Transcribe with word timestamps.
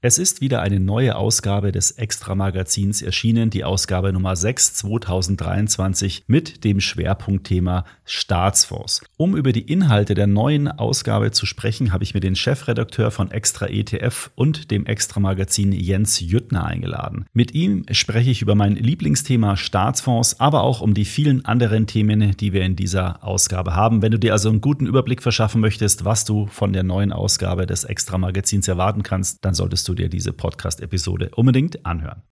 Es 0.00 0.16
ist 0.16 0.40
wieder 0.40 0.62
eine 0.62 0.78
neue 0.78 1.16
Ausgabe 1.16 1.72
des 1.72 1.90
Extra-Magazins 1.90 3.02
erschienen, 3.02 3.50
die 3.50 3.64
Ausgabe 3.64 4.12
Nummer 4.12 4.36
6 4.36 4.74
2023 4.74 6.22
mit 6.28 6.62
dem 6.62 6.78
Schwerpunktthema 6.78 7.84
Staatsfonds. 8.04 9.02
Um 9.16 9.36
über 9.36 9.50
die 9.50 9.62
Inhalte 9.62 10.14
der 10.14 10.28
neuen 10.28 10.68
Ausgabe 10.68 11.32
zu 11.32 11.46
sprechen, 11.46 11.92
habe 11.92 12.04
ich 12.04 12.14
mir 12.14 12.20
den 12.20 12.36
Chefredakteur 12.36 13.10
von 13.10 13.32
Extra 13.32 13.66
ETF 13.66 14.30
und 14.36 14.70
dem 14.70 14.86
Extra-Magazin 14.86 15.72
Jens 15.72 16.20
Jüttner 16.20 16.64
eingeladen. 16.64 17.24
Mit 17.32 17.52
ihm 17.54 17.84
spreche 17.90 18.30
ich 18.30 18.40
über 18.40 18.54
mein 18.54 18.76
Lieblingsthema 18.76 19.56
Staatsfonds, 19.56 20.38
aber 20.38 20.62
auch 20.62 20.80
um 20.80 20.94
die 20.94 21.06
vielen 21.06 21.44
anderen 21.44 21.88
Themen, 21.88 22.36
die 22.36 22.52
wir 22.52 22.62
in 22.62 22.76
dieser 22.76 23.24
Ausgabe 23.24 23.74
haben. 23.74 24.00
Wenn 24.00 24.12
du 24.12 24.18
dir 24.20 24.30
also 24.32 24.48
einen 24.48 24.60
guten 24.60 24.86
Überblick 24.86 25.24
verschaffen 25.24 25.60
möchtest, 25.60 26.04
was 26.04 26.24
du 26.24 26.46
von 26.46 26.72
der 26.72 26.84
neuen 26.84 27.12
Ausgabe 27.12 27.66
des 27.66 27.82
Extra-Magazins 27.82 28.68
erwarten 28.68 29.02
kannst, 29.02 29.44
dann 29.44 29.54
solltest 29.54 29.87
du 29.88 29.94
dir 29.94 30.08
diese 30.08 30.32
Podcast-Episode 30.32 31.30
unbedingt 31.34 31.84
anhören. 31.86 32.22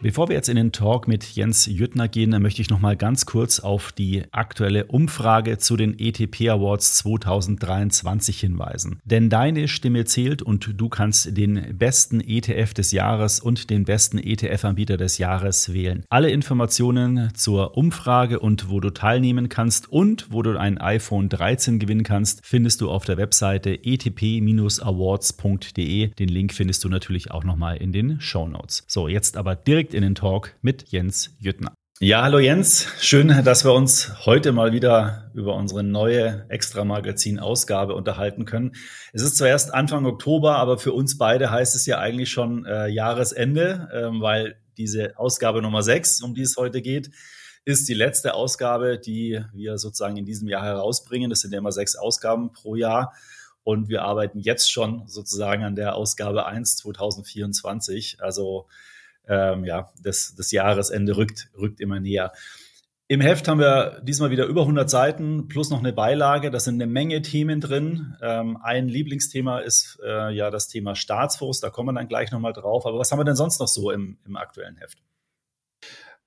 Bevor 0.00 0.28
wir 0.28 0.36
jetzt 0.36 0.48
in 0.48 0.54
den 0.54 0.70
Talk 0.70 1.08
mit 1.08 1.24
Jens 1.24 1.66
Jüttner 1.66 2.06
gehen, 2.06 2.30
möchte 2.40 2.62
ich 2.62 2.70
noch 2.70 2.78
mal 2.78 2.96
ganz 2.96 3.26
kurz 3.26 3.58
auf 3.58 3.90
die 3.90 4.22
aktuelle 4.30 4.84
Umfrage 4.86 5.58
zu 5.58 5.76
den 5.76 5.98
ETP 5.98 6.50
Awards 6.50 6.94
2023 6.98 8.38
hinweisen. 8.38 9.00
Denn 9.04 9.28
deine 9.28 9.66
Stimme 9.66 10.04
zählt 10.04 10.40
und 10.40 10.80
du 10.80 10.88
kannst 10.88 11.36
den 11.36 11.76
besten 11.76 12.20
ETF 12.20 12.74
des 12.74 12.92
Jahres 12.92 13.40
und 13.40 13.70
den 13.70 13.82
besten 13.86 14.18
ETF-Anbieter 14.18 14.98
des 14.98 15.18
Jahres 15.18 15.72
wählen. 15.72 16.04
Alle 16.10 16.30
Informationen 16.30 17.34
zur 17.34 17.76
Umfrage 17.76 18.38
und 18.38 18.70
wo 18.70 18.78
du 18.78 18.90
teilnehmen 18.90 19.48
kannst 19.48 19.90
und 19.90 20.28
wo 20.30 20.42
du 20.42 20.56
ein 20.56 20.78
iPhone 20.78 21.28
13 21.28 21.80
gewinnen 21.80 22.04
kannst, 22.04 22.46
findest 22.46 22.82
du 22.82 22.88
auf 22.88 23.04
der 23.04 23.16
Webseite 23.16 23.70
etp-awards.de. 23.84 24.86
Den 26.14 26.28
Link 26.28 26.54
findest 26.54 26.84
du 26.84 26.88
natürlich 26.88 27.32
auch 27.32 27.42
noch 27.42 27.56
mal 27.56 27.76
in 27.78 27.90
den 27.90 28.20
Show 28.20 28.46
Notes. 28.46 28.84
So, 28.86 29.08
jetzt 29.08 29.36
aber 29.36 29.56
direkt 29.56 29.87
direkt 29.88 29.94
in 29.94 30.02
den 30.02 30.14
Talk 30.14 30.54
mit 30.60 30.88
Jens 30.90 31.30
Jüttner. 31.38 31.72
Ja, 32.00 32.22
hallo 32.22 32.38
Jens. 32.38 32.86
Schön, 33.00 33.28
dass 33.44 33.64
wir 33.64 33.72
uns 33.72 34.24
heute 34.24 34.52
mal 34.52 34.72
wieder 34.72 35.30
über 35.34 35.56
unsere 35.56 35.82
neue 35.82 36.44
Extra-Magazin-Ausgabe 36.48 37.94
unterhalten 37.94 38.44
können. 38.44 38.76
Es 39.12 39.22
ist 39.22 39.36
zuerst 39.36 39.74
Anfang 39.74 40.06
Oktober, 40.06 40.56
aber 40.56 40.78
für 40.78 40.92
uns 40.92 41.18
beide 41.18 41.50
heißt 41.50 41.74
es 41.74 41.86
ja 41.86 41.98
eigentlich 41.98 42.30
schon 42.30 42.66
äh, 42.66 42.88
Jahresende, 42.88 43.88
äh, 43.92 44.20
weil 44.20 44.56
diese 44.76 45.18
Ausgabe 45.18 45.60
Nummer 45.60 45.82
6, 45.82 46.22
um 46.22 46.34
die 46.34 46.42
es 46.42 46.56
heute 46.56 46.82
geht, 46.82 47.10
ist 47.64 47.88
die 47.88 47.94
letzte 47.94 48.34
Ausgabe, 48.34 48.98
die 48.98 49.40
wir 49.52 49.78
sozusagen 49.78 50.16
in 50.16 50.24
diesem 50.24 50.48
Jahr 50.48 50.64
herausbringen. 50.64 51.30
Das 51.30 51.40
sind 51.40 51.52
ja 51.52 51.58
immer 51.58 51.72
sechs 51.72 51.96
Ausgaben 51.96 52.52
pro 52.52 52.76
Jahr. 52.76 53.12
Und 53.64 53.88
wir 53.88 54.02
arbeiten 54.02 54.38
jetzt 54.38 54.70
schon 54.70 55.08
sozusagen 55.08 55.64
an 55.64 55.74
der 55.74 55.96
Ausgabe 55.96 56.46
1 56.46 56.76
2024. 56.76 58.18
Also 58.20 58.66
ähm, 59.28 59.64
ja, 59.64 59.90
das, 60.02 60.34
das 60.36 60.50
Jahresende 60.50 61.16
rückt, 61.16 61.50
rückt 61.56 61.80
immer 61.80 62.00
näher. 62.00 62.32
Im 63.10 63.22
Heft 63.22 63.48
haben 63.48 63.58
wir 63.58 64.02
diesmal 64.02 64.30
wieder 64.30 64.44
über 64.44 64.62
100 64.62 64.90
Seiten 64.90 65.48
plus 65.48 65.70
noch 65.70 65.78
eine 65.78 65.94
Beilage. 65.94 66.50
Da 66.50 66.60
sind 66.60 66.74
eine 66.74 66.86
Menge 66.86 67.22
Themen 67.22 67.58
drin. 67.58 68.14
Ähm, 68.20 68.58
ein 68.62 68.86
Lieblingsthema 68.86 69.60
ist 69.60 69.98
äh, 70.04 70.30
ja 70.30 70.50
das 70.50 70.68
Thema 70.68 70.94
Staatsfonds. 70.94 71.60
Da 71.60 71.70
kommen 71.70 71.88
wir 71.88 71.98
dann 71.98 72.08
gleich 72.08 72.30
nochmal 72.32 72.52
drauf. 72.52 72.84
Aber 72.84 72.98
was 72.98 73.10
haben 73.10 73.18
wir 73.18 73.24
denn 73.24 73.34
sonst 73.34 73.60
noch 73.60 73.68
so 73.68 73.90
im, 73.90 74.18
im 74.26 74.36
aktuellen 74.36 74.76
Heft? 74.76 74.98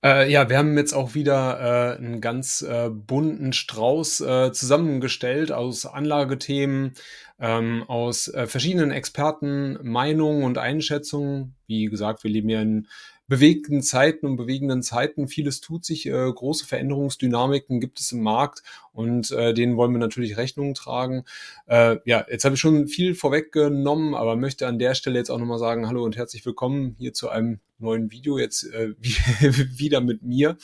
Äh, 0.03 0.31
ja, 0.31 0.49
wir 0.49 0.57
haben 0.57 0.75
jetzt 0.75 0.93
auch 0.93 1.13
wieder 1.13 1.59
äh, 1.93 1.97
einen 1.97 2.21
ganz 2.21 2.63
äh, 2.63 2.89
bunten 2.89 3.53
Strauß 3.53 4.21
äh, 4.21 4.51
zusammengestellt 4.51 5.51
aus 5.51 5.85
Anlagethemen, 5.85 6.93
ähm, 7.41 7.83
aus 7.87 8.27
äh, 8.27 8.45
verschiedenen 8.45 8.91
Experten, 8.91 9.79
Meinungen 9.81 10.43
und 10.43 10.59
Einschätzungen. 10.59 11.55
Wie 11.65 11.85
gesagt, 11.85 12.23
wir 12.23 12.31
leben 12.31 12.49
ja 12.49 12.61
in 12.61 12.87
bewegten 13.27 13.81
Zeiten 13.81 14.25
und 14.25 14.35
bewegenden 14.35 14.83
Zeiten. 14.83 15.27
Vieles 15.27 15.61
tut 15.61 15.85
sich, 15.85 16.05
äh, 16.05 16.31
große 16.31 16.65
Veränderungsdynamiken 16.65 17.79
gibt 17.79 17.99
es 17.99 18.11
im 18.11 18.21
Markt 18.21 18.61
und 18.91 19.31
äh, 19.31 19.53
denen 19.53 19.77
wollen 19.77 19.93
wir 19.93 19.99
natürlich 19.99 20.37
Rechnung 20.37 20.73
tragen. 20.73 21.23
Äh, 21.65 21.97
ja, 22.05 22.25
jetzt 22.29 22.43
habe 22.45 22.55
ich 22.55 22.61
schon 22.61 22.87
viel 22.87 23.15
vorweggenommen, 23.15 24.15
aber 24.15 24.35
möchte 24.35 24.67
an 24.67 24.79
der 24.79 24.95
Stelle 24.95 25.17
jetzt 25.17 25.31
auch 25.31 25.39
nochmal 25.39 25.59
sagen, 25.59 25.87
hallo 25.87 26.03
und 26.03 26.17
herzlich 26.17 26.45
willkommen 26.45 26.95
hier 26.99 27.13
zu 27.13 27.29
einem 27.29 27.61
neuen 27.79 28.11
Video 28.11 28.37
jetzt 28.37 28.65
äh, 28.65 28.93
wieder 28.99 30.01
mit 30.01 30.23
mir. 30.23 30.57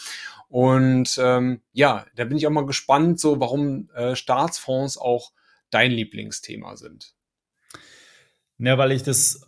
Und 0.50 1.18
ähm, 1.24 1.62
ja, 1.72 2.06
da 2.16 2.26
bin 2.26 2.38
ich 2.38 2.46
auch 2.46 2.52
mal 2.52 2.66
gespannt, 2.66 3.20
so 3.20 3.40
warum 3.40 3.90
äh, 3.96 4.16
Staatsfonds 4.16 4.98
auch 4.98 5.32
dein 5.70 5.92
Lieblingsthema 5.92 6.76
sind. 6.78 7.14
Ja, 8.58 8.78
weil 8.78 8.92
ich 8.92 9.04
das 9.04 9.42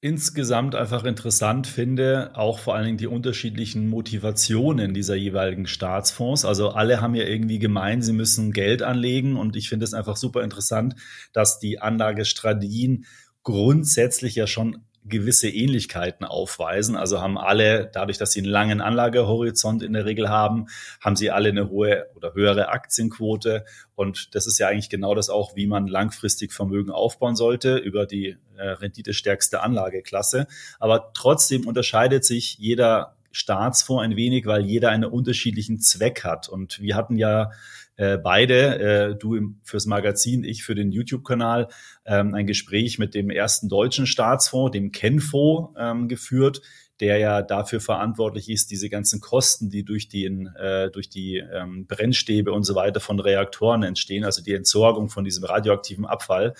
insgesamt 0.00 0.74
einfach 0.76 1.04
interessant 1.04 1.66
finde, 1.66 2.30
auch 2.34 2.60
vor 2.60 2.74
allen 2.74 2.86
Dingen 2.86 2.98
die 2.98 3.08
unterschiedlichen 3.08 3.88
Motivationen 3.88 4.94
dieser 4.94 5.16
jeweiligen 5.16 5.66
Staatsfonds. 5.66 6.44
Also 6.44 6.70
alle 6.70 7.00
haben 7.00 7.16
ja 7.16 7.24
irgendwie 7.24 7.58
gemeint, 7.58 8.04
sie 8.04 8.12
müssen 8.12 8.52
Geld 8.52 8.82
anlegen 8.82 9.36
und 9.36 9.56
ich 9.56 9.68
finde 9.68 9.84
es 9.84 9.94
einfach 9.94 10.16
super 10.16 10.44
interessant, 10.44 10.94
dass 11.32 11.58
die 11.58 11.80
Anlagestrategien 11.80 13.06
grundsätzlich 13.42 14.36
ja 14.36 14.46
schon 14.46 14.84
gewisse 15.08 15.48
Ähnlichkeiten 15.48 16.24
aufweisen. 16.24 16.96
Also 16.96 17.20
haben 17.20 17.38
alle, 17.38 17.90
dadurch, 17.92 18.18
dass 18.18 18.32
sie 18.32 18.40
einen 18.40 18.50
langen 18.50 18.80
Anlagehorizont 18.80 19.82
in 19.82 19.92
der 19.92 20.04
Regel 20.04 20.28
haben, 20.28 20.66
haben 21.00 21.16
sie 21.16 21.30
alle 21.30 21.48
eine 21.48 21.70
hohe 21.70 22.06
oder 22.14 22.34
höhere 22.34 22.68
Aktienquote. 22.68 23.64
Und 23.94 24.34
das 24.34 24.46
ist 24.46 24.58
ja 24.58 24.68
eigentlich 24.68 24.90
genau 24.90 25.14
das 25.14 25.30
auch, 25.30 25.56
wie 25.56 25.66
man 25.66 25.86
langfristig 25.86 26.52
Vermögen 26.52 26.90
aufbauen 26.90 27.36
sollte 27.36 27.76
über 27.76 28.06
die 28.06 28.36
äh, 28.56 28.68
renditestärkste 28.68 29.62
Anlageklasse. 29.62 30.46
Aber 30.78 31.10
trotzdem 31.14 31.66
unterscheidet 31.66 32.24
sich 32.24 32.58
jeder 32.58 33.16
Staatsfonds 33.30 34.04
ein 34.04 34.16
wenig, 34.16 34.46
weil 34.46 34.64
jeder 34.64 34.90
einen 34.90 35.04
unterschiedlichen 35.04 35.80
Zweck 35.80 36.24
hat. 36.24 36.48
Und 36.48 36.80
wir 36.80 36.96
hatten 36.96 37.16
ja 37.16 37.50
äh, 37.98 38.16
beide, 38.16 38.78
äh, 38.78 39.16
du 39.16 39.54
fürs 39.62 39.86
Magazin, 39.86 40.44
ich 40.44 40.64
für 40.64 40.74
den 40.74 40.92
YouTube-Kanal, 40.92 41.68
ähm, 42.06 42.34
ein 42.34 42.46
Gespräch 42.46 42.98
mit 42.98 43.14
dem 43.14 43.28
ersten 43.28 43.68
deutschen 43.68 44.06
Staatsfonds, 44.06 44.72
dem 44.72 44.92
Kenfo, 44.92 45.74
ähm, 45.76 46.08
geführt, 46.08 46.62
der 47.00 47.18
ja 47.18 47.42
dafür 47.42 47.80
verantwortlich 47.80 48.48
ist, 48.50 48.70
diese 48.70 48.88
ganzen 48.88 49.20
Kosten, 49.20 49.68
die 49.70 49.84
durch, 49.84 50.08
den, 50.08 50.46
äh, 50.56 50.90
durch 50.90 51.08
die 51.08 51.36
ähm, 51.36 51.86
Brennstäbe 51.86 52.52
und 52.52 52.64
so 52.64 52.74
weiter 52.74 53.00
von 53.00 53.20
Reaktoren 53.20 53.82
entstehen, 53.82 54.24
also 54.24 54.42
die 54.42 54.54
Entsorgung 54.54 55.08
von 55.08 55.24
diesem 55.24 55.44
radioaktiven 55.44 56.06
Abfall, 56.06 56.54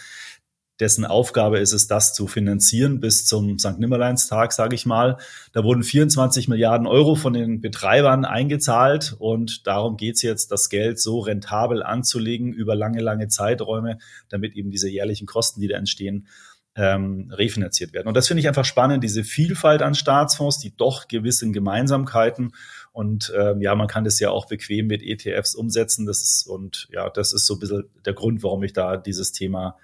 dessen 0.81 1.05
Aufgabe 1.05 1.59
ist 1.59 1.73
es, 1.73 1.89
das 1.89 2.15
zu 2.15 2.27
finanzieren 2.27 3.01
bis 3.01 3.27
zum 3.27 3.59
St. 3.59 3.79
Nimmerleinstag, 3.79 4.53
sage 4.53 4.75
ich 4.75 4.87
mal. 4.87 5.19
Da 5.53 5.65
wurden 5.65 5.83
24 5.83 6.49
Milliarden 6.49 6.87
Euro 6.87 7.15
von 7.15 7.33
den 7.33 7.61
Betreibern 7.61 8.25
eingezahlt 8.25 9.17
und 9.19 9.67
darum 9.67 9.97
geht 9.97 10.17
es 10.17 10.23
jetzt, 10.23 10.53
das 10.53 10.69
Geld 10.69 11.01
so 11.01 11.21
rentabel 11.21 11.83
anzulegen 11.83 12.53
über 12.53 12.75
lange, 12.75 13.01
lange 13.01 13.29
Zeiträume, 13.29 13.99
damit 14.29 14.55
eben 14.55 14.71
diese 14.71 14.89
jährlichen 14.89 15.27
Kosten, 15.27 15.61
die 15.61 15.69
da 15.69 15.77
entstehen, 15.77 16.29
ähm, 16.77 17.33
refinanziert 17.33 17.93
werden. 17.93 18.07
Und 18.07 18.17
das 18.17 18.29
finde 18.29 18.41
ich 18.41 18.47
einfach 18.47 18.65
spannend, 18.65 19.03
diese 19.03 19.25
Vielfalt 19.25 19.83
an 19.83 19.97
Staatsfonds, 19.97 20.61
die 20.61 20.77
doch 20.77 21.09
gewissen 21.09 21.53
Gemeinsamkeiten 21.53 22.53
und 22.93 23.33
ähm, 23.37 23.61
ja, 23.61 23.75
man 23.75 23.89
kann 23.89 24.05
das 24.05 24.21
ja 24.21 24.31
auch 24.31 24.47
bequem 24.47 24.87
mit 24.87 25.03
ETFs 25.03 25.55
umsetzen. 25.55 26.07
Das 26.07 26.23
ist, 26.23 26.47
und 26.47 26.89
ja, 26.91 27.11
das 27.11 27.33
ist 27.33 27.47
so 27.47 27.55
ein 27.55 27.61
bisschen 27.61 27.85
der 28.05 28.13
Grund, 28.13 28.43
warum 28.43 28.63
ich 28.63 28.73
da 28.73 28.97
dieses 28.97 29.33
Thema 29.33 29.77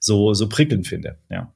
so, 0.00 0.34
so 0.34 0.48
prickelnd 0.48 0.88
finde. 0.88 1.18
Ja. 1.28 1.52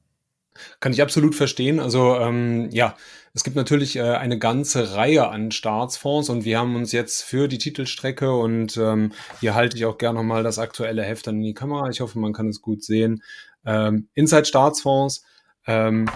Kann 0.79 0.93
ich 0.93 1.01
absolut 1.01 1.35
verstehen. 1.35 1.79
Also 1.81 2.15
ähm, 2.15 2.69
ja, 2.71 2.95
es 3.33 3.43
gibt 3.43 3.57
natürlich 3.57 3.97
äh, 3.97 4.01
eine 4.01 4.39
ganze 4.39 4.95
Reihe 4.95 5.27
an 5.27 5.51
Staatsfonds 5.51 6.29
und 6.29 6.45
wir 6.45 6.57
haben 6.57 6.77
uns 6.77 6.93
jetzt 6.93 7.23
für 7.23 7.49
die 7.49 7.57
Titelstrecke 7.57 8.33
und 8.33 8.77
ähm, 8.77 9.11
hier 9.41 9.55
halte 9.55 9.75
ich 9.75 9.85
auch 9.85 9.97
gerne 9.97 10.19
nochmal 10.19 10.43
das 10.43 10.57
aktuelle 10.57 11.03
Heft 11.03 11.27
dann 11.27 11.37
in 11.37 11.43
die 11.43 11.53
Kamera. 11.53 11.89
Ich 11.89 11.99
hoffe, 11.99 12.17
man 12.19 12.31
kann 12.31 12.47
es 12.47 12.61
gut 12.61 12.83
sehen. 12.83 13.21
Ähm, 13.65 14.07
Inside 14.13 14.45
Staatsfonds, 14.45 15.25
ähm, 15.67 16.09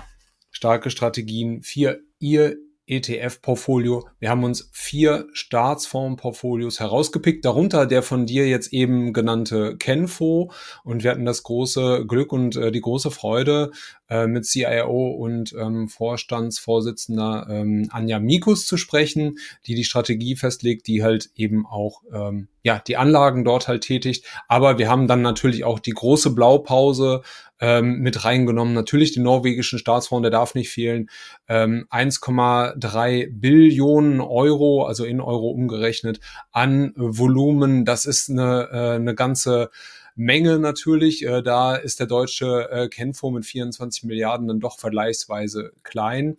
starke 0.51 0.89
Strategien, 0.89 1.61
für 1.61 1.99
ihr 2.19 2.55
ETF-Portfolio. 2.89 4.07
Wir 4.19 4.29
haben 4.29 4.43
uns 4.43 4.69
vier 4.73 5.27
Staatsfonds-Portfolios 5.33 6.79
herausgepickt, 6.79 7.45
darunter 7.45 7.85
der 7.85 8.03
von 8.03 8.25
dir 8.25 8.47
jetzt 8.47 8.73
eben 8.73 9.13
genannte 9.13 9.77
Kenfo. 9.77 10.51
Und 10.83 11.03
wir 11.03 11.11
hatten 11.11 11.25
das 11.25 11.43
große 11.43 12.05
Glück 12.07 12.33
und 12.33 12.55
äh, 12.55 12.71
die 12.71 12.81
große 12.81 13.11
Freude, 13.11 13.71
äh, 14.09 14.25
mit 14.25 14.45
CIO 14.45 15.11
und 15.11 15.53
ähm, 15.53 15.87
Vorstandsvorsitzender 15.87 17.47
ähm, 17.49 17.89
Anja 17.91 18.19
Mikus 18.19 18.65
zu 18.65 18.75
sprechen, 18.75 19.37
die 19.67 19.75
die 19.75 19.83
Strategie 19.83 20.35
festlegt, 20.35 20.87
die 20.87 21.03
halt 21.03 21.29
eben 21.35 21.65
auch 21.67 22.01
ähm, 22.11 22.47
ja 22.69 22.81
die 22.85 22.97
Anlagen 22.97 23.43
dort 23.43 23.67
halt 23.67 23.81
tätigt. 23.83 24.25
Aber 24.47 24.77
wir 24.77 24.89
haben 24.89 25.07
dann 25.07 25.21
natürlich 25.21 25.63
auch 25.63 25.79
die 25.79 25.91
große 25.91 26.31
Blaupause 26.31 27.21
ähm, 27.59 27.99
mit 27.99 28.23
reingenommen. 28.23 28.73
Natürlich 28.73 29.13
den 29.13 29.23
norwegischen 29.23 29.79
Staatsfonds, 29.79 30.23
der 30.23 30.31
darf 30.31 30.55
nicht 30.55 30.69
fehlen. 30.69 31.09
Ähm, 31.47 31.87
1,3 31.89 33.29
Billionen 33.31 34.21
Euro, 34.21 34.85
also 34.85 35.03
in 35.03 35.19
Euro 35.19 35.49
umgerechnet, 35.49 36.19
an 36.51 36.93
Volumen. 36.95 37.85
Das 37.85 38.05
ist 38.05 38.29
eine, 38.29 38.69
äh, 38.71 38.95
eine 38.95 39.15
ganze 39.15 39.69
Menge 40.15 40.59
natürlich. 40.59 41.25
Äh, 41.25 41.41
da 41.41 41.75
ist 41.75 41.99
der 41.99 42.07
deutsche 42.07 42.69
äh, 42.69 42.87
Kenfonds 42.87 43.35
mit 43.35 43.45
24 43.45 44.03
Milliarden 44.03 44.47
dann 44.47 44.59
doch 44.59 44.77
vergleichsweise 44.77 45.71
klein. 45.83 46.37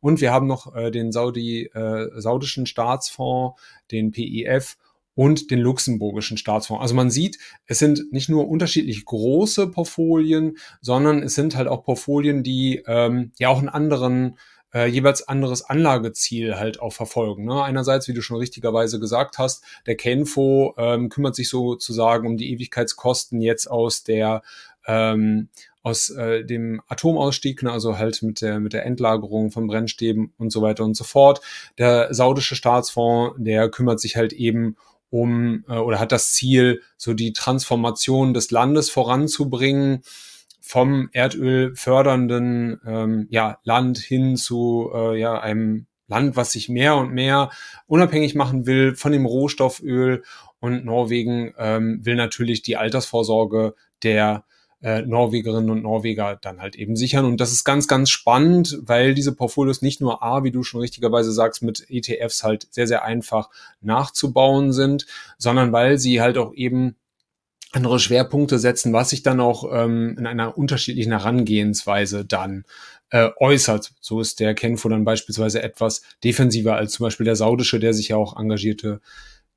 Und 0.00 0.20
wir 0.20 0.32
haben 0.32 0.46
noch 0.46 0.74
äh, 0.74 0.90
den 0.90 1.10
Saudi, 1.10 1.64
äh, 1.66 2.20
saudischen 2.20 2.66
Staatsfonds, 2.66 3.60
den 3.90 4.10
PIF 4.10 4.76
und 5.20 5.50
den 5.50 5.58
luxemburgischen 5.58 6.38
Staatsfonds. 6.38 6.80
Also 6.80 6.94
man 6.94 7.10
sieht, 7.10 7.38
es 7.66 7.78
sind 7.78 8.10
nicht 8.10 8.30
nur 8.30 8.48
unterschiedlich 8.48 9.04
große 9.04 9.66
Portfolien, 9.66 10.56
sondern 10.80 11.22
es 11.22 11.34
sind 11.34 11.56
halt 11.56 11.68
auch 11.68 11.84
Portfolien, 11.84 12.42
die 12.42 12.82
ähm, 12.86 13.30
ja 13.38 13.50
auch 13.50 13.58
einen 13.58 13.68
anderen 13.68 14.38
äh, 14.72 14.86
jeweils 14.86 15.28
anderes 15.28 15.62
Anlageziel 15.62 16.56
halt 16.58 16.80
auch 16.80 16.94
verfolgen. 16.94 17.44
Ne? 17.44 17.62
Einerseits, 17.62 18.08
wie 18.08 18.14
du 18.14 18.22
schon 18.22 18.38
richtigerweise 18.38 18.98
gesagt 18.98 19.36
hast, 19.36 19.62
der 19.84 19.96
Kenfo 19.96 20.74
ähm, 20.78 21.10
kümmert 21.10 21.36
sich 21.36 21.50
sozusagen 21.50 22.26
um 22.26 22.38
die 22.38 22.50
Ewigkeitskosten 22.54 23.42
jetzt 23.42 23.70
aus 23.70 24.04
der 24.04 24.40
ähm, 24.86 25.50
aus 25.82 26.08
äh, 26.10 26.44
dem 26.44 26.80
Atomausstieg, 26.88 27.62
ne, 27.62 27.72
also 27.72 27.98
halt 27.98 28.22
mit 28.22 28.40
der 28.40 28.58
mit 28.58 28.72
der 28.72 28.86
Endlagerung 28.86 29.50
von 29.50 29.66
Brennstäben 29.66 30.32
und 30.38 30.50
so 30.50 30.62
weiter 30.62 30.84
und 30.84 30.94
so 30.96 31.04
fort. 31.04 31.42
Der 31.76 32.12
saudische 32.12 32.56
Staatsfonds, 32.56 33.36
der 33.38 33.68
kümmert 33.70 34.00
sich 34.00 34.16
halt 34.16 34.32
eben 34.32 34.76
um 35.10 35.64
äh, 35.68 35.74
oder 35.74 35.98
hat 35.98 36.12
das 36.12 36.32
Ziel, 36.32 36.82
so 36.96 37.14
die 37.14 37.32
Transformation 37.32 38.32
des 38.32 38.50
Landes 38.50 38.90
voranzubringen 38.90 40.02
vom 40.60 41.08
Erdöl 41.12 41.74
fördernden 41.74 42.80
ähm, 42.86 43.26
ja, 43.30 43.58
Land 43.64 43.98
hin 43.98 44.36
zu 44.36 44.90
äh, 44.94 45.18
ja, 45.18 45.40
einem 45.40 45.86
Land, 46.06 46.36
was 46.36 46.52
sich 46.52 46.68
mehr 46.68 46.96
und 46.96 47.12
mehr 47.12 47.50
unabhängig 47.86 48.34
machen 48.34 48.66
will 48.66 48.94
von 48.94 49.12
dem 49.12 49.26
Rohstofföl. 49.26 50.22
Und 50.60 50.84
Norwegen 50.84 51.54
ähm, 51.58 52.04
will 52.04 52.16
natürlich 52.16 52.62
die 52.62 52.76
Altersvorsorge 52.76 53.74
der 54.02 54.44
äh, 54.82 55.02
Norwegerinnen 55.02 55.70
und 55.70 55.82
Norweger 55.82 56.38
dann 56.40 56.60
halt 56.60 56.76
eben 56.76 56.96
sichern. 56.96 57.24
Und 57.24 57.40
das 57.40 57.52
ist 57.52 57.64
ganz, 57.64 57.86
ganz 57.86 58.10
spannend, 58.10 58.78
weil 58.82 59.14
diese 59.14 59.34
Portfolios 59.34 59.82
nicht 59.82 60.00
nur 60.00 60.22
A, 60.22 60.42
wie 60.44 60.50
du 60.50 60.62
schon 60.62 60.80
richtigerweise 60.80 61.32
sagst, 61.32 61.62
mit 61.62 61.86
ETFs 61.88 62.44
halt 62.44 62.66
sehr, 62.70 62.86
sehr 62.86 63.04
einfach 63.04 63.50
nachzubauen 63.80 64.72
sind, 64.72 65.06
sondern 65.38 65.72
weil 65.72 65.98
sie 65.98 66.20
halt 66.20 66.38
auch 66.38 66.54
eben 66.54 66.96
andere 67.72 68.00
Schwerpunkte 68.00 68.58
setzen, 68.58 68.92
was 68.92 69.10
sich 69.10 69.22
dann 69.22 69.40
auch 69.40 69.64
ähm, 69.72 70.16
in 70.18 70.26
einer 70.26 70.58
unterschiedlichen 70.58 71.12
Herangehensweise 71.12 72.24
dann 72.24 72.64
äh, 73.10 73.28
äußert. 73.38 73.92
So 74.00 74.20
ist 74.20 74.40
der 74.40 74.54
Kenfo 74.54 74.88
dann 74.88 75.04
beispielsweise 75.04 75.62
etwas 75.62 76.02
defensiver 76.24 76.76
als 76.76 76.92
zum 76.92 77.04
Beispiel 77.04 77.26
der 77.26 77.36
saudische, 77.36 77.78
der 77.78 77.94
sich 77.94 78.08
ja 78.08 78.16
auch 78.16 78.38
engagierte 78.38 79.00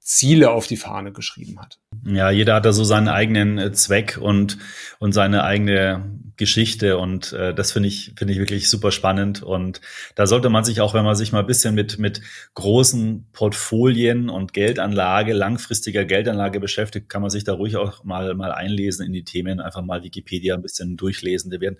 Ziele 0.04 0.52
auf 0.52 0.68
die 0.68 0.78
Fahne 0.78 1.14
geschrieben 1.14 1.60
hat. 1.60 1.80
Ja, 2.06 2.30
jeder 2.30 2.56
hat 2.56 2.66
da 2.66 2.74
so 2.74 2.84
seinen 2.84 3.08
eigenen 3.08 3.58
äh, 3.58 3.72
Zweck 3.72 4.20
und, 4.22 4.58
und 5.00 5.14
seine 5.14 5.44
eigene 5.44 6.20
Geschichte 6.38 6.98
und 6.98 7.34
äh, 7.34 7.54
das 7.54 7.72
finde 7.72 7.90
ich, 7.90 8.14
finde 8.18 8.34
ich 8.34 8.40
wirklich 8.40 8.70
super 8.70 8.92
spannend 8.92 9.44
und 9.44 9.82
da 10.16 10.28
sollte 10.28 10.50
man 10.50 10.64
sich 10.64 10.82
auch, 10.82 10.94
wenn 10.94 11.06
man 11.06 11.16
sich 11.16 11.32
mal 11.32 11.40
ein 11.40 11.48
bisschen 11.48 11.76
mit, 11.76 12.00
mit 12.00 12.22
großen 12.54 13.28
Portfolien 13.34 14.30
und 14.30 14.54
Geldanlage, 14.54 15.34
langfristiger 15.34 16.06
Geldanlage 16.06 16.60
beschäftigt, 16.60 17.10
kann 17.10 17.22
man 17.22 17.30
sich 17.30 17.44
da 17.44 17.54
ruhig 17.54 17.78
auch 17.78 18.04
mal, 18.04 18.34
mal 18.36 18.52
einlesen 18.52 19.06
in 19.06 19.14
die 19.14 19.24
Themen, 19.24 19.60
einfach 19.60 19.82
mal 19.82 20.04
Wikipedia 20.04 20.56
ein 20.56 20.62
bisschen 20.62 20.98
durchlesen. 20.98 21.52
Die 21.52 21.62
werden, 21.62 21.78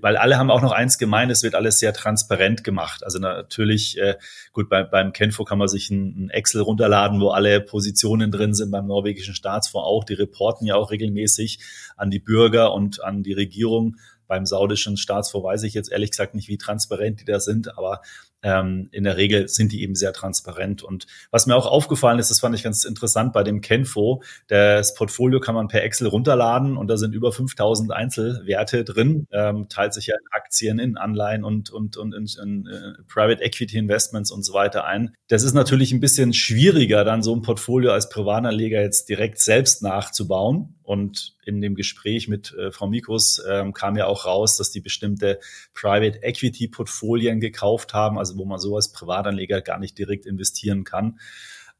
weil 0.00 0.16
alle 0.16 0.38
haben 0.38 0.50
auch 0.50 0.62
noch 0.62 0.72
eins 0.72 0.98
gemeint, 0.98 1.30
es 1.30 1.42
wird 1.42 1.54
alles 1.54 1.78
sehr 1.78 1.92
transparent 1.92 2.64
gemacht. 2.64 3.04
Also 3.04 3.18
natürlich, 3.18 3.98
äh, 3.98 4.16
gut, 4.52 4.68
bei, 4.68 4.82
beim 4.82 5.12
Kenfo 5.12 5.44
kann 5.44 5.58
man 5.58 5.68
sich 5.68 5.90
ein, 5.90 6.26
ein 6.26 6.30
Excel 6.30 6.62
runterladen, 6.62 7.20
wo 7.20 7.30
alle 7.30 7.60
Positionen 7.60 8.30
drin 8.30 8.54
sind 8.54 8.70
beim 8.70 8.86
norwegischen 8.86 9.34
Staatsfonds 9.34 9.86
auch. 9.86 10.04
Die 10.04 10.14
reporten 10.14 10.66
ja 10.66 10.76
auch 10.76 10.90
regelmäßig 10.90 11.58
an 11.96 12.10
die 12.10 12.18
Bürger 12.18 12.72
und 12.72 13.02
an 13.04 13.22
die 13.22 13.32
Regierung. 13.32 13.83
Beim 14.26 14.46
saudischen 14.46 14.96
Staatsfonds 14.96 15.44
weiß 15.44 15.62
ich 15.64 15.74
jetzt 15.74 15.92
ehrlich 15.92 16.10
gesagt 16.10 16.34
nicht, 16.34 16.48
wie 16.48 16.58
transparent 16.58 17.20
die 17.20 17.24
da 17.24 17.40
sind, 17.40 17.76
aber 17.76 18.00
ähm, 18.44 18.88
in 18.92 19.04
der 19.04 19.16
Regel 19.16 19.48
sind 19.48 19.72
die 19.72 19.82
eben 19.82 19.94
sehr 19.94 20.12
transparent. 20.12 20.82
Und 20.82 21.06
was 21.30 21.46
mir 21.46 21.56
auch 21.56 21.66
aufgefallen 21.66 22.18
ist, 22.18 22.30
das 22.30 22.40
fand 22.40 22.54
ich 22.54 22.62
ganz 22.62 22.84
interessant 22.84 23.32
bei 23.32 23.42
dem 23.42 23.60
Kenfo, 23.62 24.22
das 24.48 24.94
Portfolio 24.94 25.40
kann 25.40 25.54
man 25.54 25.68
per 25.68 25.82
Excel 25.82 26.06
runterladen 26.06 26.76
und 26.76 26.88
da 26.88 26.96
sind 26.96 27.14
über 27.14 27.32
5000 27.32 27.90
Einzelwerte 27.92 28.84
drin, 28.84 29.26
ähm, 29.32 29.68
teilt 29.68 29.94
sich 29.94 30.08
ja 30.08 30.14
in 30.14 30.26
Aktien, 30.30 30.78
in 30.78 30.96
Anleihen 30.98 31.42
und, 31.42 31.70
und, 31.70 31.96
und 31.96 32.14
in, 32.14 32.26
in 32.42 32.68
uh, 32.68 33.02
Private 33.08 33.42
Equity 33.42 33.78
Investments 33.78 34.30
und 34.30 34.44
so 34.44 34.52
weiter 34.52 34.84
ein. 34.84 35.14
Das 35.28 35.42
ist 35.42 35.54
natürlich 35.54 35.92
ein 35.92 36.00
bisschen 36.00 36.34
schwieriger, 36.34 37.04
dann 37.04 37.22
so 37.22 37.34
ein 37.34 37.42
Portfolio 37.42 37.92
als 37.92 38.10
Privatanleger 38.10 38.82
jetzt 38.82 39.08
direkt 39.08 39.38
selbst 39.40 39.82
nachzubauen. 39.82 40.76
Und 40.84 41.36
in 41.44 41.60
dem 41.60 41.74
Gespräch 41.74 42.28
mit 42.28 42.54
äh, 42.54 42.70
Frau 42.70 42.86
Mikus 42.86 43.42
ähm, 43.48 43.72
kam 43.72 43.96
ja 43.96 44.06
auch 44.06 44.26
raus, 44.26 44.58
dass 44.58 44.70
die 44.70 44.80
bestimmte 44.80 45.40
Private 45.72 46.22
Equity 46.22 46.68
Portfolien 46.68 47.40
gekauft 47.40 47.94
haben, 47.94 48.18
also 48.18 48.36
wo 48.36 48.44
man 48.44 48.58
so 48.58 48.76
als 48.76 48.92
Privatanleger 48.92 49.62
gar 49.62 49.78
nicht 49.78 49.98
direkt 49.98 50.26
investieren 50.26 50.84
kann. 50.84 51.18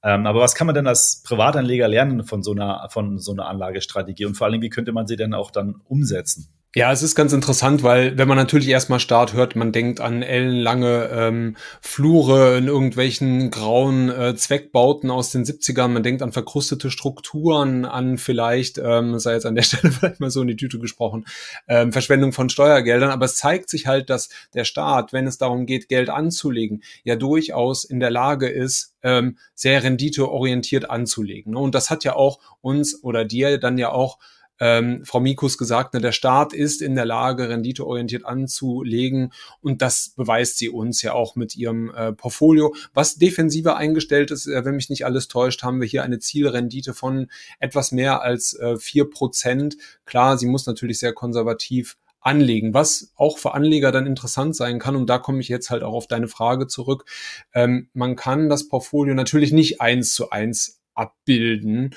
Ähm, 0.03 0.27
aber 0.27 0.41
was 0.41 0.55
kann 0.55 0.67
man 0.67 0.75
denn 0.75 0.87
als 0.87 1.23
Privatanleger 1.23 1.87
lernen 1.87 2.25
von 2.25 2.43
so 2.43 2.53
einer, 2.53 2.89
von 2.91 3.19
so 3.19 3.33
einer 3.33 3.47
Anlagestrategie? 3.47 4.25
Und 4.25 4.37
vor 4.37 4.47
allem, 4.47 4.63
wie 4.63 4.71
könnte 4.71 4.93
man 4.93 5.07
sie 5.07 5.17
denn 5.17 5.35
auch 5.35 5.51
dann 5.51 5.77
umsetzen? 5.85 6.49
Ja, 6.77 6.91
es 6.91 7.05
ist 7.05 7.15
ganz 7.15 7.33
interessant, 7.33 7.85
weil 7.85 8.19
wenn 8.19 8.27
man 8.27 8.37
natürlich 8.37 8.67
erstmal 8.67 8.99
Start 8.99 9.33
hört, 9.33 9.55
man 9.55 9.71
denkt 9.71 10.01
an 10.01 10.23
ellenlange 10.23 11.09
ähm, 11.13 11.57
Flure 11.81 12.59
in 12.59 12.67
irgendwelchen 12.67 13.53
grauen 13.53 14.11
äh, 14.11 14.35
Zweckbauten 14.35 15.09
aus 15.09 15.31
den 15.31 15.45
70ern, 15.45 15.87
man 15.87 16.03
denkt 16.03 16.21
an 16.21 16.33
verkrustete 16.33 16.91
Strukturen, 16.91 17.85
an 17.85 18.19
vielleicht, 18.19 18.79
ähm, 18.79 19.21
sei 19.21 19.35
jetzt 19.35 19.47
an 19.47 19.55
der 19.55 19.63
Stelle 19.65 19.93
vielleicht 19.93 20.19
mal 20.19 20.33
so 20.33 20.43
in 20.43 20.49
die 20.49 20.57
Tüte 20.57 20.81
gesprochen, 20.81 21.27
ähm, 21.69 21.93
Verschwendung 21.93 22.33
von 22.33 22.49
Steuergeldern, 22.49 23.11
aber 23.11 23.27
es 23.27 23.37
zeigt 23.37 23.71
sich 23.71 23.87
halt, 23.87 24.11
dass 24.11 24.29
der 24.55 24.65
Staat, 24.65 25.13
wenn 25.13 25.29
es 25.29 25.39
darum 25.39 25.67
geht, 25.67 25.89
Geld 25.89 26.11
anzulegen, 26.11 26.83
ja 27.05 27.15
durchaus 27.15 27.85
in 27.85 28.01
der 28.01 28.11
Lage 28.11 28.49
ist, 28.49 28.97
ähm, 29.05 29.39
sehr 29.55 29.85
renditeorientiert 29.85 30.91
anzulegen. 30.91 31.55
Und 31.55 31.77
das 31.77 31.91
hat 31.91 32.03
ja 32.03 32.17
auch 32.17 32.41
uns 32.63 33.01
oder 33.05 33.25
dir 33.25 33.59
dann 33.59 33.79
ja 33.79 33.93
auch 33.93 34.19
ähm, 34.61 35.05
Frau 35.05 35.21
Mikus 35.21 35.59
gesagt, 35.59 35.95
ne, 35.95 36.01
der 36.01 36.13
Staat 36.13 36.53
ist 36.53 36.83
in 36.83 36.95
der 36.95 37.05
Lage, 37.05 37.49
renditeorientiert 37.49 38.25
anzulegen 38.25 39.33
und 39.61 39.83
das 39.83 40.13
beweist 40.17 40.59
sie 40.59 40.69
uns 40.69 41.03
ja 41.03 41.13
auch 41.13 41.37
mit 41.37 41.57
ihrem 41.57 41.93
äh, 41.95 42.13
Portfolio. 42.13 42.75
Was 42.93 43.17
defensiver 43.17 43.77
eingestellt 43.77 44.31
ist, 44.31 44.47
äh, 44.47 44.65
wenn 44.65 44.77
mich 44.77 44.91
nicht 44.91 45.05
alles 45.05 45.29
täuscht, 45.29 45.63
haben 45.63 45.81
wir 45.81 45.89
hier 45.89 46.05
eine 46.05 46.19
Zielrendite 46.19 46.95
von 46.95 47.29
etwas 47.59 47.93
mehr 47.93 48.23
als 48.23 48.55
äh, 48.55 48.77
vier 48.77 49.05
äh, 49.05 49.07
Prozent. 49.07 49.77
Klar, 50.05 50.39
sie 50.39 50.47
muss 50.47 50.67
natürlich 50.67 50.99
sehr 50.99 51.13
konservativ 51.13 51.97
anlegen, 52.21 52.73
was 52.73 53.13
auch 53.17 53.39
für 53.39 53.55
Anleger 53.55 53.93
dann 53.93 54.07
interessant 54.07 54.57
sein 54.57 54.79
kann. 54.79 54.97
Und 54.97 55.11
da 55.11 55.19
komme 55.19 55.41
ich 55.41 55.49
jetzt 55.49 55.71
halt 55.71 55.83
auch 55.83 55.93
auf 55.93 56.07
deine 56.07 56.29
Frage 56.29 56.67
zurück. 56.67 57.05
Ähm, 57.53 57.89
man 57.93 58.17
kann 58.17 58.49
das 58.49 58.69
Portfolio 58.69 59.15
natürlich 59.15 59.53
nicht 59.53 59.81
eins 59.81 60.15
zu 60.15 60.31
eins 60.31 60.81
abbilden 60.95 61.95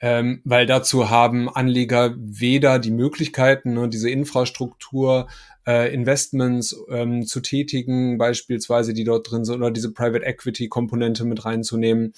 ähm, 0.00 0.40
weil 0.44 0.66
dazu 0.66 1.08
haben 1.08 1.48
Anleger 1.48 2.14
weder 2.18 2.78
die 2.78 2.90
Möglichkeiten, 2.90 3.74
ne, 3.74 3.88
diese 3.88 4.10
Infrastruktur, 4.10 5.28
äh, 5.66 5.92
Investments 5.92 6.76
ähm, 6.90 7.26
zu 7.26 7.40
tätigen, 7.40 8.18
beispielsweise 8.18 8.94
die 8.94 9.04
dort 9.04 9.30
drin 9.30 9.44
sind, 9.44 9.56
oder 9.56 9.70
diese 9.70 9.92
Private 9.92 10.24
Equity 10.24 10.68
Komponente 10.68 11.24
mit 11.24 11.44
reinzunehmen. 11.44 12.12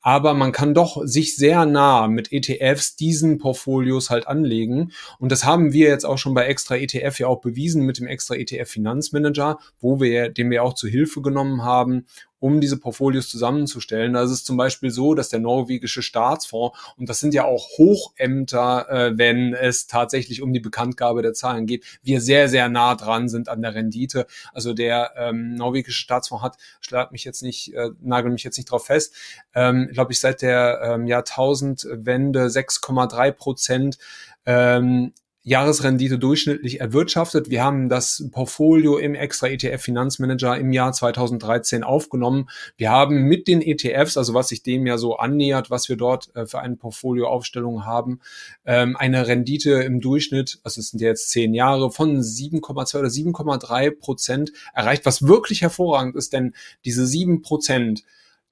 Aber 0.00 0.34
man 0.34 0.52
kann 0.52 0.72
doch 0.72 1.02
sich 1.04 1.36
sehr 1.36 1.66
nah 1.66 2.08
mit 2.08 2.32
ETFs 2.32 2.96
diesen 2.96 3.38
Portfolios 3.38 4.08
halt 4.08 4.26
anlegen. 4.28 4.92
Und 5.18 5.32
das 5.32 5.44
haben 5.44 5.72
wir 5.72 5.88
jetzt 5.88 6.06
auch 6.06 6.16
schon 6.16 6.32
bei 6.32 6.46
Extra 6.46 6.76
ETF 6.76 7.18
ja 7.18 7.26
auch 7.26 7.40
bewiesen 7.40 7.84
mit 7.84 7.98
dem 7.98 8.06
Extra 8.06 8.36
ETF 8.36 8.70
Finanzmanager, 8.70 9.58
wo 9.80 10.00
wir, 10.00 10.30
den 10.30 10.50
wir 10.50 10.62
auch 10.62 10.74
zu 10.74 10.86
Hilfe 10.86 11.22
genommen 11.22 11.64
haben 11.64 12.06
um 12.38 12.60
diese 12.60 12.76
Portfolios 12.76 13.28
zusammenzustellen. 13.28 14.12
Da 14.12 14.22
ist 14.22 14.30
es 14.30 14.44
zum 14.44 14.56
Beispiel 14.56 14.90
so, 14.90 15.14
dass 15.14 15.28
der 15.28 15.40
norwegische 15.40 16.02
Staatsfonds, 16.02 16.76
und 16.96 17.08
das 17.08 17.20
sind 17.20 17.34
ja 17.34 17.44
auch 17.44 17.68
Hochämter, 17.78 18.88
äh, 18.90 19.18
wenn 19.18 19.54
es 19.54 19.86
tatsächlich 19.86 20.42
um 20.42 20.52
die 20.52 20.60
Bekanntgabe 20.60 21.22
der 21.22 21.32
Zahlen 21.32 21.66
geht, 21.66 21.84
wir 22.02 22.20
sehr, 22.20 22.48
sehr 22.48 22.68
nah 22.68 22.94
dran 22.94 23.28
sind 23.28 23.48
an 23.48 23.62
der 23.62 23.74
Rendite. 23.74 24.26
Also 24.52 24.74
der 24.74 25.12
ähm, 25.16 25.54
norwegische 25.54 26.02
Staatsfonds 26.02 26.44
hat, 26.44 26.56
schlag 26.80 27.12
mich 27.12 27.24
jetzt 27.24 27.42
nicht, 27.42 27.74
äh, 27.74 27.90
nagel 28.00 28.30
mich 28.30 28.44
jetzt 28.44 28.56
nicht 28.56 28.70
drauf 28.70 28.86
fest, 28.86 29.14
ähm, 29.54 29.88
glaube 29.92 30.12
ich, 30.12 30.20
seit 30.20 30.42
der 30.42 30.80
ähm, 30.82 31.06
Jahrtausendwende 31.06 32.46
6,3 32.46 33.32
Prozent 33.32 33.98
ähm, 34.44 35.12
Jahresrendite 35.46 36.18
durchschnittlich 36.18 36.80
erwirtschaftet. 36.80 37.50
Wir 37.50 37.62
haben 37.62 37.88
das 37.88 38.28
Portfolio 38.32 38.98
im 38.98 39.14
extra 39.14 39.46
ETF 39.46 39.80
Finanzmanager 39.80 40.58
im 40.58 40.72
Jahr 40.72 40.92
2013 40.92 41.84
aufgenommen. 41.84 42.48
Wir 42.76 42.90
haben 42.90 43.22
mit 43.22 43.46
den 43.46 43.62
ETFs, 43.62 44.16
also 44.16 44.34
was 44.34 44.48
sich 44.48 44.64
dem 44.64 44.88
ja 44.88 44.98
so 44.98 45.18
annähert, 45.18 45.70
was 45.70 45.88
wir 45.88 45.96
dort 45.96 46.34
äh, 46.34 46.46
für 46.46 46.58
eine 46.58 46.74
Portfolioaufstellung 46.74 47.84
haben, 47.84 48.18
ähm, 48.64 48.96
eine 48.96 49.28
Rendite 49.28 49.70
im 49.84 50.00
Durchschnitt, 50.00 50.58
also 50.64 50.80
es 50.80 50.88
sind 50.88 51.00
ja 51.00 51.10
jetzt 51.10 51.30
zehn 51.30 51.54
Jahre, 51.54 51.92
von 51.92 52.18
7,2 52.18 52.98
oder 52.98 53.08
7,3 53.08 53.90
Prozent 53.96 54.52
erreicht, 54.74 55.06
was 55.06 55.28
wirklich 55.28 55.62
hervorragend 55.62 56.16
ist, 56.16 56.32
denn 56.32 56.54
diese 56.84 57.06
sieben 57.06 57.42
Prozent 57.42 58.02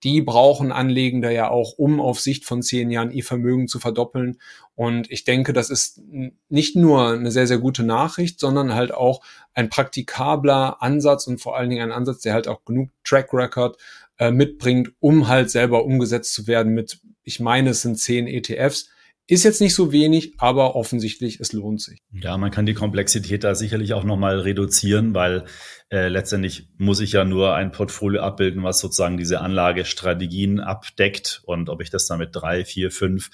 die 0.05 0.21
brauchen 0.21 0.71
Anlegende 0.71 1.33
ja 1.33 1.51
auch, 1.51 1.73
um 1.79 1.99
auf 1.99 2.21
Sicht 2.21 2.45
von 2.45 2.63
zehn 2.63 2.91
Jahren 2.91 3.11
ihr 3.11 3.25
Vermögen 3.25 3.69
zu 3.69 3.81
verdoppeln. 3.81 4.39
Und 4.75 5.11
ich 5.11 5.25
denke, 5.25 5.55
das 5.55 5.71
ist 5.71 6.03
nicht 6.49 6.77
nur 6.77 7.13
eine 7.13 7.31
sehr, 7.31 7.47
sehr 7.47 7.59
gute 7.59 7.85
Nachricht, 7.85 8.39
sondern 8.39 8.75
halt 8.75 8.93
auch 8.93 9.25
ein 9.55 9.71
praktikabler 9.71 10.83
Ansatz 10.83 11.27
und 11.27 11.41
vor 11.41 11.57
allen 11.57 11.71
Dingen 11.71 11.83
ein 11.83 11.97
Ansatz, 11.97 12.21
der 12.21 12.35
halt 12.35 12.49
auch 12.49 12.65
genug 12.67 12.91
Track 13.03 13.33
Record 13.33 13.79
äh, 14.19 14.31
mitbringt, 14.31 14.93
um 15.01 15.27
halt 15.27 15.51
selber 15.51 15.85
umgesetzt 15.85 16.35
zu 16.35 16.47
werden 16.47 16.75
mit, 16.75 17.01
ich 17.23 17.41
meine, 17.41 17.71
es 17.71 17.81
sind 17.83 17.99
zehn 17.99 18.27
ETFs. 18.27 18.91
Ist 19.27 19.45
jetzt 19.45 19.63
nicht 19.63 19.75
so 19.75 19.91
wenig, 19.91 20.35
aber 20.37 20.77
offensichtlich, 20.77 21.41
es 21.41 21.55
lohnt 21.55 21.81
sich. 21.81 22.03
Ja, 22.13 22.37
man 22.37 22.51
kann 22.51 22.67
die 22.67 22.75
Komplexität 22.75 23.43
da 23.43 23.55
sicherlich 23.55 23.95
auch 23.95 24.05
nochmal 24.05 24.41
reduzieren, 24.41 25.15
weil 25.15 25.47
äh, 25.89 26.09
letztendlich 26.09 26.69
muss 26.77 27.01
ich 27.01 27.13
ja 27.13 27.25
nur 27.25 27.55
ein 27.55 27.73
Portfolio 27.73 28.21
abbilden, 28.21 28.63
was 28.63 28.81
sozusagen 28.81 29.17
diese 29.17 29.41
Anlagestrategien 29.41 30.61
abdeckt. 30.61 31.41
Und 31.47 31.71
ob 31.71 31.81
ich 31.81 31.89
das 31.89 32.07
dann 32.07 32.19
mit 32.19 32.31
drei, 32.33 32.67
vier, 32.67 32.91
fünf 32.91 33.31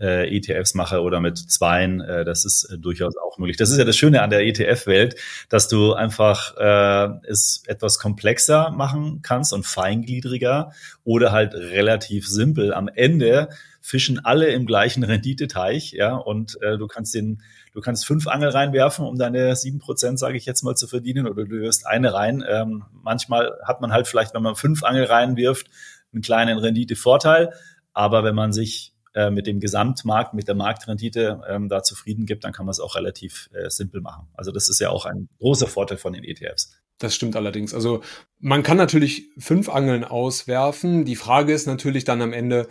äh, 0.00 0.34
ETFs 0.34 0.72
mache 0.72 1.02
oder 1.02 1.20
mit 1.20 1.36
zweien, 1.36 2.00
äh, 2.00 2.24
das 2.24 2.46
ist 2.46 2.64
äh, 2.72 2.78
durchaus 2.78 3.14
auch 3.18 3.36
möglich. 3.36 3.58
Das 3.58 3.70
ist 3.70 3.76
ja 3.76 3.84
das 3.84 3.98
Schöne 3.98 4.22
an 4.22 4.30
der 4.30 4.46
ETF-Welt, 4.46 5.16
dass 5.50 5.68
du 5.68 5.92
einfach 5.92 6.56
äh, 6.56 7.28
es 7.28 7.64
etwas 7.66 7.98
komplexer 7.98 8.70
machen 8.70 9.20
kannst 9.22 9.52
und 9.52 9.66
feingliedriger 9.66 10.72
oder 11.04 11.32
halt 11.32 11.52
relativ 11.52 12.26
simpel. 12.26 12.72
Am 12.72 12.88
Ende 12.88 13.50
fischen 13.84 14.24
alle 14.24 14.46
im 14.46 14.64
gleichen 14.64 15.04
Renditeteich, 15.04 15.92
ja, 15.92 16.16
und 16.16 16.56
äh, 16.62 16.78
du 16.78 16.86
kannst 16.86 17.14
den, 17.14 17.42
du 17.74 17.82
kannst 17.82 18.06
fünf 18.06 18.26
Angel 18.26 18.48
reinwerfen, 18.48 19.04
um 19.04 19.18
deine 19.18 19.54
sieben 19.56 19.78
Prozent, 19.78 20.18
sage 20.18 20.38
ich 20.38 20.46
jetzt 20.46 20.62
mal, 20.62 20.74
zu 20.74 20.86
verdienen, 20.86 21.28
oder 21.28 21.44
du 21.44 21.60
wirst 21.60 21.86
eine 21.86 22.14
rein. 22.14 22.42
Ähm, 22.48 22.84
manchmal 22.92 23.52
hat 23.62 23.82
man 23.82 23.92
halt 23.92 24.08
vielleicht, 24.08 24.32
wenn 24.32 24.42
man 24.42 24.56
fünf 24.56 24.84
Angel 24.84 25.04
reinwirft, 25.04 25.68
einen 26.14 26.22
kleinen 26.22 26.56
Renditevorteil, 26.56 27.52
aber 27.92 28.24
wenn 28.24 28.34
man 28.34 28.54
sich 28.54 28.94
äh, 29.12 29.30
mit 29.30 29.46
dem 29.46 29.60
Gesamtmarkt, 29.60 30.32
mit 30.32 30.48
der 30.48 30.54
Marktrendite 30.54 31.42
ähm, 31.46 31.68
da 31.68 31.82
zufrieden 31.82 32.24
gibt, 32.24 32.44
dann 32.44 32.54
kann 32.54 32.64
man 32.64 32.70
es 32.70 32.80
auch 32.80 32.96
relativ 32.96 33.50
äh, 33.52 33.68
simpel 33.68 34.00
machen. 34.00 34.28
Also 34.32 34.50
das 34.50 34.70
ist 34.70 34.80
ja 34.80 34.88
auch 34.88 35.04
ein 35.04 35.28
großer 35.40 35.66
Vorteil 35.66 35.98
von 35.98 36.14
den 36.14 36.24
ETFs. 36.24 36.72
Das 36.96 37.14
stimmt 37.14 37.36
allerdings. 37.36 37.74
Also 37.74 38.02
man 38.40 38.62
kann 38.62 38.78
natürlich 38.78 39.28
fünf 39.36 39.68
Angeln 39.68 40.04
auswerfen. 40.04 41.04
Die 41.04 41.16
Frage 41.16 41.52
ist 41.52 41.66
natürlich 41.66 42.04
dann 42.04 42.22
am 42.22 42.32
Ende, 42.32 42.66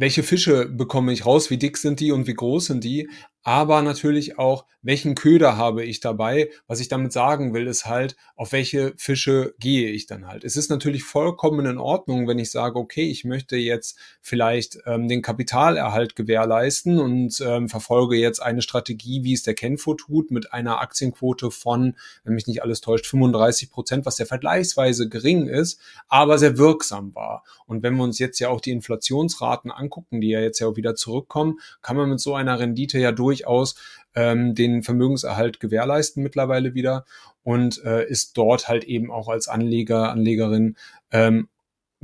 welche 0.00 0.22
Fische 0.22 0.66
bekomme 0.66 1.12
ich 1.12 1.26
raus, 1.26 1.50
wie 1.50 1.58
dick 1.58 1.76
sind 1.76 2.00
die 2.00 2.10
und 2.10 2.26
wie 2.26 2.34
groß 2.34 2.66
sind 2.66 2.84
die, 2.84 3.10
aber 3.42 3.82
natürlich 3.82 4.38
auch, 4.38 4.66
welchen 4.82 5.14
Köder 5.14 5.56
habe 5.56 5.84
ich 5.84 6.00
dabei. 6.00 6.50
Was 6.66 6.80
ich 6.80 6.88
damit 6.88 7.12
sagen 7.12 7.52
will, 7.54 7.66
ist 7.66 7.86
halt, 7.86 8.16
auf 8.36 8.52
welche 8.52 8.94
Fische 8.96 9.54
gehe 9.58 9.90
ich 9.90 10.06
dann 10.06 10.26
halt. 10.26 10.44
Es 10.44 10.56
ist 10.56 10.70
natürlich 10.70 11.04
vollkommen 11.04 11.66
in 11.66 11.78
Ordnung, 11.78 12.26
wenn 12.28 12.38
ich 12.38 12.50
sage, 12.50 12.78
okay, 12.78 13.08
ich 13.08 13.24
möchte 13.24 13.56
jetzt 13.56 13.98
vielleicht 14.20 14.78
ähm, 14.86 15.08
den 15.08 15.22
Kapitalerhalt 15.22 16.16
gewährleisten 16.16 16.98
und 16.98 17.40
ähm, 17.40 17.68
verfolge 17.68 18.16
jetzt 18.16 18.40
eine 18.40 18.62
Strategie, 18.62 19.24
wie 19.24 19.34
es 19.34 19.42
der 19.42 19.54
Kenfo 19.54 19.94
tut, 19.94 20.30
mit 20.30 20.52
einer 20.52 20.80
Aktienquote 20.80 21.50
von, 21.50 21.96
wenn 22.24 22.34
mich 22.34 22.46
nicht 22.46 22.62
alles 22.62 22.80
täuscht, 22.80 23.06
35 23.06 23.70
Prozent, 23.70 24.06
was 24.06 24.18
ja 24.18 24.24
vergleichsweise 24.24 25.08
gering 25.08 25.46
ist, 25.46 25.80
aber 26.08 26.38
sehr 26.38 26.58
wirksam 26.58 27.14
war. 27.14 27.44
Und 27.66 27.82
wenn 27.82 27.94
wir 27.96 28.04
uns 28.04 28.18
jetzt 28.18 28.38
ja 28.38 28.48
auch 28.48 28.60
die 28.60 28.72
Inflationsraten 28.72 29.70
angucken, 29.70 30.20
die 30.20 30.28
ja 30.28 30.40
jetzt 30.40 30.58
ja 30.58 30.66
auch 30.66 30.76
wieder 30.76 30.94
zurückkommen, 30.94 31.58
kann 31.82 31.96
man 31.96 32.08
mit 32.08 32.20
so 32.20 32.34
einer 32.34 32.58
Rendite 32.58 32.98
ja 32.98 33.12
durch 33.12 33.29
durchaus 33.30 33.76
ähm, 34.14 34.54
den 34.54 34.82
Vermögenserhalt 34.82 35.60
gewährleisten 35.60 36.22
mittlerweile 36.22 36.74
wieder 36.74 37.04
und 37.42 37.82
äh, 37.84 38.04
ist 38.08 38.36
dort 38.36 38.68
halt 38.68 38.84
eben 38.84 39.10
auch 39.10 39.28
als 39.28 39.46
Anleger, 39.46 40.10
Anlegerin 40.10 40.76
ähm, 41.12 41.48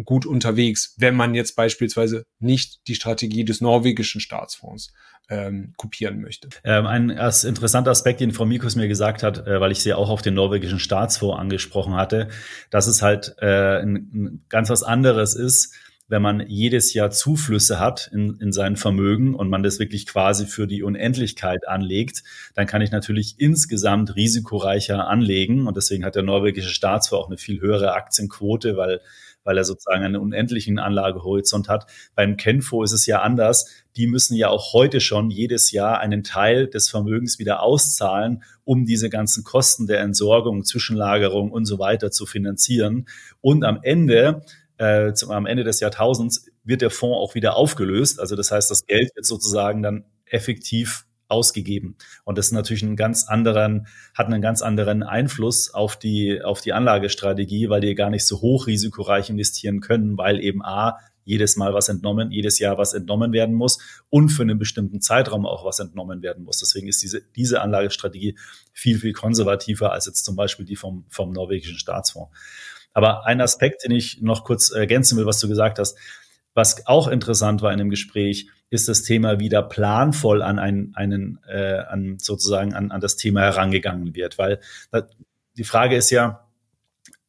gut 0.04 0.26
unterwegs, 0.26 0.95
wenn 0.99 1.16
man 1.16 1.35
jetzt 1.35 1.56
beispielsweise 1.56 2.26
nicht 2.38 2.87
die 2.87 2.95
Strategie 2.95 3.45
des 3.45 3.61
norwegischen 3.61 4.21
Staatsfonds 4.21 4.92
ähm, 5.28 5.73
kopieren 5.76 6.21
möchte. 6.21 6.49
Ähm, 6.62 6.87
ein 6.87 7.11
interessanter 7.11 7.90
Aspekt, 7.90 8.21
den 8.21 8.33
Frau 8.33 8.45
Mikus 8.45 8.76
mir 8.76 8.88
gesagt 8.88 9.23
hat, 9.23 9.47
äh, 9.47 9.61
weil 9.61 9.73
ich 9.73 9.80
sie 9.80 9.95
auch 9.95 10.11
auf 10.11 10.23
den 10.23 10.35
norwegischen 10.35 10.78
Staatsfonds 10.78 11.40
angesprochen 11.40 11.95
hatte, 11.95 12.28
dass 12.71 12.87
es 12.87 13.02
halt 13.02 13.35
äh, 13.40 13.80
ein, 13.80 13.95
ein 13.95 14.45
ganz 14.49 14.71
was 14.71 14.85
anderes 14.85 15.35
ist, 15.35 15.75
wenn 16.08 16.22
man 16.22 16.44
jedes 16.46 16.94
Jahr 16.94 17.10
Zuflüsse 17.10 17.80
hat 17.80 18.10
in, 18.12 18.38
in 18.40 18.52
sein 18.52 18.76
Vermögen 18.76 19.34
und 19.34 19.48
man 19.48 19.62
das 19.62 19.78
wirklich 19.78 20.06
quasi 20.06 20.46
für 20.46 20.66
die 20.66 20.82
Unendlichkeit 20.82 21.66
anlegt, 21.66 22.22
dann 22.54 22.66
kann 22.66 22.82
ich 22.82 22.92
natürlich 22.92 23.34
insgesamt 23.38 24.14
risikoreicher 24.14 25.08
anlegen. 25.08 25.66
Und 25.66 25.76
deswegen 25.76 26.04
hat 26.04 26.14
der 26.14 26.22
norwegische 26.22 26.70
Staatsfonds 26.70 27.25
auch 27.25 27.28
eine 27.28 27.38
viel 27.38 27.60
höhere 27.60 27.94
Aktienquote, 27.94 28.76
weil 28.76 29.00
weil 29.46 29.56
er 29.56 29.64
sozusagen 29.64 30.04
einen 30.04 30.16
unendlichen 30.16 30.78
Anlagehorizont 30.78 31.68
hat. 31.68 31.86
Beim 32.14 32.36
Kenfo 32.36 32.82
ist 32.82 32.92
es 32.92 33.06
ja 33.06 33.22
anders. 33.22 33.70
Die 33.96 34.08
müssen 34.08 34.34
ja 34.34 34.48
auch 34.48 34.72
heute 34.72 35.00
schon 35.00 35.30
jedes 35.30 35.70
Jahr 35.70 36.00
einen 36.00 36.25
Teil 36.25 36.66
des 36.66 36.90
Vermögens 36.90 37.38
wieder 37.38 37.62
auszahlen, 37.62 38.42
um 38.64 38.84
diese 38.84 39.08
ganzen 39.08 39.44
Kosten 39.44 39.86
der 39.86 40.00
Entsorgung, 40.00 40.64
Zwischenlagerung 40.64 41.52
und 41.52 41.64
so 41.64 41.78
weiter 41.78 42.10
zu 42.10 42.26
finanzieren. 42.26 43.06
Und 43.40 43.64
am 43.64 43.78
Ende 43.82 44.42
äh, 44.78 45.12
zum, 45.12 45.30
am 45.30 45.47
Ende 45.47 45.64
des 45.64 45.80
Jahrtausends 45.80 46.47
wird 46.64 46.83
der 46.83 46.90
Fonds 46.90 47.16
auch 47.16 47.35
wieder 47.35 47.56
aufgelöst. 47.56 48.21
Also 48.21 48.37
das 48.37 48.50
heißt, 48.50 48.71
das 48.71 48.87
Geld 48.87 49.11
wird 49.14 49.26
sozusagen 49.26 49.83
dann 49.83 50.04
effektiv 50.26 51.06
ausgegeben. 51.28 51.97
Und 52.25 52.38
das 52.38 52.47
ist 52.47 52.52
natürlich 52.52 52.83
einen 52.83 52.97
ganz 52.97 53.26
anderen, 53.26 53.88
hat 54.14 54.26
einen 54.26 54.42
ganz 54.42 54.62
anderen 54.62 55.02
Einfluss 55.02 55.73
auf 55.73 55.99
die, 55.99 56.40
auf 56.42 56.61
die 56.61 56.73
Anlagestrategie, 56.73 57.68
weil 57.68 57.80
die 57.80 57.95
gar 57.95 58.11
nicht 58.11 58.26
so 58.26 58.40
hoch 58.40 58.66
risikoreich 58.66 59.30
investieren 59.30 59.80
können, 59.80 60.16
weil 60.18 60.40
eben 60.40 60.64
A, 60.64 60.99
jedes 61.25 61.56
Mal 61.56 61.75
was 61.75 61.88
entnommen, 61.88 62.30
jedes 62.30 62.61
Jahr 62.61 62.78
was 62.78 62.95
entnommen 62.95 63.33
werden 63.33 63.54
muss 63.54 63.78
und 64.11 64.28
für 64.28 64.42
einen 64.42 64.59
bestimmten 64.59 65.00
Zeitraum 65.00 65.45
auch 65.45 65.64
was 65.64 65.80
entnommen 65.80 66.23
werden 66.23 66.45
muss. 66.45 66.61
Deswegen 66.61 66.87
ist 66.87 67.02
diese, 67.02 67.21
diese 67.35 67.61
Anlagestrategie 67.61 68.38
viel, 68.73 69.00
viel 69.00 69.12
konservativer 69.12 69.92
als 69.92 70.06
jetzt 70.06 70.25
zum 70.25 70.37
Beispiel 70.37 70.64
die 70.64 70.76
vom, 70.76 71.04
vom 71.09 71.33
norwegischen 71.33 71.78
Staatsfonds. 71.78 72.30
Aber 72.96 73.26
ein 73.26 73.42
Aspekt, 73.42 73.84
den 73.84 73.90
ich 73.90 74.22
noch 74.22 74.42
kurz 74.42 74.70
ergänzen 74.70 75.18
will, 75.18 75.26
was 75.26 75.38
du 75.38 75.48
gesagt 75.48 75.78
hast, 75.78 75.98
was 76.54 76.86
auch 76.86 77.08
interessant 77.08 77.60
war 77.60 77.70
in 77.70 77.76
dem 77.76 77.90
Gespräch, 77.90 78.48
ist 78.70 78.88
das 78.88 79.02
Thema, 79.02 79.38
wie 79.38 79.50
da 79.50 79.60
planvoll 79.60 80.40
an 80.40 80.58
einen, 80.58 80.94
einen 80.94 81.38
äh, 81.46 81.80
an 81.90 82.16
sozusagen 82.18 82.72
an, 82.72 82.92
an 82.92 83.02
das 83.02 83.16
Thema 83.16 83.42
herangegangen 83.42 84.14
wird. 84.14 84.38
Weil 84.38 84.60
die 85.58 85.64
Frage 85.64 85.94
ist 85.94 86.08
ja, 86.08 86.46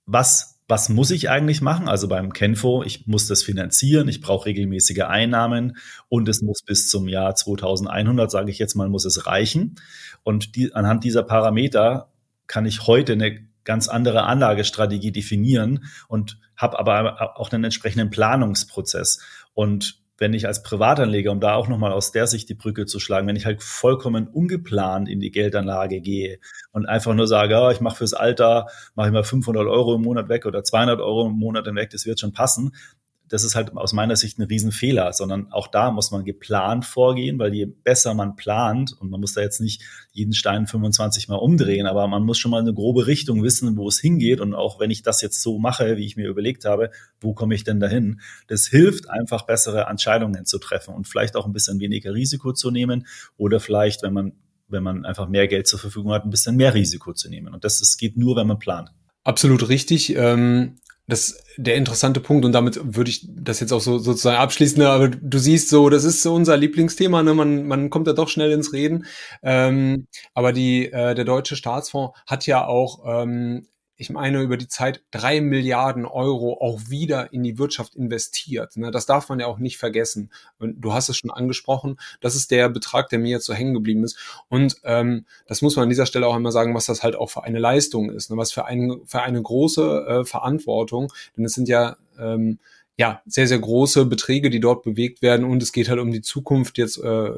was, 0.05 0.61
was 0.69 0.87
muss 0.87 1.11
ich 1.11 1.29
eigentlich 1.29 1.61
machen? 1.61 1.89
Also 1.89 2.07
beim 2.07 2.31
Kenfo, 2.31 2.81
ich 2.83 3.05
muss 3.05 3.27
das 3.27 3.43
finanzieren, 3.43 4.07
ich 4.07 4.21
brauche 4.21 4.45
regelmäßige 4.45 5.01
Einnahmen 5.01 5.75
und 6.07 6.29
es 6.29 6.41
muss 6.41 6.61
bis 6.61 6.87
zum 6.89 7.09
Jahr 7.09 7.35
2100, 7.35 8.31
sage 8.31 8.51
ich 8.51 8.57
jetzt 8.57 8.75
mal, 8.75 8.87
muss 8.87 9.03
es 9.03 9.27
reichen. 9.27 9.75
Und 10.23 10.55
die, 10.55 10.73
anhand 10.73 11.03
dieser 11.03 11.23
Parameter 11.23 12.09
kann 12.47 12.65
ich 12.65 12.87
heute 12.87 13.11
eine 13.11 13.45
ganz 13.67 13.89
andere 13.89 14.23
Anlagestrategie 14.23 15.11
definieren 15.11 15.83
und 16.07 16.39
habe 16.55 16.79
aber 16.79 17.37
auch 17.37 17.51
einen 17.51 17.65
entsprechenden 17.65 18.09
Planungsprozess. 18.09 19.19
Und 19.53 20.01
wenn 20.17 20.33
ich 20.33 20.47
als 20.47 20.63
Privatanleger, 20.63 21.31
um 21.31 21.39
da 21.39 21.53
auch 21.53 21.67
nochmal 21.67 21.91
aus 21.91 22.11
der 22.11 22.25
Sicht 22.25 22.49
die 22.49 22.55
Brücke 22.55 22.85
zu 22.85 22.99
schlagen, 22.99 23.27
wenn 23.27 23.35
ich 23.35 23.45
halt 23.45 23.61
vollkommen 23.61 24.27
ungeplant 24.27 25.09
in 25.09 25.19
die 25.19 25.31
Geldanlage 25.31 26.01
gehe 26.01 26.39
und 26.71 26.87
einfach 26.87 27.13
nur 27.13 27.27
sage, 27.27 27.53
ja, 27.53 27.69
ich 27.71 27.81
mache 27.81 27.97
fürs 27.97 28.13
Alter, 28.13 28.67
mache 28.95 29.07
ich 29.07 29.13
mal 29.13 29.23
500 29.23 29.67
Euro 29.67 29.95
im 29.95 30.01
Monat 30.01 30.29
weg 30.29 30.45
oder 30.45 30.63
200 30.63 30.99
Euro 31.01 31.27
im 31.27 31.37
Monat 31.37 31.65
weg, 31.75 31.91
das 31.91 32.05
wird 32.05 32.19
schon 32.19 32.33
passen, 32.33 32.71
das 33.29 33.43
ist 33.43 33.55
halt 33.55 33.75
aus 33.75 33.93
meiner 33.93 34.15
Sicht 34.15 34.39
ein 34.39 34.43
Riesenfehler, 34.43 35.11
sondern 35.13 35.51
auch 35.51 35.67
da 35.67 35.91
muss 35.91 36.11
man 36.11 36.23
geplant 36.23 36.85
vorgehen, 36.85 37.39
weil 37.39 37.53
je 37.53 37.65
besser 37.65 38.13
man 38.13 38.35
plant, 38.35 38.93
und 38.99 39.09
man 39.09 39.19
muss 39.19 39.33
da 39.33 39.41
jetzt 39.41 39.59
nicht 39.59 39.81
jeden 40.11 40.33
Stein 40.33 40.67
25 40.67 41.27
Mal 41.27 41.35
umdrehen, 41.35 41.87
aber 41.87 42.07
man 42.07 42.23
muss 42.23 42.37
schon 42.37 42.51
mal 42.51 42.61
eine 42.61 42.73
grobe 42.73 43.07
Richtung 43.07 43.43
wissen, 43.43 43.75
wo 43.77 43.87
es 43.87 43.99
hingeht. 43.99 44.39
Und 44.39 44.53
auch 44.53 44.79
wenn 44.79 44.91
ich 44.91 45.01
das 45.01 45.21
jetzt 45.21 45.41
so 45.41 45.59
mache, 45.59 45.97
wie 45.97 46.05
ich 46.05 46.15
mir 46.15 46.27
überlegt 46.27 46.65
habe, 46.65 46.91
wo 47.19 47.33
komme 47.33 47.55
ich 47.55 47.63
denn 47.63 47.79
dahin? 47.79 48.21
Das 48.47 48.67
hilft 48.67 49.09
einfach, 49.09 49.45
bessere 49.45 49.87
Entscheidungen 49.89 50.45
zu 50.45 50.59
treffen 50.59 50.93
und 50.93 51.07
vielleicht 51.07 51.35
auch 51.35 51.45
ein 51.45 51.53
bisschen 51.53 51.79
weniger 51.79 52.13
Risiko 52.13 52.53
zu 52.53 52.71
nehmen 52.71 53.05
oder 53.37 53.59
vielleicht, 53.59 54.03
wenn 54.03 54.13
man 54.13 54.33
wenn 54.69 54.83
man 54.83 55.05
einfach 55.05 55.29
mehr 55.29 55.47
Geld 55.47 55.65
zur 55.65 55.79
Verfügung 55.79 56.11
hat, 56.11 56.25
ein 56.25 56.29
bisschen 56.29 56.57
mehr 56.57 56.73
Risiko 56.73 57.13
zu 57.13 57.29
nehmen. 57.29 57.53
Und 57.53 57.63
das, 57.63 57.79
das 57.79 57.95
geht 57.95 58.17
nur, 58.17 58.35
wenn 58.35 58.47
man 58.47 58.59
plant. 58.59 58.89
Absolut 59.23 59.69
richtig. 59.69 60.13
Ähm, 60.15 60.79
das 61.07 61.41
der 61.55 61.75
interessante 61.75 62.19
Punkt 62.19 62.45
und 62.45 62.51
damit 62.51 62.79
würde 62.83 63.09
ich 63.09 63.25
das 63.29 63.61
jetzt 63.61 63.71
auch 63.71 63.79
so 63.79 63.97
sozusagen 63.97 64.37
abschließen. 64.37 64.77
Ne? 64.77 64.89
Aber 64.89 65.07
du 65.07 65.37
siehst 65.39 65.69
so, 65.69 65.89
das 65.89 66.03
ist 66.03 66.21
so 66.21 66.33
unser 66.33 66.57
Lieblingsthema. 66.57 67.23
Ne? 67.23 67.33
Man 67.33 67.65
man 67.65 67.89
kommt 67.89 68.07
da 68.07 68.13
doch 68.13 68.27
schnell 68.27 68.51
ins 68.51 68.73
Reden. 68.73 69.05
Ähm, 69.41 70.07
aber 70.33 70.51
die 70.51 70.91
äh, 70.91 71.15
der 71.15 71.25
deutsche 71.25 71.55
Staatsfonds 71.55 72.17
hat 72.27 72.45
ja 72.45 72.65
auch 72.65 73.23
ähm, 73.23 73.67
ich 73.97 74.11
meine, 74.11 74.41
über 74.41 74.57
die 74.57 74.67
Zeit 74.67 75.03
drei 75.11 75.41
Milliarden 75.41 76.05
Euro 76.05 76.59
auch 76.61 76.89
wieder 76.89 77.33
in 77.33 77.43
die 77.43 77.57
Wirtschaft 77.57 77.95
investiert. 77.95 78.77
Ne? 78.77 78.91
Das 78.91 79.07
darf 79.07 79.27
man 79.27 79.39
ja 79.39 79.47
auch 79.47 79.57
nicht 79.57 79.77
vergessen. 79.77 80.31
Du 80.59 80.93
hast 80.93 81.09
es 81.09 81.17
schon 81.17 81.31
angesprochen, 81.31 81.99
das 82.21 82.35
ist 82.35 82.51
der 82.51 82.69
Betrag, 82.69 83.09
der 83.09 83.19
mir 83.19 83.31
jetzt 83.31 83.45
so 83.45 83.53
hängen 83.53 83.73
geblieben 83.73 84.03
ist. 84.03 84.17
Und 84.49 84.77
ähm, 84.83 85.25
das 85.47 85.63
muss 85.63 85.75
man 85.75 85.83
an 85.83 85.89
dieser 85.89 86.05
Stelle 86.05 86.27
auch 86.27 86.35
einmal 86.35 86.51
sagen, 86.51 86.75
was 86.75 86.85
das 86.85 87.01
halt 87.01 87.15
auch 87.15 87.31
für 87.31 87.43
eine 87.43 87.59
Leistung 87.59 88.11
ist, 88.11 88.29
ne? 88.29 88.37
was 88.37 88.51
für, 88.51 88.65
ein, 88.65 89.01
für 89.05 89.23
eine 89.23 89.41
große 89.41 90.05
äh, 90.07 90.25
Verantwortung. 90.25 91.11
Denn 91.35 91.45
es 91.45 91.53
sind 91.53 91.67
ja 91.67 91.97
ähm, 92.19 92.59
ja, 92.97 93.21
sehr, 93.25 93.47
sehr 93.47 93.59
große 93.59 94.05
Beträge, 94.05 94.49
die 94.49 94.59
dort 94.59 94.83
bewegt 94.83 95.21
werden 95.21 95.45
und 95.45 95.61
es 95.61 95.71
geht 95.71 95.89
halt 95.89 95.99
um 95.99 96.11
die 96.11 96.21
Zukunft 96.21 96.77
jetzt 96.77 96.97
äh, 96.97 97.31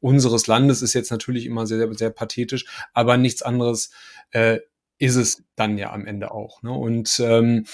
unseres 0.00 0.46
Landes, 0.46 0.82
ist 0.82 0.94
jetzt 0.94 1.10
natürlich 1.10 1.46
immer 1.46 1.66
sehr, 1.66 1.78
sehr, 1.78 1.94
sehr 1.94 2.10
pathetisch, 2.10 2.66
aber 2.92 3.16
nichts 3.16 3.42
anderes 3.42 3.90
äh, 4.30 4.58
ist 4.98 5.16
es 5.16 5.44
dann 5.56 5.78
ja 5.78 5.92
am 5.92 6.06
Ende 6.06 6.30
auch. 6.30 6.62
Ne? 6.62 6.72
Und 6.72 7.20
ähm, 7.24 7.64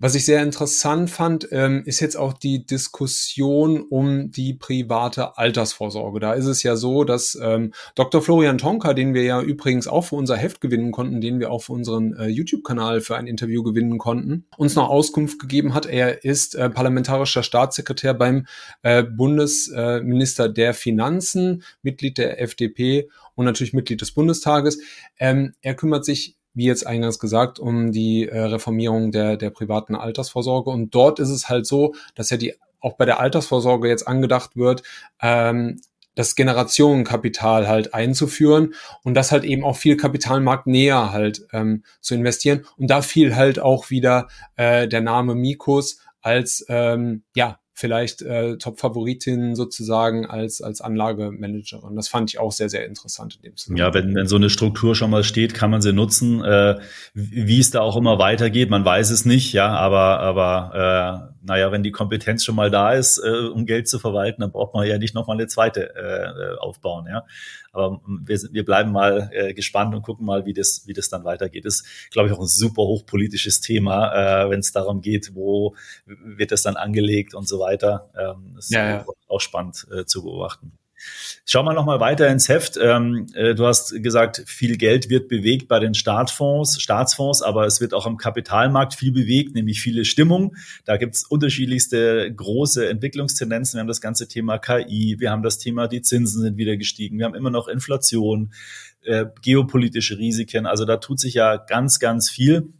was 0.00 0.14
ich 0.14 0.24
sehr 0.24 0.44
interessant 0.44 1.10
fand, 1.10 1.48
ähm, 1.50 1.82
ist 1.84 1.98
jetzt 1.98 2.16
auch 2.16 2.32
die 2.32 2.64
Diskussion 2.64 3.82
um 3.82 4.30
die 4.30 4.54
private 4.54 5.36
Altersvorsorge. 5.36 6.20
Da 6.20 6.34
ist 6.34 6.46
es 6.46 6.62
ja 6.62 6.76
so, 6.76 7.02
dass 7.02 7.36
ähm, 7.42 7.72
Dr. 7.96 8.22
Florian 8.22 8.58
Tonka, 8.58 8.94
den 8.94 9.12
wir 9.12 9.24
ja 9.24 9.42
übrigens 9.42 9.88
auch 9.88 10.02
für 10.02 10.14
unser 10.14 10.36
Heft 10.36 10.60
gewinnen 10.60 10.92
konnten, 10.92 11.20
den 11.20 11.40
wir 11.40 11.50
auch 11.50 11.64
für 11.64 11.72
unseren 11.72 12.14
äh, 12.14 12.28
YouTube-Kanal 12.28 13.00
für 13.00 13.16
ein 13.16 13.26
Interview 13.26 13.64
gewinnen 13.64 13.98
konnten, 13.98 14.44
uns 14.56 14.76
noch 14.76 14.88
Auskunft 14.88 15.40
gegeben 15.40 15.74
hat. 15.74 15.86
Er 15.86 16.22
ist 16.24 16.54
äh, 16.54 16.70
parlamentarischer 16.70 17.42
Staatssekretär 17.42 18.14
beim 18.14 18.46
äh, 18.82 19.02
Bundesminister 19.02 20.48
der 20.48 20.74
Finanzen, 20.74 21.64
Mitglied 21.82 22.18
der 22.18 22.40
FDP 22.40 23.08
und 23.34 23.46
natürlich 23.46 23.72
Mitglied 23.72 24.00
des 24.00 24.12
Bundestages. 24.12 24.80
Ähm, 25.18 25.54
er 25.60 25.74
kümmert 25.74 26.04
sich 26.04 26.37
wie 26.58 26.66
jetzt 26.66 26.86
eingangs 26.86 27.20
gesagt, 27.20 27.60
um 27.60 27.92
die 27.92 28.28
äh, 28.28 28.40
Reformierung 28.40 29.12
der, 29.12 29.36
der 29.36 29.50
privaten 29.50 29.94
Altersvorsorge. 29.94 30.70
Und 30.70 30.92
dort 30.92 31.20
ist 31.20 31.30
es 31.30 31.48
halt 31.48 31.66
so, 31.66 31.94
dass 32.16 32.30
ja 32.30 32.36
die 32.36 32.54
auch 32.80 32.96
bei 32.96 33.04
der 33.04 33.20
Altersvorsorge 33.20 33.88
jetzt 33.88 34.08
angedacht 34.08 34.56
wird, 34.56 34.82
ähm, 35.22 35.80
das 36.16 36.34
Generationenkapital 36.34 37.68
halt 37.68 37.94
einzuführen 37.94 38.74
und 39.04 39.14
das 39.14 39.30
halt 39.30 39.44
eben 39.44 39.62
auch 39.62 39.76
viel 39.76 39.96
Kapitalmarkt 39.96 40.66
näher 40.66 41.12
halt 41.12 41.46
ähm, 41.52 41.84
zu 42.00 42.16
investieren. 42.16 42.66
Und 42.76 42.90
da 42.90 43.02
fiel 43.02 43.36
halt 43.36 43.60
auch 43.60 43.90
wieder 43.90 44.26
äh, 44.56 44.88
der 44.88 45.00
Name 45.00 45.36
Mikos 45.36 46.00
als 46.20 46.66
ähm, 46.68 47.22
ja 47.36 47.60
vielleicht 47.78 48.22
äh, 48.22 48.58
Top-Favoritin 48.58 49.54
sozusagen 49.54 50.26
als, 50.26 50.60
als 50.60 50.80
Anlagemanagerin. 50.80 51.94
Das 51.94 52.08
fand 52.08 52.30
ich 52.30 52.40
auch 52.40 52.50
sehr, 52.50 52.68
sehr 52.68 52.84
interessant 52.84 53.36
in 53.36 53.42
dem 53.42 53.56
Zusammenhang. 53.56 53.86
Ja, 53.86 53.94
wenn, 53.94 54.16
wenn 54.16 54.26
so 54.26 54.34
eine 54.34 54.50
Struktur 54.50 54.96
schon 54.96 55.10
mal 55.10 55.22
steht, 55.22 55.54
kann 55.54 55.70
man 55.70 55.80
sie 55.80 55.92
nutzen. 55.92 56.42
Äh, 56.42 56.80
wie 57.14 57.60
es 57.60 57.70
da 57.70 57.80
auch 57.80 57.96
immer 57.96 58.18
weitergeht, 58.18 58.68
man 58.68 58.84
weiß 58.84 59.10
es 59.10 59.24
nicht, 59.24 59.52
ja, 59.52 59.68
aber, 59.68 60.18
aber 60.18 61.30
äh, 61.30 61.46
naja, 61.46 61.70
wenn 61.70 61.84
die 61.84 61.92
Kompetenz 61.92 62.44
schon 62.44 62.56
mal 62.56 62.70
da 62.70 62.92
ist, 62.94 63.18
äh, 63.18 63.46
um 63.46 63.64
Geld 63.64 63.88
zu 63.88 64.00
verwalten, 64.00 64.40
dann 64.40 64.50
braucht 64.50 64.74
man 64.74 64.86
ja 64.86 64.98
nicht 64.98 65.14
nochmal 65.14 65.36
eine 65.36 65.46
zweite 65.46 65.94
äh, 65.94 66.58
aufbauen, 66.58 67.06
ja. 67.08 67.24
Aber 67.72 68.00
wir, 68.24 68.38
wir 68.50 68.64
bleiben 68.64 68.92
mal 68.92 69.30
äh, 69.32 69.54
gespannt 69.54 69.94
und 69.94 70.02
gucken 70.02 70.26
mal, 70.26 70.46
wie 70.46 70.52
das, 70.52 70.82
wie 70.86 70.94
das 70.94 71.10
dann 71.10 71.24
weitergeht. 71.24 71.64
Das 71.64 71.76
ist, 71.76 72.10
glaube 72.10 72.28
ich, 72.28 72.34
auch 72.34 72.40
ein 72.40 72.46
super 72.46 72.82
hochpolitisches 72.82 73.60
Thema, 73.60 74.46
äh, 74.46 74.50
wenn 74.50 74.60
es 74.60 74.72
darum 74.72 75.00
geht, 75.00 75.34
wo 75.34 75.76
wird 76.06 76.50
das 76.50 76.62
dann 76.62 76.76
angelegt 76.76 77.34
und 77.34 77.46
so 77.46 77.60
weiter. 77.60 77.67
Ähm, 78.18 78.52
das 78.56 78.70
ja, 78.70 78.98
ist 78.98 79.06
ja. 79.06 79.14
auch 79.28 79.40
spannend 79.40 79.86
äh, 79.92 80.04
zu 80.04 80.22
beobachten. 80.22 80.72
Schauen 81.44 81.64
wir 81.64 81.74
nochmal 81.74 82.00
weiter 82.00 82.28
ins 82.28 82.48
Heft. 82.48 82.76
Ähm, 82.80 83.26
äh, 83.34 83.54
du 83.54 83.66
hast 83.66 84.02
gesagt, 84.02 84.42
viel 84.46 84.76
Geld 84.76 85.08
wird 85.08 85.28
bewegt 85.28 85.68
bei 85.68 85.78
den 85.78 85.94
Staatsfonds, 85.94 86.80
Staatsfonds, 86.80 87.42
aber 87.42 87.66
es 87.66 87.80
wird 87.80 87.94
auch 87.94 88.06
am 88.06 88.16
Kapitalmarkt 88.16 88.94
viel 88.94 89.12
bewegt, 89.12 89.54
nämlich 89.54 89.80
viele 89.80 90.04
Stimmung. 90.04 90.56
Da 90.84 90.96
gibt 90.96 91.14
es 91.14 91.24
unterschiedlichste 91.24 92.32
große 92.34 92.88
Entwicklungstendenzen. 92.88 93.78
Wir 93.78 93.80
haben 93.80 93.88
das 93.88 94.00
ganze 94.00 94.28
Thema 94.28 94.58
KI, 94.58 95.16
wir 95.18 95.30
haben 95.30 95.42
das 95.42 95.58
Thema, 95.58 95.86
die 95.86 96.02
Zinsen 96.02 96.42
sind 96.42 96.56
wieder 96.56 96.76
gestiegen, 96.76 97.18
wir 97.18 97.26
haben 97.26 97.34
immer 97.34 97.50
noch 97.50 97.68
Inflation, 97.68 98.52
äh, 99.02 99.26
geopolitische 99.42 100.18
Risiken. 100.18 100.66
Also 100.66 100.84
da 100.84 100.96
tut 100.96 101.20
sich 101.20 101.34
ja 101.34 101.56
ganz, 101.56 101.98
ganz 102.00 102.28
viel. 102.28 102.72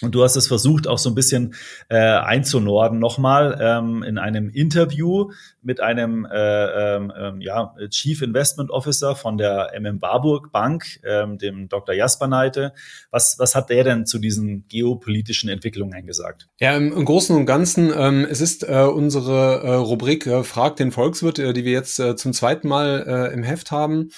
Und 0.00 0.14
du 0.14 0.22
hast 0.22 0.36
es 0.36 0.46
versucht, 0.46 0.86
auch 0.86 0.98
so 0.98 1.10
ein 1.10 1.16
bisschen 1.16 1.54
äh, 1.88 1.96
einzunorden 1.96 3.00
nochmal 3.00 3.58
ähm, 3.60 4.04
in 4.04 4.16
einem 4.16 4.48
Interview 4.48 5.32
mit 5.60 5.80
einem 5.80 6.24
äh, 6.24 6.94
ähm, 6.96 7.12
ähm 7.16 7.40
ja, 7.40 7.74
Chief 7.90 8.22
Investment 8.22 8.70
Officer 8.70 9.16
von 9.16 9.38
der 9.38 9.72
MM 9.78 10.00
Warburg 10.00 10.52
Bank, 10.52 11.00
ähm, 11.04 11.38
dem 11.38 11.68
Dr. 11.68 11.96
Jasper 11.96 12.28
Neite. 12.28 12.74
Was, 13.10 13.40
was 13.40 13.56
hat 13.56 13.70
der 13.70 13.82
denn 13.82 14.06
zu 14.06 14.20
diesen 14.20 14.68
geopolitischen 14.68 15.50
Entwicklungen 15.50 16.06
gesagt? 16.06 16.48
Ja, 16.60 16.76
im, 16.76 16.92
im 16.92 17.04
Großen 17.04 17.34
und 17.34 17.46
Ganzen, 17.46 17.92
ähm, 17.96 18.24
es 18.30 18.40
ist 18.40 18.62
äh, 18.68 18.82
unsere 18.82 19.62
äh, 19.64 19.74
Rubrik 19.74 20.26
äh, 20.26 20.44
Frag 20.44 20.76
den 20.76 20.92
Volkswirt, 20.92 21.40
äh, 21.40 21.52
die 21.52 21.64
wir 21.64 21.72
jetzt 21.72 21.98
äh, 21.98 22.14
zum 22.14 22.32
zweiten 22.32 22.68
Mal 22.68 23.04
äh, 23.04 23.34
im 23.34 23.42
Heft 23.42 23.72
haben. 23.72 24.10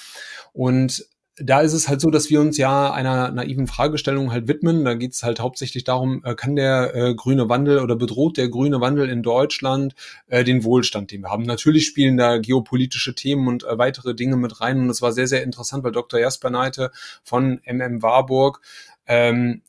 Und 0.53 1.05
da 1.43 1.61
ist 1.61 1.73
es 1.73 1.87
halt 1.87 2.01
so, 2.01 2.09
dass 2.09 2.29
wir 2.29 2.41
uns 2.41 2.57
ja 2.57 2.91
einer 2.91 3.31
naiven 3.31 3.67
Fragestellung 3.67 4.31
halt 4.31 4.47
widmen. 4.47 4.85
Da 4.85 4.93
geht 4.93 5.13
es 5.13 5.23
halt 5.23 5.39
hauptsächlich 5.39 5.83
darum, 5.83 6.23
äh, 6.23 6.35
kann 6.35 6.55
der 6.55 6.95
äh, 6.95 7.15
grüne 7.15 7.49
Wandel 7.49 7.79
oder 7.79 7.95
bedroht 7.95 8.37
der 8.37 8.49
grüne 8.49 8.81
Wandel 8.81 9.09
in 9.09 9.23
Deutschland 9.23 9.95
äh, 10.27 10.43
den 10.43 10.63
Wohlstand, 10.63 11.11
den 11.11 11.21
wir 11.21 11.29
haben. 11.29 11.43
Natürlich 11.43 11.85
spielen 11.85 12.17
da 12.17 12.37
geopolitische 12.37 13.15
Themen 13.15 13.47
und 13.47 13.63
äh, 13.63 13.77
weitere 13.77 14.15
Dinge 14.15 14.37
mit 14.37 14.61
rein. 14.61 14.79
Und 14.79 14.89
es 14.89 15.01
war 15.01 15.11
sehr, 15.11 15.27
sehr 15.27 15.43
interessant, 15.43 15.83
weil 15.83 15.91
Dr. 15.91 16.19
Jasper 16.19 16.49
Neite 16.49 16.91
von 17.23 17.59
MM 17.65 18.01
Warburg 18.01 18.61
ähm, 19.07 19.61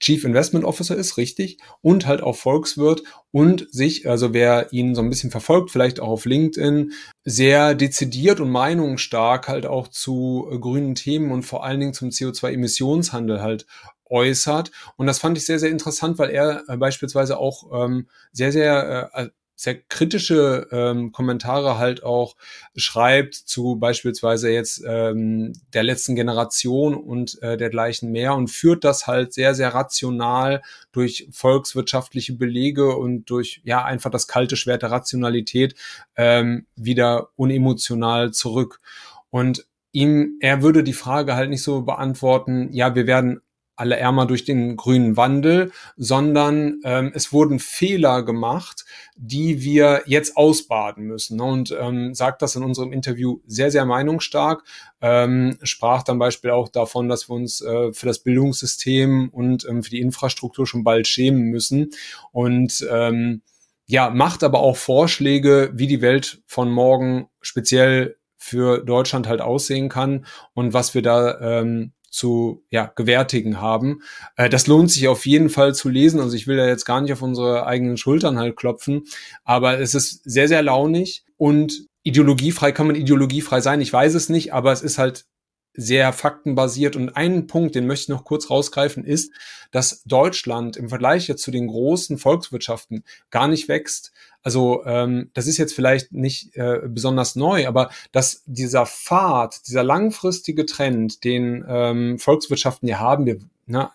Chief 0.00 0.24
Investment 0.24 0.64
Officer 0.64 0.96
ist, 0.96 1.18
richtig, 1.18 1.58
und 1.82 2.06
halt 2.06 2.22
auch 2.22 2.36
Volkswirt 2.36 3.02
und 3.30 3.66
sich, 3.70 4.08
also 4.08 4.32
wer 4.32 4.72
ihn 4.72 4.94
so 4.94 5.02
ein 5.02 5.10
bisschen 5.10 5.30
verfolgt, 5.30 5.70
vielleicht 5.70 6.00
auch 6.00 6.08
auf 6.08 6.24
LinkedIn, 6.24 6.92
sehr 7.24 7.74
dezidiert 7.74 8.40
und 8.40 8.50
meinungsstark 8.50 9.46
halt 9.46 9.66
auch 9.66 9.88
zu 9.88 10.48
äh, 10.50 10.58
grünen 10.58 10.94
Themen 10.94 11.30
und 11.30 11.42
vor 11.42 11.64
allen 11.64 11.80
Dingen 11.80 11.94
zum 11.94 12.08
CO2-Emissionshandel 12.08 13.42
halt 13.42 13.66
äußert. 14.06 14.72
Und 14.96 15.06
das 15.06 15.18
fand 15.18 15.38
ich 15.38 15.46
sehr, 15.46 15.58
sehr 15.58 15.70
interessant, 15.70 16.18
weil 16.18 16.30
er 16.30 16.64
äh, 16.68 16.76
beispielsweise 16.76 17.38
auch 17.38 17.84
ähm, 17.84 18.08
sehr, 18.32 18.52
sehr 18.52 19.10
äh, 19.14 19.28
sehr 19.60 19.74
kritische 19.74 20.68
ähm, 20.72 21.12
Kommentare 21.12 21.76
halt 21.76 22.02
auch 22.02 22.34
schreibt 22.76 23.34
zu 23.34 23.76
beispielsweise 23.76 24.50
jetzt 24.50 24.82
ähm, 24.86 25.52
der 25.74 25.82
letzten 25.82 26.14
Generation 26.14 26.94
und 26.94 27.42
äh, 27.42 27.58
dergleichen 27.58 28.10
mehr 28.10 28.34
und 28.34 28.48
führt 28.48 28.84
das 28.84 29.06
halt 29.06 29.34
sehr, 29.34 29.54
sehr 29.54 29.74
rational 29.74 30.62
durch 30.92 31.28
volkswirtschaftliche 31.30 32.32
Belege 32.32 32.96
und 32.96 33.28
durch 33.28 33.60
ja 33.62 33.84
einfach 33.84 34.10
das 34.10 34.26
kalte 34.26 34.56
Schwert 34.56 34.80
der 34.80 34.92
Rationalität 34.92 35.74
ähm, 36.16 36.64
wieder 36.74 37.28
unemotional 37.36 38.30
zurück. 38.32 38.80
Und 39.28 39.66
ihm, 39.92 40.38
er 40.40 40.62
würde 40.62 40.82
die 40.82 40.94
Frage 40.94 41.34
halt 41.36 41.50
nicht 41.50 41.62
so 41.62 41.82
beantworten, 41.82 42.72
ja, 42.72 42.94
wir 42.94 43.06
werden 43.06 43.42
alle 43.80 43.96
ärmer 43.96 44.26
durch 44.26 44.44
den 44.44 44.76
grünen 44.76 45.16
Wandel, 45.16 45.72
sondern 45.96 46.80
ähm, 46.84 47.12
es 47.14 47.32
wurden 47.32 47.58
Fehler 47.58 48.22
gemacht, 48.22 48.84
die 49.16 49.62
wir 49.62 50.02
jetzt 50.06 50.36
ausbaden 50.36 51.04
müssen. 51.04 51.40
Und 51.40 51.74
ähm, 51.78 52.14
sagt 52.14 52.42
das 52.42 52.56
in 52.56 52.62
unserem 52.62 52.92
Interview 52.92 53.40
sehr, 53.46 53.70
sehr 53.70 53.86
meinungsstark, 53.86 54.62
ähm, 55.00 55.58
sprach 55.62 56.02
dann 56.02 56.18
Beispiel 56.18 56.50
auch 56.50 56.68
davon, 56.68 57.08
dass 57.08 57.28
wir 57.28 57.34
uns 57.34 57.62
äh, 57.62 57.92
für 57.92 58.06
das 58.06 58.20
Bildungssystem 58.20 59.30
und 59.30 59.66
ähm, 59.68 59.82
für 59.82 59.90
die 59.90 60.00
Infrastruktur 60.00 60.66
schon 60.66 60.84
bald 60.84 61.08
schämen 61.08 61.44
müssen. 61.44 61.90
Und 62.32 62.86
ähm, 62.90 63.42
ja, 63.86 64.10
macht 64.10 64.44
aber 64.44 64.60
auch 64.60 64.76
Vorschläge, 64.76 65.72
wie 65.74 65.88
die 65.88 66.00
Welt 66.00 66.42
von 66.46 66.70
morgen 66.70 67.28
speziell 67.40 68.16
für 68.36 68.78
Deutschland 68.84 69.28
halt 69.28 69.40
aussehen 69.40 69.88
kann 69.88 70.26
und 70.54 70.72
was 70.72 70.94
wir 70.94 71.02
da 71.02 71.40
ähm, 71.40 71.92
zu 72.10 72.64
ja, 72.70 72.92
gewärtigen 72.94 73.60
haben. 73.60 74.02
Äh, 74.36 74.50
das 74.50 74.66
lohnt 74.66 74.90
sich 74.90 75.08
auf 75.08 75.24
jeden 75.24 75.48
Fall 75.48 75.74
zu 75.74 75.88
lesen. 75.88 76.20
Also 76.20 76.36
ich 76.36 76.46
will 76.46 76.56
da 76.56 76.66
jetzt 76.66 76.84
gar 76.84 77.00
nicht 77.00 77.12
auf 77.12 77.22
unsere 77.22 77.66
eigenen 77.66 77.96
Schultern 77.96 78.38
halt 78.38 78.56
klopfen, 78.56 79.04
aber 79.44 79.80
es 79.80 79.94
ist 79.94 80.22
sehr, 80.24 80.48
sehr 80.48 80.62
launig 80.62 81.24
und 81.36 81.86
ideologiefrei 82.02 82.72
kann 82.72 82.86
man 82.86 82.96
ideologiefrei 82.96 83.60
sein. 83.60 83.80
Ich 83.80 83.92
weiß 83.92 84.14
es 84.14 84.28
nicht, 84.28 84.52
aber 84.52 84.72
es 84.72 84.82
ist 84.82 84.98
halt 84.98 85.26
sehr 85.80 86.12
faktenbasiert. 86.12 86.94
Und 86.96 87.16
einen 87.16 87.46
Punkt, 87.46 87.74
den 87.74 87.86
möchte 87.86 88.04
ich 88.04 88.08
noch 88.08 88.24
kurz 88.24 88.50
rausgreifen, 88.50 89.04
ist, 89.04 89.32
dass 89.70 90.02
Deutschland 90.04 90.76
im 90.76 90.88
Vergleich 90.88 91.28
jetzt 91.28 91.42
zu 91.42 91.50
den 91.50 91.68
großen 91.68 92.18
Volkswirtschaften 92.18 93.04
gar 93.30 93.48
nicht 93.48 93.68
wächst. 93.68 94.12
Also 94.42 94.84
ähm, 94.84 95.30
das 95.34 95.46
ist 95.46 95.58
jetzt 95.58 95.74
vielleicht 95.74 96.12
nicht 96.12 96.56
äh, 96.56 96.80
besonders 96.86 97.36
neu, 97.36 97.66
aber 97.66 97.90
dass 98.12 98.42
dieser 98.46 98.86
Pfad, 98.86 99.66
dieser 99.66 99.82
langfristige 99.82 100.66
Trend, 100.66 101.24
den 101.24 101.64
ähm, 101.68 102.18
Volkswirtschaften 102.18 102.88
ja 102.88 102.98
haben, 102.98 103.26
wir, 103.26 103.38
na, 103.66 103.92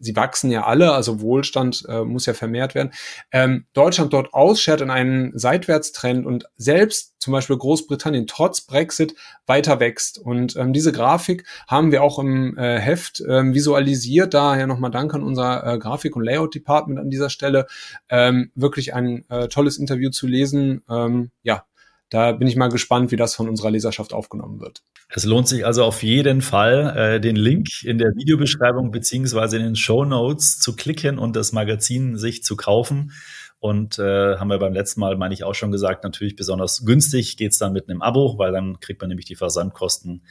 sie 0.00 0.16
wachsen 0.16 0.50
ja 0.50 0.64
alle, 0.64 0.92
also 0.92 1.20
Wohlstand 1.20 1.84
äh, 1.88 2.04
muss 2.04 2.26
ja 2.26 2.34
vermehrt 2.34 2.74
werden, 2.74 2.92
ähm, 3.32 3.66
Deutschland 3.72 4.12
dort 4.12 4.34
ausschert 4.34 4.80
in 4.80 4.90
einen 4.90 5.36
Seitwärtstrend 5.36 6.26
und 6.26 6.44
selbst 6.56 7.14
zum 7.18 7.32
Beispiel 7.32 7.56
Großbritannien 7.56 8.26
trotz 8.26 8.60
Brexit 8.60 9.14
weiter 9.46 9.80
wächst. 9.80 10.18
Und 10.18 10.56
ähm, 10.56 10.72
diese 10.72 10.92
Grafik 10.92 11.44
haben 11.66 11.92
wir 11.92 12.02
auch 12.02 12.18
im 12.18 12.56
äh, 12.56 12.78
Heft 12.78 13.22
ähm, 13.28 13.54
visualisiert. 13.54 14.34
Daher 14.34 14.66
nochmal 14.66 14.90
Dank 14.90 15.14
an 15.14 15.22
unser 15.22 15.66
äh, 15.66 15.78
Grafik- 15.78 16.16
und 16.16 16.24
Layout-Department 16.24 16.98
an 16.98 17.10
dieser 17.10 17.30
Stelle. 17.30 17.66
Ähm, 18.08 18.50
wirklich 18.54 18.94
ein 18.94 19.24
äh, 19.28 19.48
tolles 19.48 19.78
Interview 19.78 20.10
zu 20.10 20.26
lesen. 20.26 20.82
Ähm, 20.88 21.30
ja, 21.42 21.64
da 22.10 22.32
bin 22.32 22.48
ich 22.48 22.56
mal 22.56 22.68
gespannt, 22.68 23.10
wie 23.10 23.16
das 23.16 23.34
von 23.34 23.48
unserer 23.48 23.70
Leserschaft 23.70 24.12
aufgenommen 24.12 24.60
wird. 24.60 24.82
Es 25.10 25.24
lohnt 25.24 25.48
sich 25.48 25.64
also 25.66 25.84
auf 25.84 26.02
jeden 26.02 26.42
Fall, 26.42 26.96
äh, 26.96 27.20
den 27.20 27.36
Link 27.36 27.68
in 27.84 27.98
der 27.98 28.14
Videobeschreibung 28.14 28.90
beziehungsweise 28.90 29.56
in 29.56 29.62
den 29.62 29.76
Show 29.76 30.04
Notes 30.04 30.58
zu 30.58 30.74
klicken 30.74 31.18
und 31.18 31.36
das 31.36 31.52
Magazin 31.52 32.16
sich 32.16 32.42
zu 32.42 32.56
kaufen. 32.56 33.12
Und 33.60 33.98
äh, 33.98 34.36
haben 34.36 34.48
wir 34.48 34.58
beim 34.58 34.72
letzten 34.72 35.00
Mal, 35.00 35.16
meine 35.16 35.34
ich, 35.34 35.42
auch 35.42 35.54
schon 35.54 35.72
gesagt, 35.72 36.04
natürlich 36.04 36.36
besonders 36.36 36.84
günstig 36.84 37.36
geht's 37.36 37.58
dann 37.58 37.72
mit 37.72 37.88
einem 37.88 38.02
Abo, 38.02 38.38
weil 38.38 38.52
dann 38.52 38.78
kriegt 38.80 39.00
man 39.00 39.08
nämlich 39.08 39.26
die 39.26 39.34
Versandkosten 39.34 40.22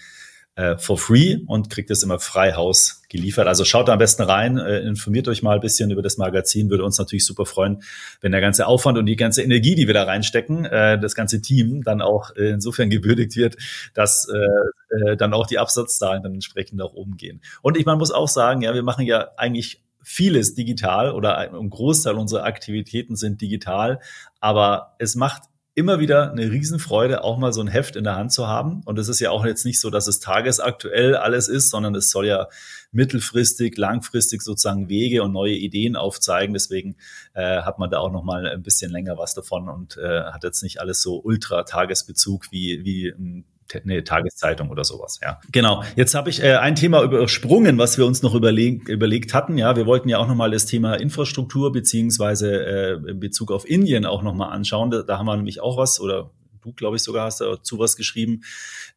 äh, 0.57 0.77
for 0.77 0.97
free 0.97 1.37
und 1.45 1.69
kriegt 1.69 1.91
es 1.91 2.01
immer 2.01 2.19
frei 2.19 2.53
Haus 2.53 3.03
geliefert. 3.09 3.47
Also 3.47 3.63
schaut 3.63 3.87
da 3.87 3.93
am 3.93 3.99
besten 3.99 4.23
rein, 4.23 4.57
äh, 4.57 4.79
informiert 4.79 5.27
euch 5.27 5.43
mal 5.43 5.55
ein 5.55 5.61
bisschen 5.61 5.91
über 5.91 6.01
das 6.01 6.17
Magazin, 6.17 6.71
würde 6.71 6.83
uns 6.83 6.97
natürlich 6.97 7.25
super 7.25 7.45
freuen, 7.45 7.83
wenn 8.21 8.31
der 8.31 8.41
ganze 8.41 8.65
Aufwand 8.65 8.97
und 8.97 9.05
die 9.05 9.15
ganze 9.15 9.43
Energie, 9.43 9.75
die 9.75 9.85
wir 9.85 9.93
da 9.93 10.03
reinstecken, 10.03 10.65
äh, 10.65 10.99
das 10.99 11.13
ganze 11.13 11.41
Team 11.41 11.83
dann 11.83 12.01
auch 12.01 12.35
äh, 12.35 12.49
insofern 12.49 12.89
gewürdigt 12.89 13.35
wird, 13.35 13.55
dass 13.93 14.27
äh, 14.27 15.11
äh, 15.11 15.15
dann 15.15 15.33
auch 15.33 15.45
die 15.45 15.59
Absatzzahlen 15.59 16.23
dann 16.23 16.33
entsprechend 16.33 16.79
nach 16.79 16.93
oben 16.93 17.17
gehen. 17.17 17.41
Und 17.61 17.77
ich 17.77 17.85
man 17.85 17.99
muss 17.99 18.11
auch 18.11 18.27
sagen, 18.27 18.61
ja, 18.61 18.73
wir 18.73 18.83
machen 18.83 19.05
ja 19.05 19.29
eigentlich 19.37 19.83
vieles 20.01 20.55
digital 20.55 21.11
oder 21.11 21.37
ein 21.37 21.69
Großteil 21.69 22.15
unserer 22.15 22.45
Aktivitäten 22.45 23.15
sind 23.15 23.41
digital, 23.41 23.99
aber 24.39 24.95
es 24.97 25.15
macht 25.15 25.43
immer 25.77 25.99
wieder 25.99 26.31
eine 26.31 26.49
Riesenfreude, 26.49 27.23
auch 27.23 27.37
mal 27.37 27.53
so 27.53 27.61
ein 27.61 27.67
Heft 27.67 27.95
in 27.95 28.03
der 28.03 28.15
Hand 28.15 28.33
zu 28.33 28.47
haben. 28.47 28.81
Und 28.85 28.97
es 28.97 29.09
ist 29.09 29.19
ja 29.19 29.29
auch 29.29 29.45
jetzt 29.45 29.63
nicht 29.63 29.79
so, 29.79 29.91
dass 29.91 30.07
es 30.07 30.19
tagesaktuell 30.19 31.15
alles 31.15 31.47
ist, 31.47 31.69
sondern 31.69 31.93
es 31.93 32.09
soll 32.09 32.25
ja 32.25 32.47
mittelfristig, 32.91 33.77
langfristig 33.77 34.41
sozusagen 34.41 34.89
Wege 34.89 35.21
und 35.21 35.33
neue 35.33 35.53
Ideen 35.53 35.95
aufzeigen. 35.95 36.55
Deswegen 36.55 36.95
äh, 37.35 37.61
hat 37.61 37.77
man 37.77 37.91
da 37.91 37.99
auch 37.99 38.11
noch 38.11 38.23
mal 38.23 38.47
ein 38.47 38.63
bisschen 38.63 38.91
länger 38.91 39.19
was 39.19 39.35
davon 39.35 39.69
und 39.69 39.97
äh, 39.97 40.23
hat 40.23 40.43
jetzt 40.43 40.63
nicht 40.63 40.81
alles 40.81 41.03
so 41.03 41.21
ultra 41.23 41.61
Tagesbezug 41.61 42.51
wie, 42.51 42.83
wie 42.83 43.09
ein 43.09 43.45
eine 43.75 44.03
Tageszeitung 44.03 44.69
oder 44.69 44.83
sowas, 44.83 45.19
ja. 45.21 45.39
Genau. 45.51 45.83
Jetzt 45.95 46.15
habe 46.15 46.29
ich 46.29 46.43
äh, 46.43 46.55
ein 46.55 46.75
Thema 46.75 47.03
übersprungen, 47.03 47.77
was 47.77 47.97
wir 47.97 48.05
uns 48.05 48.21
noch 48.21 48.33
überleg 48.35 48.87
überlegt 48.87 49.33
hatten. 49.33 49.57
Ja, 49.57 49.75
wir 49.75 49.85
wollten 49.85 50.09
ja 50.09 50.17
auch 50.17 50.27
nochmal 50.27 50.51
das 50.51 50.65
Thema 50.65 50.95
Infrastruktur 50.95 51.71
beziehungsweise 51.71 52.65
äh, 52.65 53.11
in 53.11 53.19
Bezug 53.19 53.51
auf 53.51 53.67
Indien 53.67 54.05
auch 54.05 54.23
nochmal 54.23 54.51
anschauen. 54.51 54.91
Da, 54.91 55.03
da 55.03 55.17
haben 55.17 55.25
wir 55.25 55.35
nämlich 55.35 55.61
auch 55.61 55.77
was 55.77 55.99
oder 55.99 56.31
du, 56.67 56.73
glaube 56.73 56.97
ich, 56.97 57.03
sogar 57.03 57.25
hast 57.25 57.41
dazu 57.41 57.79
was 57.79 57.95
geschrieben. 57.95 58.41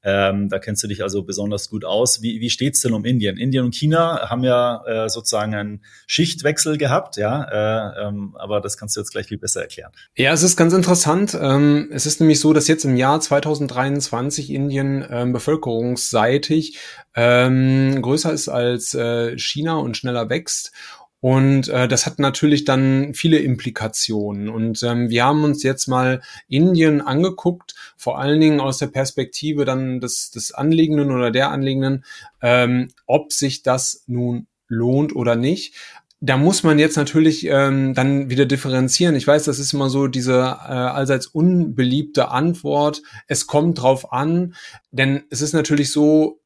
Ähm, 0.02 0.48
da 0.48 0.59
kennst 0.59 0.83
du 0.83 0.88
dich 0.88 1.02
also 1.02 1.22
besonders 1.22 1.70
gut 1.70 1.85
aus. 1.85 2.22
Wie, 2.22 2.40
wie 2.40 2.50
steht's 2.50 2.80
denn 2.80 2.92
um 2.92 3.04
Indien? 3.04 3.37
Indien 3.37 3.64
und 3.64 3.74
China 3.74 4.28
haben 4.28 4.44
ja 4.44 4.85
äh, 4.87 5.09
sozusagen 5.09 5.54
einen 5.54 5.85
Schichtwechsel 6.06 6.78
gehabt, 6.78 7.16
ja, 7.16 7.44
äh, 7.44 8.09
ähm, 8.09 8.35
aber 8.38 8.61
das 8.61 8.76
kannst 8.76 8.96
du 8.96 9.00
jetzt 9.00 9.11
gleich 9.11 9.26
viel 9.26 9.38
besser 9.38 9.62
erklären. 9.62 9.92
Ja, 10.16 10.33
es 10.33 10.42
ist 10.42 10.56
ganz 10.56 10.72
interessant. 10.72 11.37
Ähm, 11.40 11.88
es 11.92 12.06
ist 12.06 12.20
nämlich 12.20 12.40
so, 12.40 12.52
dass 12.52 12.68
jetzt 12.68 12.85
im 12.85 12.96
Jahr 12.96 13.20
2023 13.20 14.50
Indien 14.50 15.06
ähm, 15.09 15.33
bevölkerungsseitig 15.33 16.78
ähm, 17.14 18.00
größer 18.02 18.33
ist 18.33 18.48
als 18.48 18.94
äh, 18.94 19.37
China 19.38 19.76
und 19.76 19.96
schneller 19.96 20.30
wächst. 20.30 20.72
Und 21.20 21.68
äh, 21.68 21.87
das 21.87 22.06
hat 22.06 22.18
natürlich 22.18 22.64
dann 22.64 23.12
viele 23.14 23.38
Implikationen. 23.38 24.48
Und 24.48 24.83
ähm, 24.83 25.11
wir 25.11 25.24
haben 25.24 25.44
uns 25.44 25.62
jetzt 25.62 25.87
mal 25.87 26.22
Indien 26.48 27.00
angeguckt, 27.02 27.74
vor 27.96 28.18
allen 28.18 28.40
Dingen 28.40 28.61
aus 28.61 28.78
der 28.78 28.87
Perspektive 28.87 29.64
dann 29.64 30.00
des, 30.00 30.30
des 30.30 30.52
Anliegenden 30.52 31.11
oder 31.11 31.30
der 31.30 31.50
Anliegenden, 31.50 32.04
ähm, 32.40 32.88
ob 33.06 33.33
sich 33.33 33.62
das 33.62 34.04
nun 34.06 34.46
lohnt 34.68 35.14
oder 35.14 35.37
nicht 35.37 35.74
da 36.22 36.37
muss 36.37 36.62
man 36.62 36.78
jetzt 36.78 36.96
natürlich 36.96 37.46
ähm, 37.46 37.94
dann 37.94 38.28
wieder 38.28 38.44
differenzieren. 38.44 39.16
Ich 39.16 39.26
weiß, 39.26 39.44
das 39.44 39.59
ist 39.59 39.72
immer 39.72 39.88
so 39.88 40.06
diese 40.06 40.35
äh, 40.35 40.42
allseits 40.42 41.26
unbeliebte 41.26 42.28
Antwort. 42.28 43.02
Es 43.26 43.46
kommt 43.46 43.80
drauf 43.80 44.12
an, 44.12 44.54
denn 44.90 45.22
es 45.30 45.40
ist 45.40 45.54
natürlich 45.54 45.90
so, 45.90 46.39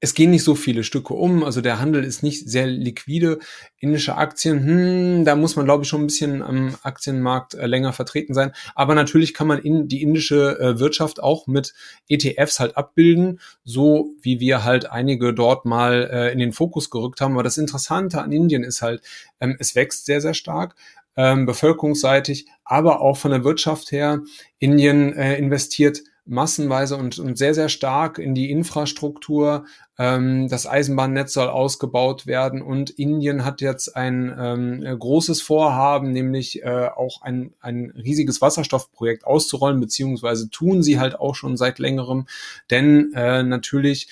es 0.00 0.14
gehen 0.14 0.30
nicht 0.30 0.44
so 0.44 0.54
viele 0.54 0.84
Stücke 0.84 1.14
um, 1.14 1.42
also 1.42 1.60
der 1.60 1.80
Handel 1.80 2.04
ist 2.04 2.22
nicht 2.22 2.48
sehr 2.48 2.66
liquide. 2.66 3.40
Indische 3.80 4.16
Aktien, 4.16 4.64
hm, 4.64 5.24
da 5.24 5.34
muss 5.34 5.56
man, 5.56 5.64
glaube 5.64 5.82
ich, 5.82 5.88
schon 5.88 6.02
ein 6.02 6.06
bisschen 6.06 6.40
am 6.42 6.76
Aktienmarkt 6.82 7.54
äh, 7.54 7.66
länger 7.66 7.92
vertreten 7.92 8.32
sein. 8.32 8.52
Aber 8.76 8.94
natürlich 8.94 9.34
kann 9.34 9.48
man 9.48 9.58
in 9.58 9.88
die 9.88 10.02
indische 10.02 10.58
äh, 10.60 10.78
Wirtschaft 10.78 11.20
auch 11.20 11.48
mit 11.48 11.74
ETFs 12.08 12.60
halt 12.60 12.76
abbilden, 12.76 13.40
so 13.64 14.14
wie 14.22 14.38
wir 14.38 14.62
halt 14.62 14.90
einige 14.90 15.34
dort 15.34 15.64
mal 15.64 16.08
äh, 16.12 16.32
in 16.32 16.38
den 16.38 16.52
Fokus 16.52 16.90
gerückt 16.90 17.20
haben. 17.20 17.32
Aber 17.32 17.42
das 17.42 17.58
Interessante 17.58 18.22
an 18.22 18.30
Indien 18.30 18.62
ist 18.62 18.82
halt, 18.82 19.02
ähm, 19.40 19.56
es 19.58 19.74
wächst 19.74 20.06
sehr, 20.06 20.20
sehr 20.20 20.34
stark. 20.34 20.76
Ähm, 21.16 21.46
bevölkerungsseitig, 21.46 22.46
aber 22.64 23.00
auch 23.00 23.16
von 23.16 23.32
der 23.32 23.42
Wirtschaft 23.42 23.90
her. 23.90 24.20
Indien 24.60 25.12
äh, 25.14 25.36
investiert 25.36 25.98
massenweise 26.28 26.96
und, 26.96 27.18
und 27.18 27.38
sehr, 27.38 27.54
sehr 27.54 27.68
stark 27.68 28.18
in 28.18 28.34
die 28.34 28.50
Infrastruktur. 28.50 29.64
Ähm, 29.98 30.48
das 30.48 30.66
Eisenbahnnetz 30.66 31.32
soll 31.32 31.48
ausgebaut 31.48 32.26
werden 32.26 32.62
und 32.62 32.90
Indien 32.90 33.44
hat 33.44 33.60
jetzt 33.60 33.96
ein 33.96 34.34
ähm, 34.38 34.98
großes 34.98 35.42
Vorhaben, 35.42 36.12
nämlich 36.12 36.62
äh, 36.62 36.88
auch 36.94 37.22
ein, 37.22 37.54
ein 37.60 37.92
riesiges 37.96 38.40
Wasserstoffprojekt 38.40 39.24
auszurollen, 39.26 39.80
beziehungsweise 39.80 40.50
tun 40.50 40.82
sie 40.82 41.00
halt 41.00 41.18
auch 41.18 41.34
schon 41.34 41.56
seit 41.56 41.78
längerem, 41.78 42.26
denn 42.70 43.12
äh, 43.14 43.42
natürlich 43.42 44.08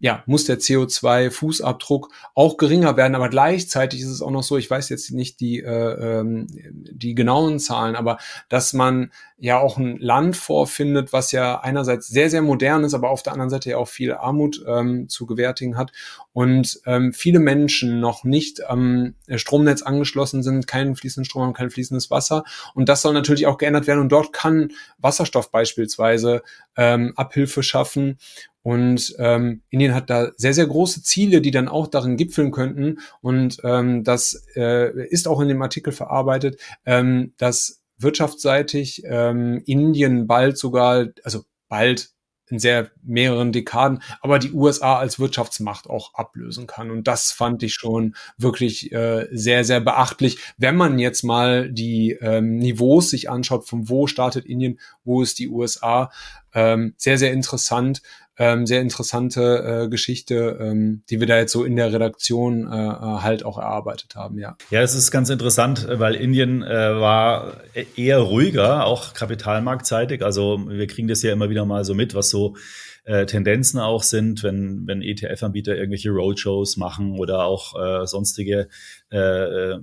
ja, 0.00 0.22
muss 0.26 0.46
der 0.46 0.58
CO2-Fußabdruck 0.58 2.08
auch 2.34 2.56
geringer 2.56 2.96
werden. 2.96 3.14
Aber 3.14 3.28
gleichzeitig 3.28 4.00
ist 4.00 4.08
es 4.08 4.22
auch 4.22 4.30
noch 4.30 4.42
so, 4.42 4.56
ich 4.56 4.70
weiß 4.70 4.88
jetzt 4.88 5.12
nicht 5.12 5.40
die, 5.40 5.60
äh, 5.60 6.20
ähm, 6.20 6.46
die 6.48 7.14
genauen 7.14 7.58
Zahlen, 7.58 7.94
aber 7.96 8.18
dass 8.48 8.72
man 8.72 9.12
ja 9.36 9.58
auch 9.58 9.76
ein 9.78 9.98
Land 9.98 10.36
vorfindet, 10.36 11.12
was 11.12 11.32
ja 11.32 11.60
einerseits 11.60 12.08
sehr, 12.08 12.30
sehr 12.30 12.42
modern 12.42 12.84
ist, 12.84 12.94
aber 12.94 13.10
auf 13.10 13.22
der 13.22 13.34
anderen 13.34 13.50
Seite 13.50 13.70
ja 13.70 13.76
auch 13.76 13.88
viel 13.88 14.12
Armut 14.12 14.64
ähm, 14.66 15.08
zu 15.08 15.26
gewärtigen 15.26 15.76
hat 15.76 15.92
und 16.32 16.80
ähm, 16.86 17.12
viele 17.12 17.38
Menschen 17.38 18.00
noch 18.00 18.24
nicht 18.24 18.66
am 18.68 19.14
Stromnetz 19.34 19.82
angeschlossen 19.82 20.42
sind, 20.42 20.66
keinen 20.66 20.94
fließenden 20.94 21.24
Strom 21.24 21.42
haben, 21.42 21.52
kein 21.52 21.70
fließendes 21.70 22.10
Wasser. 22.10 22.44
Und 22.74 22.88
das 22.88 23.02
soll 23.02 23.14
natürlich 23.14 23.46
auch 23.46 23.58
geändert 23.58 23.86
werden. 23.86 24.00
Und 24.00 24.12
dort 24.12 24.32
kann 24.32 24.72
Wasserstoff 24.98 25.50
beispielsweise 25.50 26.42
ähm, 26.76 27.12
Abhilfe 27.16 27.62
schaffen. 27.62 28.18
Und 28.62 29.14
ähm, 29.18 29.62
Indien 29.70 29.94
hat 29.94 30.10
da 30.10 30.32
sehr, 30.36 30.54
sehr 30.54 30.66
große 30.66 31.02
Ziele, 31.02 31.40
die 31.40 31.50
dann 31.50 31.68
auch 31.68 31.86
darin 31.86 32.16
gipfeln 32.16 32.50
könnten. 32.50 32.98
Und 33.20 33.58
ähm, 33.64 34.04
das 34.04 34.46
äh, 34.54 35.06
ist 35.08 35.28
auch 35.28 35.40
in 35.40 35.48
dem 35.48 35.62
Artikel 35.62 35.92
verarbeitet, 35.92 36.60
ähm, 36.84 37.32
dass 37.38 37.82
wirtschaftsseitig 37.98 39.02
ähm, 39.04 39.62
Indien 39.66 40.26
bald 40.26 40.58
sogar, 40.58 41.08
also 41.22 41.44
bald 41.68 42.10
in 42.50 42.58
sehr 42.58 42.90
mehreren 43.02 43.52
Dekaden, 43.52 44.02
aber 44.20 44.38
die 44.38 44.52
USA 44.52 44.98
als 44.98 45.18
Wirtschaftsmacht 45.18 45.88
auch 45.88 46.14
ablösen 46.14 46.66
kann. 46.66 46.90
Und 46.90 47.06
das 47.06 47.30
fand 47.30 47.62
ich 47.62 47.74
schon 47.74 48.16
wirklich 48.36 48.92
äh, 48.92 49.28
sehr, 49.30 49.64
sehr 49.64 49.80
beachtlich, 49.80 50.38
wenn 50.58 50.76
man 50.76 50.98
jetzt 50.98 51.22
mal 51.22 51.70
die 51.70 52.18
ähm, 52.20 52.56
Niveaus 52.58 53.10
sich 53.10 53.30
anschaut, 53.30 53.68
von 53.68 53.88
wo 53.88 54.06
startet 54.06 54.46
Indien, 54.46 54.80
wo 55.04 55.22
ist 55.22 55.38
die 55.38 55.48
USA. 55.48 56.10
Ähm, 56.54 56.94
sehr, 56.96 57.18
sehr 57.18 57.32
interessant 57.32 58.02
ähm, 58.40 58.66
sehr 58.66 58.80
interessante 58.80 59.82
äh, 59.84 59.88
Geschichte, 59.90 60.56
ähm, 60.58 61.02
die 61.10 61.20
wir 61.20 61.26
da 61.26 61.36
jetzt 61.36 61.52
so 61.52 61.62
in 61.62 61.76
der 61.76 61.92
Redaktion 61.92 62.72
äh, 62.72 62.86
äh, 62.86 62.98
halt 63.20 63.44
auch 63.44 63.58
erarbeitet 63.58 64.16
haben, 64.16 64.38
ja. 64.38 64.56
Ja, 64.70 64.80
es 64.80 64.94
ist 64.94 65.10
ganz 65.10 65.28
interessant, 65.28 65.86
weil 65.90 66.14
Indien 66.14 66.62
äh, 66.62 66.66
war 66.98 67.58
eher 67.96 68.20
ruhiger, 68.20 68.86
auch 68.86 69.12
kapitalmarktseitig. 69.12 70.24
Also 70.24 70.58
wir 70.66 70.86
kriegen 70.86 71.06
das 71.06 71.22
ja 71.22 71.34
immer 71.34 71.50
wieder 71.50 71.66
mal 71.66 71.84
so 71.84 71.94
mit, 71.94 72.14
was 72.14 72.30
so 72.30 72.56
äh, 73.04 73.26
Tendenzen 73.26 73.78
auch 73.78 74.02
sind, 74.02 74.42
wenn, 74.42 74.86
wenn 74.86 75.02
ETF-Anbieter 75.02 75.76
irgendwelche 75.76 76.10
Roadshows 76.10 76.78
machen 76.78 77.18
oder 77.18 77.44
auch 77.44 77.78
äh, 77.78 78.06
sonstige 78.06 78.68
äh, 79.10 79.74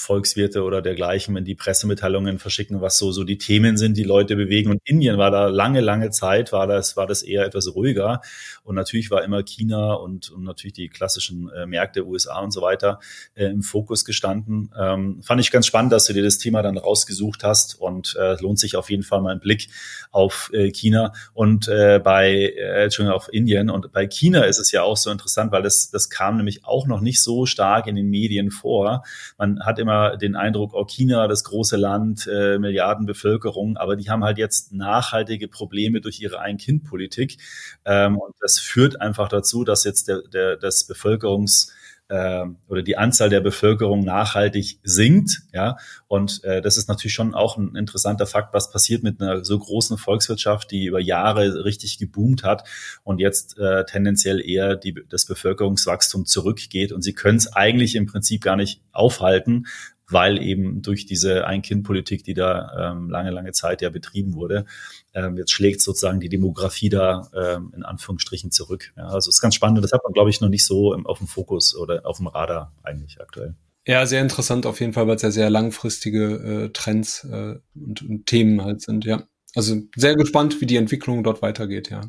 Volkswirte 0.00 0.62
oder 0.62 0.80
dergleichen, 0.80 1.34
wenn 1.34 1.44
die 1.44 1.54
Pressemitteilungen 1.54 2.38
verschicken, 2.38 2.80
was 2.80 2.96
so, 2.96 3.12
so 3.12 3.22
die 3.22 3.36
Themen 3.36 3.76
sind, 3.76 3.96
die 3.96 4.02
Leute 4.02 4.34
bewegen. 4.34 4.70
Und 4.70 4.80
Indien 4.84 5.18
war 5.18 5.30
da 5.30 5.46
lange, 5.46 5.80
lange 5.80 6.10
Zeit, 6.10 6.52
war 6.52 6.66
das, 6.66 6.96
war 6.96 7.06
das 7.06 7.22
eher 7.22 7.44
etwas 7.44 7.74
ruhiger. 7.74 8.22
Und 8.64 8.76
natürlich 8.76 9.10
war 9.10 9.22
immer 9.22 9.42
China 9.42 9.92
und, 9.92 10.30
und 10.30 10.44
natürlich 10.44 10.72
die 10.72 10.88
klassischen 10.88 11.50
äh, 11.50 11.66
Märkte, 11.66 12.06
USA 12.06 12.40
und 12.40 12.50
so 12.50 12.62
weiter, 12.62 12.98
äh, 13.34 13.46
im 13.46 13.62
Fokus 13.62 14.04
gestanden. 14.04 14.72
Ähm, 14.78 15.22
fand 15.22 15.40
ich 15.40 15.50
ganz 15.50 15.66
spannend, 15.66 15.92
dass 15.92 16.06
du 16.06 16.14
dir 16.14 16.22
das 16.22 16.38
Thema 16.38 16.62
dann 16.62 16.78
rausgesucht 16.78 17.44
hast 17.44 17.78
und 17.78 18.16
äh, 18.18 18.40
lohnt 18.40 18.58
sich 18.58 18.76
auf 18.76 18.90
jeden 18.90 19.02
Fall 19.02 19.20
mal 19.20 19.32
ein 19.32 19.40
Blick 19.40 19.68
auf 20.10 20.50
äh, 20.54 20.70
China 20.70 21.12
und 21.34 21.68
äh, 21.68 22.00
bei, 22.02 22.32
äh, 22.32 22.84
Entschuldigung, 22.84 23.16
auf 23.16 23.28
Indien. 23.32 23.68
Und 23.68 23.92
bei 23.92 24.06
China 24.06 24.44
ist 24.44 24.58
es 24.58 24.72
ja 24.72 24.82
auch 24.82 24.96
so 24.96 25.10
interessant, 25.10 25.52
weil 25.52 25.62
das, 25.62 25.90
das 25.90 26.08
kam 26.08 26.38
nämlich 26.38 26.64
auch 26.64 26.86
noch 26.86 27.00
nicht 27.00 27.22
so 27.22 27.44
stark 27.44 27.86
in 27.86 27.96
den 27.96 28.08
Medien 28.08 28.50
vor. 28.50 29.04
Man 29.36 29.60
hat 29.60 29.78
immer 29.78 29.89
immer 29.90 30.16
den 30.16 30.36
Eindruck, 30.36 30.74
oh, 30.74 30.84
China, 30.84 31.26
das 31.26 31.44
große 31.44 31.76
Land, 31.76 32.28
äh, 32.32 32.58
Milliarden 32.58 33.06
Bevölkerung, 33.06 33.76
aber 33.76 33.96
die 33.96 34.08
haben 34.08 34.24
halt 34.24 34.38
jetzt 34.38 34.72
nachhaltige 34.72 35.48
Probleme 35.48 36.00
durch 36.00 36.20
ihre 36.20 36.38
Ein-Kind-Politik. 36.40 37.38
Ähm, 37.84 38.16
und 38.18 38.34
das 38.40 38.58
führt 38.58 39.00
einfach 39.00 39.28
dazu, 39.28 39.64
dass 39.64 39.84
jetzt 39.84 40.08
der, 40.08 40.22
der, 40.22 40.56
das 40.56 40.88
Bevölkerungs- 40.88 41.72
äh, 42.10 42.44
oder 42.68 42.82
die 42.82 42.98
Anzahl 42.98 43.30
der 43.30 43.40
Bevölkerung 43.40 44.04
nachhaltig 44.04 44.78
sinkt. 44.82 45.42
Ja, 45.52 45.76
und 46.08 46.44
äh, 46.44 46.60
das 46.60 46.76
ist 46.76 46.88
natürlich 46.88 47.14
schon 47.14 47.34
auch 47.34 47.56
ein 47.56 47.76
interessanter 47.76 48.26
Fakt, 48.26 48.52
was 48.52 48.70
passiert 48.70 49.02
mit 49.02 49.20
einer 49.20 49.44
so 49.44 49.58
großen 49.58 49.96
Volkswirtschaft, 49.96 50.70
die 50.70 50.86
über 50.86 51.00
Jahre 51.00 51.64
richtig 51.64 51.98
geboomt 51.98 52.42
hat 52.42 52.68
und 53.04 53.20
jetzt 53.20 53.58
äh, 53.58 53.84
tendenziell 53.84 54.40
eher 54.40 54.76
die, 54.76 54.94
das 55.08 55.24
Bevölkerungswachstum 55.24 56.26
zurückgeht 56.26 56.92
und 56.92 57.02
sie 57.02 57.14
können 57.14 57.38
es 57.38 57.52
eigentlich 57.52 57.94
im 57.94 58.06
Prinzip 58.06 58.42
gar 58.42 58.56
nicht 58.56 58.82
aufhalten, 58.92 59.66
weil 60.12 60.42
eben 60.42 60.82
durch 60.82 61.06
diese 61.06 61.46
Ein-Kind-Politik, 61.46 62.24
die 62.24 62.34
da 62.34 62.92
ähm, 62.92 63.10
lange, 63.10 63.30
lange 63.30 63.52
Zeit 63.52 63.82
ja 63.82 63.90
betrieben 63.90 64.34
wurde, 64.34 64.66
ähm, 65.14 65.36
jetzt 65.36 65.52
schlägt 65.52 65.80
sozusagen 65.80 66.20
die 66.20 66.28
Demografie 66.28 66.88
da 66.88 67.28
ähm, 67.34 67.72
in 67.74 67.82
Anführungsstrichen 67.82 68.50
zurück. 68.50 68.92
Ja, 68.96 69.04
also 69.04 69.28
es 69.28 69.36
ist 69.36 69.40
ganz 69.40 69.54
spannend. 69.54 69.82
Das 69.82 69.92
hat 69.92 70.02
man, 70.04 70.12
glaube 70.12 70.30
ich, 70.30 70.40
noch 70.40 70.48
nicht 70.48 70.64
so 70.64 70.94
auf 71.04 71.18
dem 71.18 71.26
Fokus 71.26 71.76
oder 71.76 72.04
auf 72.04 72.18
dem 72.18 72.26
Radar 72.26 72.72
eigentlich 72.82 73.20
aktuell. 73.20 73.54
Ja, 73.86 74.04
sehr 74.06 74.20
interessant 74.20 74.66
auf 74.66 74.80
jeden 74.80 74.92
Fall, 74.92 75.06
weil 75.06 75.16
es 75.16 75.22
ja 75.22 75.30
sehr 75.30 75.50
langfristige 75.50 76.66
äh, 76.66 76.68
Trends 76.70 77.24
äh, 77.24 77.56
und, 77.74 78.02
und 78.02 78.26
Themen 78.26 78.62
halt 78.62 78.82
sind, 78.82 79.04
ja. 79.04 79.24
Also 79.54 79.80
sehr 79.96 80.14
gespannt, 80.14 80.60
wie 80.60 80.66
die 80.66 80.76
Entwicklung 80.76 81.24
dort 81.24 81.42
weitergeht, 81.42 81.90
ja. 81.90 82.02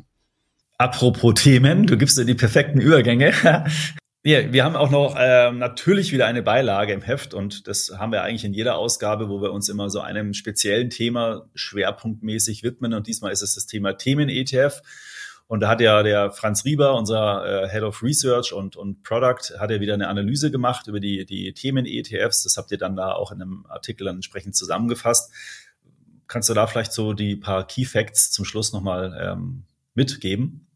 Apropos 0.78 1.34
Themen, 1.34 1.86
du 1.86 1.96
gibst 1.96 2.18
dir 2.18 2.24
die 2.24 2.34
perfekten 2.34 2.80
Übergänge. 2.80 3.32
Ja, 4.24 4.52
wir 4.52 4.62
haben 4.64 4.76
auch 4.76 4.90
noch 4.90 5.16
ähm, 5.18 5.58
natürlich 5.58 6.12
wieder 6.12 6.26
eine 6.26 6.44
Beilage 6.44 6.92
im 6.92 7.02
Heft 7.02 7.34
und 7.34 7.66
das 7.66 7.90
haben 7.98 8.12
wir 8.12 8.22
eigentlich 8.22 8.44
in 8.44 8.54
jeder 8.54 8.76
Ausgabe, 8.76 9.28
wo 9.28 9.42
wir 9.42 9.52
uns 9.52 9.68
immer 9.68 9.90
so 9.90 9.98
einem 9.98 10.32
speziellen 10.32 10.90
Thema 10.90 11.48
schwerpunktmäßig 11.56 12.62
widmen 12.62 12.94
und 12.94 13.08
diesmal 13.08 13.32
ist 13.32 13.42
es 13.42 13.56
das 13.56 13.66
Thema 13.66 13.94
Themen-ETF. 13.94 14.80
Und 15.48 15.58
da 15.58 15.68
hat 15.68 15.80
ja 15.80 16.04
der 16.04 16.30
Franz 16.30 16.64
Rieber, 16.64 16.94
unser 16.94 17.64
äh, 17.64 17.68
Head 17.68 17.82
of 17.82 18.00
Research 18.00 18.52
und, 18.52 18.76
und 18.76 19.02
Product, 19.02 19.58
hat 19.58 19.72
ja 19.72 19.80
wieder 19.80 19.94
eine 19.94 20.06
Analyse 20.06 20.52
gemacht 20.52 20.86
über 20.86 21.00
die, 21.00 21.26
die 21.26 21.52
Themen-ETFs. 21.52 22.44
Das 22.44 22.56
habt 22.56 22.70
ihr 22.70 22.78
dann 22.78 22.94
da 22.94 23.12
auch 23.12 23.32
in 23.32 23.42
einem 23.42 23.66
Artikel 23.68 24.04
dann 24.04 24.14
entsprechend 24.14 24.54
zusammengefasst. 24.54 25.32
Kannst 26.28 26.48
du 26.48 26.54
da 26.54 26.68
vielleicht 26.68 26.92
so 26.92 27.12
die 27.12 27.34
paar 27.34 27.66
Key 27.66 27.84
Facts 27.84 28.30
zum 28.30 28.44
Schluss 28.44 28.72
nochmal 28.72 29.18
ähm, 29.20 29.64
mitgeben? 29.94 30.68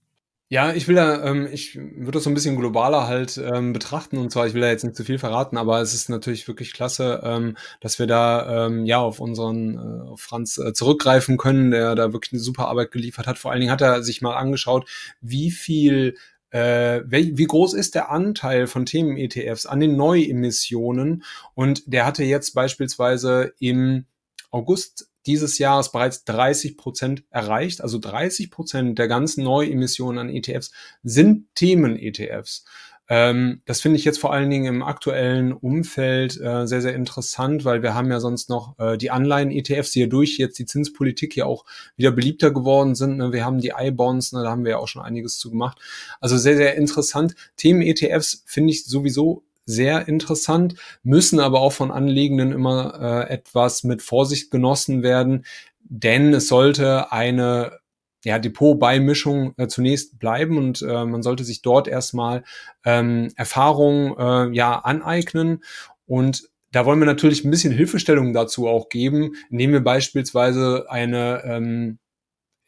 Ja, 0.49 0.73
ich 0.73 0.87
will 0.87 0.95
da, 0.95 1.25
ähm, 1.25 1.49
ich 1.51 1.75
würde 1.75 2.13
das 2.13 2.25
so 2.25 2.31
ein 2.31 2.35
bisschen 2.35 2.57
globaler 2.57 3.09
halt 3.09 3.37
ähm, 3.37 3.73
betrachten 3.73 4.17
und 4.17 4.31
zwar, 4.31 4.47
ich 4.47 4.55
will 4.55 4.61
da 4.61 4.69
jetzt 4.69 4.85
nicht 4.85 4.95
zu 4.95 5.03
viel 5.03 5.19
verraten, 5.19 5.57
aber 5.57 5.81
es 5.81 5.93
ist 5.93 6.09
natürlich 6.09 6.47
wirklich 6.47 6.73
klasse, 6.73 7.21
ähm, 7.25 7.57
dass 7.81 7.99
wir 7.99 8.07
da 8.07 8.67
ähm, 8.67 8.87
ja 8.87 9.01
auf 9.01 9.19
unseren 9.19 9.75
äh, 9.75 10.09
auf 10.09 10.21
Franz 10.21 10.57
äh, 10.59 10.73
zurückgreifen 10.73 11.37
können, 11.37 11.73
der 11.73 11.97
da 11.97 12.13
wirklich 12.13 12.33
eine 12.33 12.41
super 12.41 12.69
Arbeit 12.69 12.93
geliefert 12.93 13.27
hat. 13.27 13.39
Vor 13.39 13.51
allen 13.51 13.61
Dingen 13.61 13.73
hat 13.73 13.81
er 13.81 14.05
sich 14.05 14.23
mal 14.23 14.37
angeschaut, 14.37 14.89
wie 15.21 15.51
viel 15.51 16.15
äh, 16.51 17.03
wie, 17.07 17.37
wie 17.37 17.47
groß 17.47 17.75
ist 17.75 17.97
der 17.97 18.11
Anteil 18.13 18.69
von 18.69 18.87
Themen-ETFs 18.87 19.67
an 19.67 19.81
den 19.81 19.97
Neuemissionen? 19.97 21.25
Und 21.55 21.83
der 21.93 22.07
hatte 22.07 22.23
jetzt 22.23 22.55
beispielsweise 22.55 23.53
im 23.59 24.07
August 24.53 25.09
dieses 25.27 25.59
Jahres 25.59 25.93
bereits 25.93 26.25
30 26.25 26.77
Prozent 26.77 27.25
erreicht. 27.31 27.81
Also 27.81 27.99
30 27.99 28.51
Prozent 28.51 28.99
der 28.99 29.09
ganzen 29.09 29.45
Neuemissionen 29.45 30.19
an 30.19 30.35
ETFs 30.35 30.73
sind 31.03 31.55
Themen-ETFs. 31.55 32.65
Ähm, 33.09 33.63
das 33.67 33.81
finde 33.81 33.99
ich 33.99 34.05
jetzt 34.05 34.19
vor 34.19 34.33
allen 34.33 34.51
Dingen 34.51 34.67
im 34.67 34.83
aktuellen 34.83 35.53
Umfeld 35.53 36.41
äh, 36.41 36.67
sehr, 36.67 36.83
sehr 36.83 36.95
interessant, 36.95 37.65
weil 37.65 37.83
wir 37.83 37.95
haben 37.95 38.11
ja 38.11 38.19
sonst 38.19 38.51
noch 38.51 38.77
äh, 38.79 38.97
die 38.99 39.11
Anleihen-ETFs, 39.11 39.93
die 39.93 40.01
ja 40.01 40.07
durch 40.07 40.39
jetzt 40.39 40.59
die 40.59 40.67
Zinspolitik 40.67 41.37
ja 41.37 41.45
auch 41.45 41.65
wieder 41.97 42.11
beliebter 42.11 42.51
geworden 42.51 42.97
sind. 42.97 43.19
Ne? 43.19 43.33
Wir 43.33 43.45
haben 43.45 43.61
die 43.61 43.73
I-Bonds, 43.79 44.33
ne? 44.33 44.43
da 44.43 44.51
haben 44.51 44.65
wir 44.65 44.73
ja 44.73 44.79
auch 44.79 44.89
schon 44.89 45.03
einiges 45.03 45.39
zu 45.39 45.51
gemacht. 45.51 45.79
Also 46.21 46.37
sehr, 46.37 46.57
sehr 46.57 46.75
interessant. 46.75 47.37
Themen-ETFs 47.57 48.43
finde 48.45 48.73
ich 48.73 48.85
sowieso 48.85 49.45
sehr 49.67 50.09
interessant, 50.09 50.77
müssen 51.03 51.41
aber 51.41 51.61
auch 51.61 51.73
von 51.73 51.91
Anlegenden 51.91 52.53
immer 52.53 53.27
äh, 53.29 53.33
etwas 53.33 53.85
mit 53.85 54.01
Vorsicht 54.01 54.51
genossen 54.51 55.03
werden, 55.03 55.45
denn 55.81 56.33
es 56.33 56.49
sollte 56.49 57.13
eine 57.13 57.81
ja, 58.25 58.39
Depotbeimischung 58.39 59.55
äh, 59.57 59.69
zunächst 59.69 60.19
bleiben 60.19 60.59
und 60.59 60.83
äh, 60.83 61.05
man 61.05 61.23
sollte 61.23 61.45
sich 61.45 61.63
dort 61.63 61.87
erstmal 61.87 62.43
ähm, 62.85 63.33
Erfahrung 63.37 64.17
äh, 64.19 64.53
ja 64.53 64.79
aneignen. 64.81 65.63
Und 66.07 66.49
da 66.73 66.85
wollen 66.85 66.99
wir 66.99 67.07
natürlich 67.07 67.45
ein 67.45 67.51
bisschen 67.51 67.73
Hilfestellung 67.73 68.33
dazu 68.33 68.67
auch 68.67 68.89
geben, 68.89 69.37
indem 69.49 69.73
wir 69.73 69.81
beispielsweise 69.81 70.87
eine 70.89 71.43
ähm, 71.45 71.99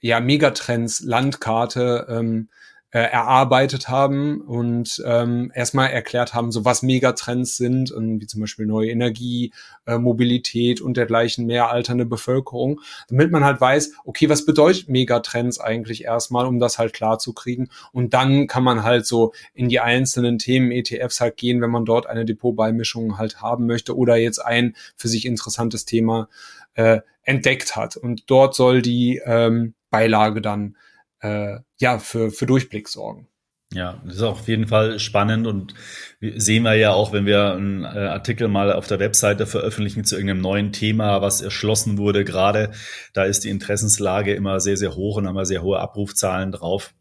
ja, 0.00 0.20
Megatrends 0.20 1.00
Landkarte 1.00 2.06
ähm, 2.08 2.50
äh, 2.90 3.00
erarbeitet 3.00 3.88
haben 3.88 4.40
und 4.40 5.02
ähm, 5.04 5.52
erstmal 5.54 5.90
erklärt 5.90 6.32
haben, 6.32 6.50
so 6.50 6.64
was 6.64 6.82
Megatrends 6.82 7.56
sind, 7.56 7.90
und 7.90 8.20
wie 8.20 8.26
zum 8.26 8.40
Beispiel 8.40 8.64
neue 8.64 8.90
Energie, 8.90 9.52
äh, 9.86 9.98
Mobilität 9.98 10.80
und 10.80 10.96
dergleichen 10.96 11.44
mehr 11.44 11.70
alternde 11.70 12.06
Bevölkerung, 12.06 12.80
damit 13.08 13.30
man 13.30 13.44
halt 13.44 13.60
weiß, 13.60 13.92
okay, 14.04 14.30
was 14.30 14.46
bedeutet 14.46 14.88
Megatrends 14.88 15.60
eigentlich 15.60 16.04
erstmal, 16.04 16.46
um 16.46 16.58
das 16.58 16.78
halt 16.78 16.94
klar 16.94 17.18
zu 17.18 17.34
kriegen. 17.34 17.68
Und 17.92 18.14
dann 18.14 18.46
kann 18.46 18.64
man 18.64 18.82
halt 18.84 19.06
so 19.06 19.32
in 19.52 19.68
die 19.68 19.80
einzelnen 19.80 20.38
Themen 20.38 20.70
ETFs 20.70 21.20
halt 21.20 21.36
gehen, 21.36 21.60
wenn 21.60 21.70
man 21.70 21.84
dort 21.84 22.06
eine 22.06 22.24
Depotbeimischung 22.24 23.18
halt 23.18 23.42
haben 23.42 23.66
möchte 23.66 23.96
oder 23.96 24.16
jetzt 24.16 24.38
ein 24.38 24.74
für 24.96 25.08
sich 25.08 25.26
interessantes 25.26 25.84
Thema 25.84 26.28
äh, 26.74 27.00
entdeckt 27.22 27.76
hat. 27.76 27.98
Und 27.98 28.30
dort 28.30 28.54
soll 28.54 28.80
die 28.80 29.20
ähm, 29.24 29.74
Beilage 29.90 30.40
dann 30.40 30.76
äh, 31.20 31.58
ja, 31.78 31.98
für, 31.98 32.30
für 32.30 32.46
Durchblick 32.46 32.88
sorgen. 32.88 33.28
Ja, 33.74 34.00
das 34.06 34.16
ist 34.16 34.22
auf 34.22 34.48
jeden 34.48 34.66
Fall 34.66 34.98
spannend 34.98 35.46
und 35.46 35.74
sehen 36.20 36.62
wir 36.62 36.74
ja 36.74 36.92
auch, 36.92 37.12
wenn 37.12 37.26
wir 37.26 37.52
einen 37.52 37.84
äh, 37.84 37.86
Artikel 37.86 38.48
mal 38.48 38.72
auf 38.72 38.86
der 38.86 38.98
Webseite 38.98 39.46
veröffentlichen 39.46 40.04
zu 40.04 40.14
irgendeinem 40.14 40.40
neuen 40.40 40.72
Thema, 40.72 41.20
was 41.20 41.42
erschlossen 41.42 41.98
wurde 41.98 42.24
gerade, 42.24 42.70
da 43.12 43.24
ist 43.24 43.44
die 43.44 43.50
Interessenslage 43.50 44.32
immer 44.32 44.60
sehr, 44.60 44.78
sehr 44.78 44.94
hoch 44.94 45.18
und 45.18 45.26
haben 45.26 45.36
wir 45.36 45.44
sehr 45.44 45.62
hohe 45.62 45.80
Abrufzahlen 45.80 46.50
drauf, 46.50 46.94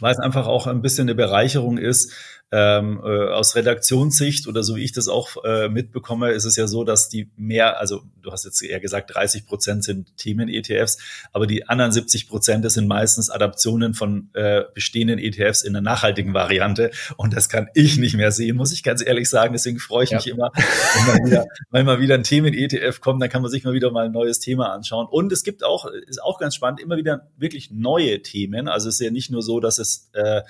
weil 0.00 0.12
es 0.12 0.18
einfach 0.18 0.48
auch 0.48 0.66
ein 0.66 0.82
bisschen 0.82 1.04
eine 1.04 1.14
Bereicherung 1.14 1.78
ist, 1.78 2.12
ähm, 2.54 3.00
äh, 3.02 3.32
aus 3.32 3.56
Redaktionssicht 3.56 4.46
oder 4.46 4.62
so 4.62 4.76
wie 4.76 4.84
ich 4.84 4.92
das 4.92 5.08
auch 5.08 5.42
äh, 5.44 5.68
mitbekomme, 5.68 6.30
ist 6.30 6.44
es 6.44 6.54
ja 6.54 6.68
so, 6.68 6.84
dass 6.84 7.08
die 7.08 7.28
mehr, 7.36 7.80
also 7.80 8.02
du 8.22 8.30
hast 8.30 8.44
jetzt 8.44 8.62
eher 8.62 8.78
gesagt, 8.78 9.12
30 9.12 9.44
Prozent 9.44 9.82
sind 9.82 10.16
Themen-ETFs, 10.18 10.98
aber 11.32 11.48
die 11.48 11.68
anderen 11.68 11.90
70 11.90 12.28
Prozent, 12.28 12.64
das 12.64 12.74
sind 12.74 12.86
meistens 12.86 13.28
Adaptionen 13.28 13.92
von 13.92 14.30
äh, 14.34 14.62
bestehenden 14.72 15.18
ETFs 15.18 15.62
in 15.62 15.72
der 15.72 15.82
nachhaltigen 15.82 16.32
Variante. 16.32 16.92
Und 17.16 17.34
das 17.34 17.48
kann 17.48 17.66
ich 17.74 17.98
nicht 17.98 18.14
mehr 18.16 18.30
sehen, 18.30 18.56
muss 18.56 18.72
ich 18.72 18.84
ganz 18.84 19.04
ehrlich 19.04 19.28
sagen. 19.28 19.52
Deswegen 19.52 19.80
freue 19.80 20.04
ich 20.04 20.10
ja. 20.10 20.18
mich 20.18 20.28
immer, 20.28 20.52
wenn 20.54 21.06
mal 21.06 21.26
wieder, 21.26 21.46
wenn 21.72 21.86
mal 21.86 22.00
wieder 22.00 22.14
ein 22.14 22.22
Themen-ETF 22.22 23.00
kommt, 23.00 23.20
dann 23.20 23.30
kann 23.30 23.42
man 23.42 23.50
sich 23.50 23.64
mal 23.64 23.72
wieder 23.72 23.90
mal 23.90 24.06
ein 24.06 24.12
neues 24.12 24.38
Thema 24.38 24.72
anschauen. 24.72 25.08
Und 25.10 25.32
es 25.32 25.42
gibt 25.42 25.64
auch, 25.64 25.86
ist 25.86 26.22
auch 26.22 26.38
ganz 26.38 26.54
spannend, 26.54 26.80
immer 26.80 26.96
wieder 26.96 27.26
wirklich 27.36 27.72
neue 27.72 28.22
Themen. 28.22 28.68
Also 28.68 28.90
es 28.90 28.94
ist 28.94 29.00
ja 29.00 29.10
nicht 29.10 29.32
nur 29.32 29.42
so, 29.42 29.58
dass 29.58 29.80
es 29.80 30.10
äh, 30.12 30.42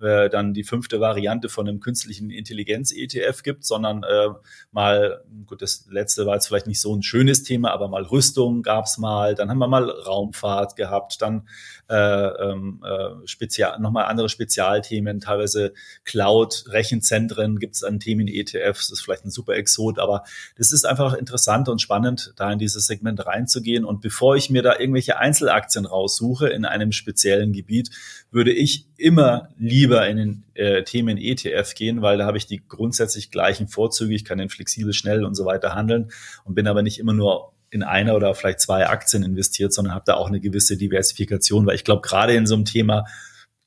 äh, 0.00 0.28
dann 0.28 0.54
die 0.54 0.64
fünfte 0.64 1.00
Variante 1.00 1.48
von 1.48 1.68
einem 1.68 1.80
künstlichen 1.80 2.30
Intelligenz-ETF 2.30 3.42
gibt, 3.42 3.64
sondern 3.64 4.04
äh, 4.04 4.28
mal, 4.70 5.24
gut, 5.46 5.60
das 5.60 5.86
letzte 5.90 6.24
war 6.26 6.34
jetzt 6.34 6.46
vielleicht 6.46 6.66
nicht 6.66 6.80
so 6.80 6.94
ein 6.94 7.02
schönes 7.02 7.42
Thema, 7.42 7.72
aber 7.72 7.88
mal 7.88 8.04
Rüstung 8.04 8.62
gab's 8.62 8.98
mal, 8.98 9.34
dann 9.34 9.50
haben 9.50 9.58
wir 9.58 9.66
mal 9.66 9.90
Raumfahrt 9.90 10.76
gehabt, 10.76 11.20
dann 11.20 11.48
äh, 11.88 11.94
ähm, 11.96 12.84
äh, 12.84 13.26
spezial, 13.26 13.80
nochmal 13.80 14.04
andere 14.04 14.28
Spezialthemen, 14.28 15.20
teilweise 15.20 15.72
Cloud, 16.04 16.66
Rechenzentren 16.68 17.58
gibt's 17.58 17.82
an 17.82 17.98
Themen 17.98 18.28
ETFs, 18.28 18.90
ist 18.90 19.00
vielleicht 19.00 19.24
ein 19.24 19.30
super 19.30 19.54
Exot, 19.54 19.98
aber 19.98 20.22
das 20.56 20.70
ist 20.70 20.84
einfach 20.84 21.14
interessant 21.14 21.68
und 21.68 21.80
spannend, 21.80 22.34
da 22.36 22.52
in 22.52 22.58
dieses 22.58 22.86
Segment 22.86 23.26
reinzugehen. 23.26 23.84
Und 23.84 24.00
bevor 24.00 24.36
ich 24.36 24.48
mir 24.50 24.62
da 24.62 24.78
irgendwelche 24.78 25.18
Einzelaktien 25.18 25.86
raussuche 25.86 26.48
in 26.48 26.64
einem 26.64 26.92
speziellen 26.92 27.52
Gebiet, 27.52 27.90
würde 28.30 28.52
ich 28.52 28.86
immer 28.96 29.48
lieber 29.56 29.87
in 29.96 30.16
den 30.16 30.44
äh, 30.54 30.82
Themen 30.84 31.18
ETF 31.18 31.74
gehen, 31.74 32.02
weil 32.02 32.18
da 32.18 32.26
habe 32.26 32.38
ich 32.38 32.46
die 32.46 32.62
grundsätzlich 32.66 33.30
gleichen 33.30 33.68
Vorzüge. 33.68 34.14
Ich 34.14 34.24
kann 34.24 34.38
den 34.38 34.48
flexibel, 34.48 34.92
schnell 34.92 35.24
und 35.24 35.34
so 35.34 35.44
weiter 35.44 35.74
handeln 35.74 36.10
und 36.44 36.54
bin 36.54 36.66
aber 36.66 36.82
nicht 36.82 36.98
immer 36.98 37.12
nur 37.12 37.52
in 37.70 37.82
einer 37.82 38.16
oder 38.16 38.34
vielleicht 38.34 38.60
zwei 38.60 38.86
Aktien 38.86 39.22
investiert, 39.22 39.72
sondern 39.72 39.94
habe 39.94 40.04
da 40.06 40.14
auch 40.14 40.28
eine 40.28 40.40
gewisse 40.40 40.76
Diversifikation, 40.76 41.66
weil 41.66 41.74
ich 41.74 41.84
glaube, 41.84 42.02
gerade 42.02 42.34
in 42.34 42.46
so 42.46 42.54
einem 42.54 42.64
Thema, 42.64 43.04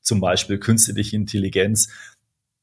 zum 0.00 0.20
Beispiel 0.20 0.58
künstliche 0.58 1.14
Intelligenz, 1.14 1.88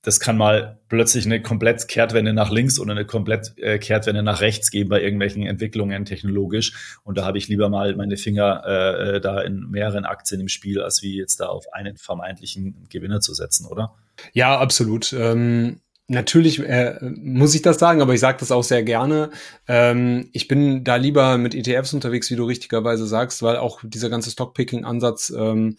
das 0.02 0.20
kann 0.20 0.38
mal 0.38 0.80
plötzlich 0.88 1.26
eine 1.26 1.42
komplett 1.42 1.88
Kehrtwende 1.88 2.34
nach 2.34 2.52
links 2.52 2.80
oder 2.80 2.92
eine 2.92 3.06
komplett 3.06 3.54
äh, 3.58 3.80
Kehrtwende 3.80 4.24
nach 4.24 4.42
rechts 4.42 4.72
geben 4.72 4.90
bei 4.90 5.02
irgendwelchen 5.02 5.46
Entwicklungen 5.46 6.06
technologisch. 6.06 7.00
Und 7.04 7.18
da 7.18 7.26
habe 7.26 7.38
ich 7.38 7.48
lieber 7.50 7.70
mal 7.70 7.96
meine 7.96 8.16
Finger 8.16 8.64
äh, 8.66 9.18
äh, 9.18 9.22
da 9.22 9.42
in 9.42 9.70
mehreren 9.70 10.06
Aktien 10.06 10.40
im 10.40 10.48
Spiel, 10.48 10.82
als 10.82 11.04
wie 11.04 11.18
jetzt 11.18 11.42
da 11.42 11.48
auf 11.48 11.74
einen 11.74 11.98
vermeintlichen 11.98 12.88
Gewinner 12.90 13.20
zu 13.20 13.34
setzen, 13.34 13.66
oder? 13.66 13.94
Ja, 14.34 14.58
absolut. 14.58 15.14
Ähm 15.14 15.82
Natürlich 16.12 16.58
äh, 16.58 16.98
muss 17.02 17.54
ich 17.54 17.62
das 17.62 17.78
sagen, 17.78 18.02
aber 18.02 18.16
ich 18.16 18.20
sage 18.20 18.40
das 18.40 18.52
auch 18.52 18.64
sehr 18.64 18.82
gerne. 18.82 19.30
Ähm, 19.68 20.30
ich 20.34 20.48
bin 20.48 20.84
da 20.84 20.96
lieber 20.96 21.38
mit 21.38 21.54
ETFs 21.54 21.94
unterwegs, 21.94 22.32
wie 22.32 22.36
du 22.36 22.46
richtigerweise 22.46 23.06
sagst, 23.06 23.44
weil 23.44 23.58
auch 23.58 23.82
dieser 23.84 24.10
ganze 24.10 24.32
Stockpicking-Ansatz 24.32 25.32
ähm, 25.38 25.78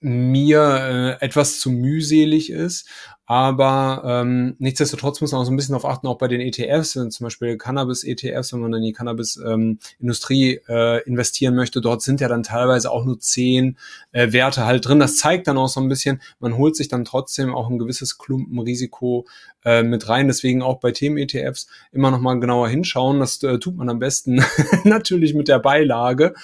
mir 0.00 1.18
äh, 1.20 1.24
etwas 1.24 1.60
zu 1.60 1.70
mühselig 1.70 2.50
ist. 2.50 2.88
Aber 3.26 4.02
ähm, 4.04 4.54
nichtsdestotrotz 4.58 5.22
muss 5.22 5.32
man 5.32 5.40
auch 5.40 5.46
so 5.46 5.52
ein 5.52 5.56
bisschen 5.56 5.72
darauf 5.72 5.90
achten, 5.90 6.06
auch 6.06 6.18
bei 6.18 6.28
den 6.28 6.42
ETFs, 6.42 6.92
zum 6.92 7.10
Beispiel 7.20 7.56
Cannabis-ETFs, 7.56 8.52
wenn 8.52 8.60
man 8.60 8.74
in 8.74 8.82
die 8.82 8.92
Cannabis-Industrie 8.92 10.56
ähm, 10.56 10.60
äh, 10.68 11.02
investieren 11.04 11.54
möchte, 11.54 11.80
dort 11.80 12.02
sind 12.02 12.20
ja 12.20 12.28
dann 12.28 12.42
teilweise 12.42 12.90
auch 12.90 13.06
nur 13.06 13.18
zehn 13.18 13.78
äh, 14.12 14.32
Werte 14.32 14.66
halt 14.66 14.86
drin. 14.86 14.98
Das 14.98 15.16
zeigt 15.16 15.46
dann 15.48 15.56
auch 15.56 15.68
so 15.68 15.80
ein 15.80 15.88
bisschen, 15.88 16.20
man 16.38 16.58
holt 16.58 16.76
sich 16.76 16.88
dann 16.88 17.06
trotzdem 17.06 17.54
auch 17.54 17.70
ein 17.70 17.78
gewisses 17.78 18.18
Klumpenrisiko 18.18 19.26
äh, 19.64 19.82
mit 19.82 20.06
rein. 20.10 20.26
Deswegen 20.26 20.62
auch 20.62 20.78
bei 20.80 20.92
Themen-ETFs 20.92 21.66
immer 21.92 22.10
noch 22.10 22.20
mal 22.20 22.38
genauer 22.38 22.68
hinschauen. 22.68 23.20
Das 23.20 23.42
äh, 23.42 23.58
tut 23.58 23.76
man 23.76 23.88
am 23.88 23.98
besten 23.98 24.44
natürlich 24.84 25.32
mit 25.32 25.48
der 25.48 25.60
Beilage. 25.60 26.34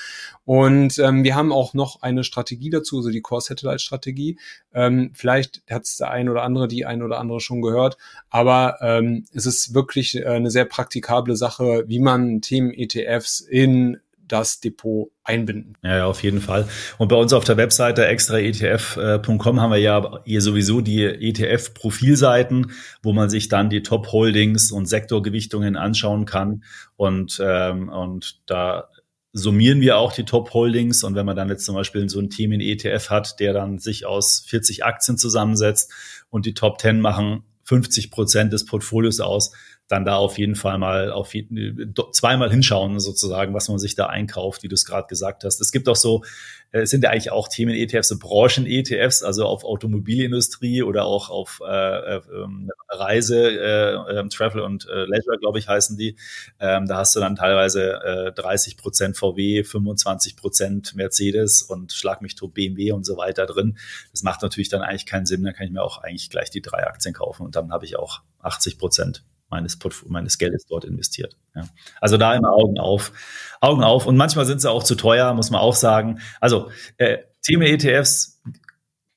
Und 0.47 0.99
ähm, 0.99 1.23
wir 1.23 1.37
haben 1.37 1.53
auch 1.53 1.75
noch 1.75 2.03
eine 2.03 2.25
Strategie 2.25 2.71
dazu, 2.71 2.97
also 2.97 3.11
die 3.11 3.21
Core 3.21 3.43
Satellite 3.43 3.79
Strategie. 3.79 4.39
Ähm, 4.73 5.11
vielleicht 5.15 5.63
hat 5.71 5.85
es 5.85 5.97
der 5.97 6.11
ein 6.11 6.29
oder 6.29 6.43
andere, 6.43 6.69
die 6.69 6.87
ein 6.87 7.03
oder 7.03 7.19
andere 7.19 7.41
schon 7.41 7.63
gehört, 7.63 7.97
aber 8.29 8.79
ähm, 8.81 9.25
es 9.33 9.47
ist 9.47 9.75
wirklich 9.75 10.17
äh, 10.17 10.25
eine 10.27 10.51
sehr 10.51 10.65
praktikable 10.65 11.37
Sache, 11.37 11.85
wie 11.87 11.99
man 11.99 12.41
Themen-ETFs 12.41 13.41
in 13.41 13.99
das 14.31 14.61
Depot 14.61 15.11
einbinden. 15.25 15.77
Ja, 15.83 16.07
auf 16.07 16.23
jeden 16.23 16.41
Fall. 16.41 16.69
Und 16.99 17.09
bei 17.09 17.17
uns 17.17 17.33
auf 17.33 17.45
der 17.45 17.57
Webseite 17.57 18.07
extraetf.com 18.07 19.61
haben 19.61 19.71
wir 19.71 19.79
ja 19.79 20.21
hier 20.25 20.41
sowieso 20.41 20.81
die 20.81 21.05
ETF-Profilseiten, 21.05 22.73
wo 23.03 23.13
man 23.13 23.29
sich 23.29 23.49
dann 23.49 23.71
die 23.71 23.83
Top-Holdings 23.83 24.71
und 24.71 24.87
Sektorgewichtungen 24.87 25.77
anschauen 25.77 26.27
kann. 26.27 26.63
Und, 26.97 27.43
ähm, 27.45 27.89
und 27.89 28.41
da 28.47 28.89
summieren 29.33 29.81
wir 29.81 29.99
auch 29.99 30.13
die 30.13 30.25
Top-Holdings. 30.25 31.05
Und 31.05 31.15
wenn 31.15 31.27
man 31.27 31.37
dann 31.37 31.49
jetzt 31.49 31.65
zum 31.65 31.75
Beispiel 31.75 32.09
so 32.09 32.21
ein 32.21 32.31
Team 32.31 32.53
in 32.53 32.61
ETF 32.61 33.11
hat, 33.11 33.41
der 33.41 33.53
dann 33.53 33.79
sich 33.79 34.07
aus 34.07 34.45
40 34.47 34.85
Aktien 34.85 35.19
zusammensetzt 35.19 35.93
und 36.31 36.47
die 36.47 36.55
Top 36.55 36.81
10 36.81 37.01
machen 37.01 37.45
50 37.65 38.11
Prozent 38.11 38.53
des 38.53 38.65
Portfolios 38.65 39.21
aus, 39.21 39.53
dann 39.91 40.05
da 40.05 40.15
auf 40.15 40.39
jeden 40.39 40.55
Fall 40.55 40.79
mal 40.79 41.11
auf 41.11 41.35
jeden, 41.35 41.95
zweimal 42.13 42.49
hinschauen 42.49 43.01
sozusagen, 43.01 43.55
was 43.55 43.69
man 43.69 43.81
sich 43.81 43.97
da 43.97 44.07
einkauft, 44.07 44.63
wie 44.63 44.69
du 44.69 44.75
es 44.75 44.85
gerade 44.85 45.09
gesagt 45.09 45.43
hast. 45.43 45.61
Es 45.61 45.73
gibt 45.73 45.89
auch 45.89 45.97
so, 45.97 46.23
äh, 46.71 46.83
es 46.83 46.91
sind 46.91 47.03
ja 47.03 47.11
eigentlich 47.11 47.33
auch 47.33 47.49
Themen-ETFs, 47.49 48.07
so 48.07 48.17
Branchen-ETFs, 48.17 49.25
also 49.25 49.47
auf 49.47 49.65
Automobilindustrie 49.65 50.85
oder 50.85 51.07
auch 51.07 51.29
auf 51.29 51.61
äh, 51.67 52.17
äh, 52.17 52.21
ähm, 52.33 52.71
Reise, 52.89 53.51
äh, 53.51 54.19
ähm, 54.21 54.31
Travel 54.31 54.61
und 54.61 54.89
äh, 54.89 55.07
Leisure, 55.07 55.39
glaube 55.41 55.59
ich, 55.59 55.67
heißen 55.67 55.97
die. 55.97 56.15
Ähm, 56.61 56.87
da 56.87 56.99
hast 56.99 57.17
du 57.17 57.21
dann 57.21 57.35
teilweise 57.35 57.95
äh, 58.05 58.33
30 58.33 58.77
Prozent 58.77 59.17
VW, 59.17 59.65
25 59.65 60.37
Prozent 60.37 60.95
Mercedes 60.95 61.63
und 61.63 61.93
Schlag 61.93 62.23
mich 62.23 62.37
tot 62.37 62.55
BMW 62.55 62.93
und 62.93 63.05
so 63.05 63.17
weiter 63.17 63.45
drin. 63.47 63.77
Das 64.13 64.23
macht 64.23 64.43
natürlich 64.43 64.69
dann 64.69 64.83
eigentlich 64.83 65.07
keinen 65.07 65.27
Sinn. 65.27 65.43
Da 65.43 65.53
kann 65.53 65.67
ich 65.67 65.73
mir 65.73 65.83
auch 65.83 65.99
eigentlich 65.99 66.31
gleich 66.31 66.51
die 66.51 66.63
drei 66.63 66.87
Aktien 66.87 67.13
kaufen 67.13 67.45
und 67.45 67.57
dann 67.57 67.73
habe 67.73 67.85
ich 67.85 67.97
auch 67.97 68.21
80 68.39 68.79
Prozent 68.79 69.25
meines, 69.51 69.79
meines 70.07 70.39
Geldes 70.39 70.67
dort 70.67 70.85
investiert. 70.85 71.37
Ja. 71.55 71.69
Also 72.01 72.17
da 72.17 72.35
immer 72.35 72.53
Augen 72.53 72.79
auf, 72.79 73.13
Augen 73.61 73.83
auf. 73.83 74.07
Und 74.07 74.17
manchmal 74.17 74.47
sind 74.47 74.61
sie 74.61 74.71
auch 74.71 74.83
zu 74.83 74.95
teuer, 74.95 75.35
muss 75.35 75.51
man 75.51 75.61
auch 75.61 75.75
sagen. 75.75 76.21
Also 76.41 76.71
äh, 76.97 77.19
Thema 77.43 77.67
ETFs, 77.67 78.41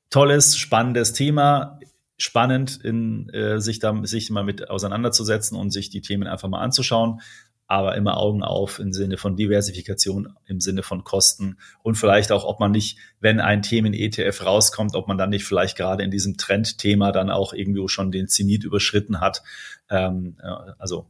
tolles, 0.09 0.57
spannendes 0.57 1.13
Thema. 1.13 1.79
Spannend, 2.17 2.79
in, 2.83 3.29
äh, 3.29 3.59
sich 3.59 3.79
da 3.79 3.99
sich 4.03 4.29
mal 4.29 4.43
mit 4.43 4.69
auseinanderzusetzen 4.69 5.57
und 5.57 5.71
sich 5.71 5.89
die 5.89 6.01
Themen 6.01 6.27
einfach 6.27 6.47
mal 6.47 6.61
anzuschauen 6.61 7.21
aber 7.67 7.95
immer 7.95 8.17
Augen 8.17 8.43
auf 8.43 8.79
im 8.79 8.93
Sinne 8.93 9.17
von 9.17 9.35
Diversifikation, 9.35 10.35
im 10.45 10.59
Sinne 10.59 10.83
von 10.83 11.03
Kosten 11.03 11.57
und 11.81 11.95
vielleicht 11.95 12.31
auch, 12.31 12.43
ob 12.43 12.59
man 12.59 12.71
nicht, 12.71 12.97
wenn 13.19 13.39
ein 13.39 13.61
Themen-ETF 13.61 14.45
rauskommt, 14.45 14.95
ob 14.95 15.07
man 15.07 15.17
dann 15.17 15.29
nicht 15.29 15.45
vielleicht 15.45 15.77
gerade 15.77 16.03
in 16.03 16.11
diesem 16.11 16.37
Trendthema 16.37 17.11
dann 17.11 17.29
auch 17.29 17.53
irgendwie 17.53 17.87
schon 17.87 18.11
den 18.11 18.27
Zenit 18.27 18.63
überschritten 18.63 19.21
hat. 19.21 19.43
Ähm, 19.89 20.37
also 20.77 21.07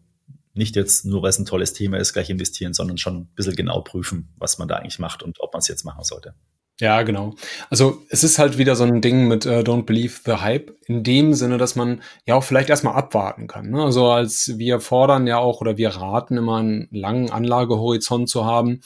nicht 0.54 0.76
jetzt 0.76 1.06
nur, 1.06 1.24
weil 1.24 1.30
es 1.30 1.40
ein 1.40 1.46
tolles 1.46 1.74
Thema 1.74 1.98
ist, 1.98 2.14
gleich 2.14 2.30
investieren, 2.30 2.74
sondern 2.74 2.98
schon 2.98 3.18
ein 3.18 3.28
bisschen 3.36 3.56
genau 3.56 3.82
prüfen, 3.82 4.30
was 4.38 4.60
man 4.60 4.68
da 4.68 4.76
eigentlich 4.76 5.00
macht 5.00 5.24
und 5.24 5.40
ob 5.40 5.54
man 5.54 5.60
es 5.60 5.68
jetzt 5.68 5.84
machen 5.84 6.04
sollte. 6.04 6.36
Ja, 6.80 7.04
genau. 7.04 7.36
Also 7.70 8.02
es 8.10 8.24
ist 8.24 8.40
halt 8.40 8.58
wieder 8.58 8.76
so 8.76 8.84
ein 8.84 9.00
Ding 9.00 9.28
mit 9.28 9.46
äh, 9.46 9.60
Don't 9.60 9.84
Believe 9.84 10.22
the 10.26 10.38
Hype, 10.42 10.76
in 10.88 11.04
dem 11.04 11.36
Sinne, 11.36 11.60
dass 11.60 11.76
man 11.76 12.02
ja 12.26 12.34
auch 12.34 12.44
vielleicht 12.44 12.70
erstmal 12.70 12.96
abwarten 12.96 13.48
kann. 13.48 13.70
Ne? 13.70 13.84
Also 13.84 14.08
als 14.10 14.58
wir 14.58 14.80
fordern 14.80 15.28
ja 15.28 15.38
auch 15.38 15.62
oder 15.62 15.78
wir 15.78 15.90
raten 15.90 16.36
immer 16.36 16.58
einen 16.58 16.88
langen 16.92 17.30
Anlagehorizont 17.30 18.28
zu 18.28 18.46
haben. 18.46 18.82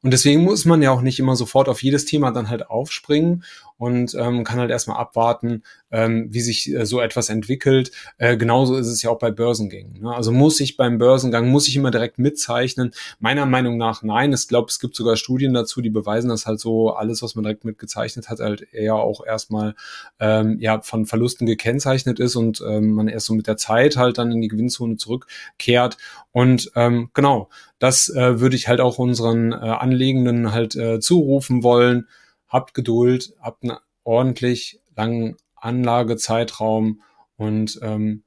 Und 0.00 0.12
deswegen 0.12 0.44
muss 0.44 0.64
man 0.64 0.80
ja 0.80 0.92
auch 0.92 1.00
nicht 1.00 1.18
immer 1.18 1.34
sofort 1.34 1.68
auf 1.68 1.82
jedes 1.82 2.04
Thema 2.04 2.30
dann 2.30 2.50
halt 2.50 2.70
aufspringen 2.70 3.42
und 3.76 4.14
ähm, 4.14 4.44
kann 4.44 4.58
halt 4.58 4.70
erstmal 4.70 4.98
abwarten, 4.98 5.62
ähm, 5.90 6.28
wie 6.30 6.40
sich 6.40 6.72
äh, 6.72 6.86
so 6.86 7.00
etwas 7.00 7.28
entwickelt. 7.28 7.90
Äh, 8.18 8.36
genauso 8.36 8.76
ist 8.76 8.86
es 8.86 9.02
ja 9.02 9.10
auch 9.10 9.18
bei 9.18 9.30
Börsengängen. 9.30 10.02
Ne? 10.02 10.14
Also 10.14 10.30
muss 10.32 10.60
ich 10.60 10.76
beim 10.76 10.98
Börsengang, 10.98 11.48
muss 11.48 11.66
ich 11.66 11.76
immer 11.76 11.90
direkt 11.90 12.18
mitzeichnen? 12.18 12.92
Meiner 13.18 13.46
Meinung 13.46 13.76
nach 13.76 14.02
nein. 14.02 14.32
Ich 14.32 14.48
glaube, 14.48 14.68
es 14.68 14.78
gibt 14.78 14.94
sogar 14.94 15.16
Studien 15.16 15.54
dazu, 15.54 15.80
die 15.80 15.90
beweisen, 15.90 16.28
dass 16.28 16.46
halt 16.46 16.60
so 16.60 16.90
alles, 16.90 17.22
was 17.22 17.34
man 17.34 17.44
direkt 17.44 17.64
mitgezeichnet 17.64 18.28
hat, 18.28 18.38
halt 18.38 18.66
eher 18.72 18.94
auch 18.94 19.24
erstmal 19.26 19.74
ähm, 20.20 20.58
ja 20.60 20.80
von 20.80 21.06
Verlusten 21.06 21.46
gekennzeichnet 21.46 22.20
ist 22.20 22.36
und 22.36 22.62
ähm, 22.66 22.92
man 22.92 23.08
erst 23.08 23.26
so 23.26 23.34
mit 23.34 23.46
der 23.48 23.56
Zeit 23.56 23.96
halt 23.96 24.18
dann 24.18 24.30
in 24.30 24.40
die 24.40 24.48
Gewinnzone 24.48 24.96
zurückkehrt. 24.96 25.96
Und 26.30 26.70
ähm, 26.76 27.10
genau, 27.12 27.48
das 27.78 28.08
äh, 28.08 28.40
würde 28.40 28.56
ich 28.56 28.68
halt 28.68 28.80
auch 28.80 28.98
unseren 28.98 29.52
äh, 29.52 29.56
Anlegenden 29.56 30.52
halt 30.52 30.76
äh, 30.76 31.00
zurufen 31.00 31.62
wollen 31.62 32.06
habt 32.54 32.72
Geduld, 32.72 33.34
habt 33.40 33.64
einen 33.64 33.76
ordentlich 34.04 34.80
langen 34.96 35.36
Anlagezeitraum 35.56 37.02
und 37.36 37.80
ähm, 37.82 38.22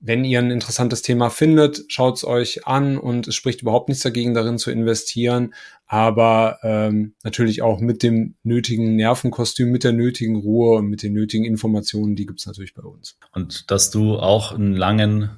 wenn 0.00 0.24
ihr 0.24 0.38
ein 0.38 0.50
interessantes 0.50 1.02
Thema 1.02 1.30
findet, 1.30 1.84
schaut 1.88 2.16
es 2.16 2.24
euch 2.24 2.66
an 2.66 2.96
und 2.96 3.28
es 3.28 3.34
spricht 3.34 3.62
überhaupt 3.62 3.88
nichts 3.88 4.02
dagegen, 4.02 4.34
darin 4.34 4.56
zu 4.56 4.70
investieren, 4.70 5.52
aber 5.86 6.58
ähm, 6.62 7.14
natürlich 7.22 7.60
auch 7.60 7.80
mit 7.80 8.02
dem 8.02 8.34
nötigen 8.42 8.96
Nervenkostüm, 8.96 9.70
mit 9.70 9.84
der 9.84 9.92
nötigen 9.92 10.36
Ruhe 10.36 10.78
und 10.78 10.88
mit 10.88 11.02
den 11.02 11.12
nötigen 11.12 11.44
Informationen, 11.44 12.16
die 12.16 12.26
gibt's 12.26 12.46
natürlich 12.46 12.74
bei 12.74 12.82
uns. 12.82 13.18
Und 13.32 13.70
dass 13.70 13.90
du 13.90 14.16
auch 14.16 14.52
einen 14.52 14.74
langen 14.74 15.30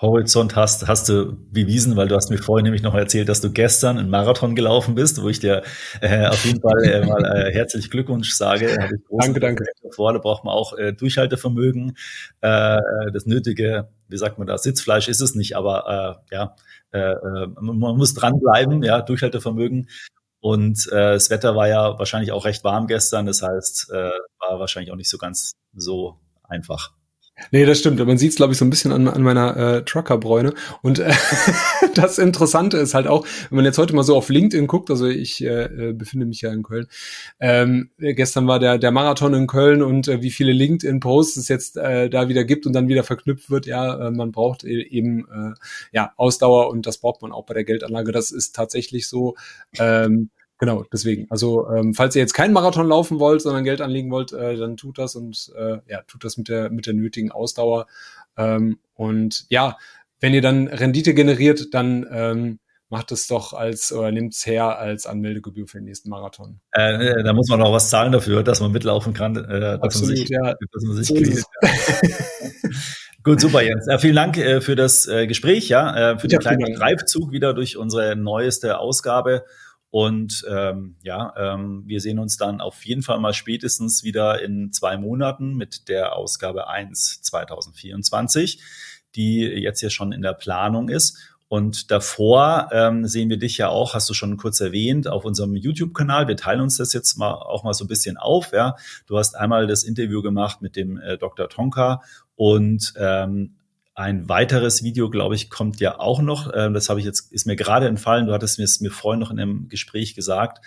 Horizont 0.00 0.54
hast, 0.54 0.86
hast 0.86 1.08
du 1.08 1.36
bewiesen, 1.50 1.96
weil 1.96 2.06
du 2.06 2.14
hast 2.14 2.30
mir 2.30 2.38
vorhin 2.38 2.64
nämlich 2.64 2.82
noch 2.82 2.94
erzählt, 2.94 3.28
dass 3.28 3.40
du 3.40 3.50
gestern 3.50 3.98
einen 3.98 4.10
Marathon 4.10 4.54
gelaufen 4.54 4.94
bist, 4.94 5.20
wo 5.20 5.28
ich 5.28 5.40
dir 5.40 5.62
äh, 6.00 6.26
auf 6.26 6.44
jeden 6.44 6.60
Fall 6.60 6.84
äh, 6.84 7.04
mal 7.04 7.24
äh, 7.24 7.52
herzlich 7.52 7.90
Glückwunsch 7.90 8.32
sage. 8.32 8.68
danke, 9.10 9.40
danke. 9.40 9.64
Vor, 9.90 10.12
da 10.12 10.20
braucht 10.20 10.44
man 10.44 10.54
auch 10.54 10.72
äh, 10.78 10.92
Durchhaltevermögen, 10.92 11.96
äh, 12.42 12.78
das 13.12 13.26
nötige, 13.26 13.88
wie 14.08 14.18
sagt 14.18 14.38
man 14.38 14.46
da, 14.46 14.56
Sitzfleisch 14.56 15.08
ist 15.08 15.20
es 15.20 15.34
nicht, 15.34 15.56
aber 15.56 16.20
äh, 16.30 16.34
ja, 16.34 16.54
äh, 16.92 17.12
äh 17.12 17.46
man 17.60 17.96
muss 17.96 18.14
dranbleiben, 18.14 18.84
ja, 18.84 19.00
Durchhaltevermögen. 19.02 19.88
Und 20.40 20.86
äh, 20.92 21.14
das 21.14 21.30
Wetter 21.30 21.56
war 21.56 21.66
ja 21.66 21.98
wahrscheinlich 21.98 22.30
auch 22.30 22.44
recht 22.44 22.62
warm 22.62 22.86
gestern, 22.86 23.26
das 23.26 23.42
heißt, 23.42 23.90
äh, 23.90 24.10
war 24.38 24.60
wahrscheinlich 24.60 24.92
auch 24.92 24.96
nicht 24.96 25.10
so 25.10 25.18
ganz 25.18 25.54
so 25.74 26.20
einfach. 26.44 26.97
Nee, 27.50 27.64
das 27.64 27.78
stimmt. 27.78 28.04
Man 28.04 28.18
sieht 28.18 28.30
es, 28.30 28.36
glaube 28.36 28.52
ich, 28.52 28.58
so 28.58 28.64
ein 28.64 28.70
bisschen 28.70 28.92
an, 28.92 29.08
an 29.08 29.22
meiner 29.22 29.56
äh, 29.56 29.84
Truckerbräune. 29.84 30.54
Und 30.82 30.98
äh, 30.98 31.12
das 31.94 32.18
Interessante 32.18 32.78
ist 32.78 32.94
halt 32.94 33.06
auch, 33.06 33.26
wenn 33.48 33.56
man 33.56 33.64
jetzt 33.64 33.78
heute 33.78 33.94
mal 33.94 34.02
so 34.02 34.16
auf 34.16 34.28
LinkedIn 34.28 34.66
guckt, 34.66 34.90
also 34.90 35.06
ich 35.06 35.42
äh, 35.44 35.64
äh, 35.64 35.92
befinde 35.92 36.26
mich 36.26 36.40
ja 36.40 36.52
in 36.52 36.62
Köln. 36.62 36.86
Ähm, 37.40 37.90
gestern 37.98 38.46
war 38.46 38.58
der, 38.58 38.78
der 38.78 38.90
Marathon 38.90 39.34
in 39.34 39.46
Köln 39.46 39.82
und 39.82 40.08
äh, 40.08 40.22
wie 40.22 40.30
viele 40.30 40.52
LinkedIn-Posts 40.52 41.36
es 41.36 41.48
jetzt 41.48 41.76
äh, 41.76 42.10
da 42.10 42.28
wieder 42.28 42.44
gibt 42.44 42.66
und 42.66 42.72
dann 42.72 42.88
wieder 42.88 43.04
verknüpft 43.04 43.50
wird, 43.50 43.66
ja, 43.66 44.08
äh, 44.08 44.10
man 44.10 44.32
braucht 44.32 44.64
e-, 44.64 44.82
eben 44.82 45.26
äh, 45.28 45.54
ja 45.92 46.12
Ausdauer 46.16 46.70
und 46.70 46.86
das 46.86 46.98
braucht 46.98 47.22
man 47.22 47.32
auch 47.32 47.46
bei 47.46 47.54
der 47.54 47.64
Geldanlage. 47.64 48.12
Das 48.12 48.30
ist 48.30 48.54
tatsächlich 48.54 49.08
so. 49.08 49.36
Ähm, 49.78 50.30
Genau, 50.58 50.84
deswegen. 50.92 51.26
Also 51.30 51.68
ähm, 51.70 51.94
falls 51.94 52.16
ihr 52.16 52.22
jetzt 52.22 52.34
keinen 52.34 52.52
Marathon 52.52 52.88
laufen 52.88 53.20
wollt, 53.20 53.42
sondern 53.42 53.64
Geld 53.64 53.80
anlegen 53.80 54.10
wollt, 54.10 54.32
äh, 54.32 54.56
dann 54.56 54.76
tut 54.76 54.98
das 54.98 55.14
und 55.14 55.52
äh, 55.56 55.78
ja, 55.86 56.02
tut 56.02 56.24
das 56.24 56.36
mit 56.36 56.48
der 56.48 56.70
mit 56.70 56.86
der 56.86 56.94
nötigen 56.94 57.30
Ausdauer. 57.30 57.86
Ähm, 58.36 58.78
und 58.94 59.46
ja, 59.48 59.76
wenn 60.20 60.34
ihr 60.34 60.42
dann 60.42 60.66
Rendite 60.66 61.14
generiert, 61.14 61.72
dann 61.74 62.06
ähm, 62.10 62.58
macht 62.88 63.12
es 63.12 63.26
doch 63.26 63.52
als 63.52 63.92
oder 63.92 64.10
nimmt 64.10 64.34
es 64.34 64.46
her 64.46 64.78
als 64.78 65.06
Anmeldegebühr 65.06 65.68
für 65.68 65.78
den 65.78 65.84
nächsten 65.84 66.10
Marathon. 66.10 66.60
Äh, 66.72 67.22
da 67.22 67.32
muss 67.32 67.48
man 67.48 67.62
auch 67.62 67.72
was 67.72 67.90
zahlen 67.90 68.12
dafür, 68.12 68.42
dass 68.42 68.60
man 68.60 68.72
mitlaufen 68.72 69.12
kann. 69.12 69.36
Äh, 69.36 69.78
Absolut, 69.80 70.16
sich, 70.16 70.28
ja. 70.28 70.54
Dass 70.72 70.82
man 70.82 70.96
sich 70.96 71.06
so 71.06 71.14
Gut, 73.24 73.40
super, 73.40 73.62
Jens. 73.62 73.86
Äh, 73.86 73.98
vielen 73.98 74.16
Dank 74.16 74.38
äh, 74.38 74.60
für 74.60 74.74
das 74.74 75.06
äh, 75.06 75.26
Gespräch, 75.26 75.68
ja, 75.68 76.12
äh, 76.12 76.18
für 76.18 76.28
den 76.28 76.36
ja, 76.36 76.38
kleinen 76.38 76.74
Greifzug 76.74 77.30
wieder 77.30 77.52
durch 77.52 77.76
unsere 77.76 78.16
neueste 78.16 78.78
Ausgabe. 78.78 79.44
Und 79.90 80.44
ähm, 80.48 80.96
ja, 81.02 81.32
ähm, 81.36 81.84
wir 81.86 82.00
sehen 82.00 82.18
uns 82.18 82.36
dann 82.36 82.60
auf 82.60 82.84
jeden 82.84 83.02
Fall 83.02 83.18
mal 83.20 83.32
spätestens 83.32 84.04
wieder 84.04 84.42
in 84.42 84.70
zwei 84.72 84.98
Monaten 84.98 85.54
mit 85.54 85.88
der 85.88 86.14
Ausgabe 86.14 86.68
1 86.68 87.22
2024, 87.22 88.62
die 89.14 89.40
jetzt 89.40 89.80
hier 89.80 89.90
schon 89.90 90.12
in 90.12 90.22
der 90.22 90.34
Planung 90.34 90.90
ist. 90.90 91.18
Und 91.48 91.90
davor 91.90 92.68
ähm, 92.72 93.06
sehen 93.06 93.30
wir 93.30 93.38
dich 93.38 93.56
ja 93.56 93.70
auch, 93.70 93.94
hast 93.94 94.10
du 94.10 94.14
schon 94.14 94.36
kurz 94.36 94.60
erwähnt, 94.60 95.08
auf 95.08 95.24
unserem 95.24 95.56
YouTube-Kanal. 95.56 96.28
Wir 96.28 96.36
teilen 96.36 96.60
uns 96.60 96.76
das 96.76 96.92
jetzt 96.92 97.16
mal 97.16 97.32
auch 97.32 97.64
mal 97.64 97.72
so 97.72 97.84
ein 97.84 97.88
bisschen 97.88 98.18
auf. 98.18 98.52
Ja, 98.52 98.76
du 99.06 99.16
hast 99.16 99.34
einmal 99.34 99.66
das 99.66 99.82
Interview 99.82 100.20
gemacht 100.20 100.60
mit 100.60 100.76
dem 100.76 100.98
äh, 100.98 101.16
Dr. 101.16 101.48
Tonka 101.48 102.02
und 102.36 102.92
ähm, 102.98 103.54
ein 103.98 104.28
weiteres 104.28 104.84
Video, 104.84 105.10
glaube 105.10 105.34
ich, 105.34 105.50
kommt 105.50 105.80
ja 105.80 105.98
auch 105.98 106.22
noch. 106.22 106.52
Ähm, 106.54 106.72
das 106.72 106.88
habe 106.88 107.00
ich 107.00 107.06
jetzt, 107.06 107.32
ist 107.32 107.46
mir 107.46 107.56
gerade 107.56 107.88
entfallen. 107.88 108.26
Du 108.26 108.32
hattest 108.32 108.58
mir 108.58 108.64
es 108.64 108.80
mir 108.80 108.92
vorhin 108.92 109.18
noch 109.18 109.32
in 109.32 109.40
einem 109.40 109.68
Gespräch 109.68 110.14
gesagt. 110.14 110.64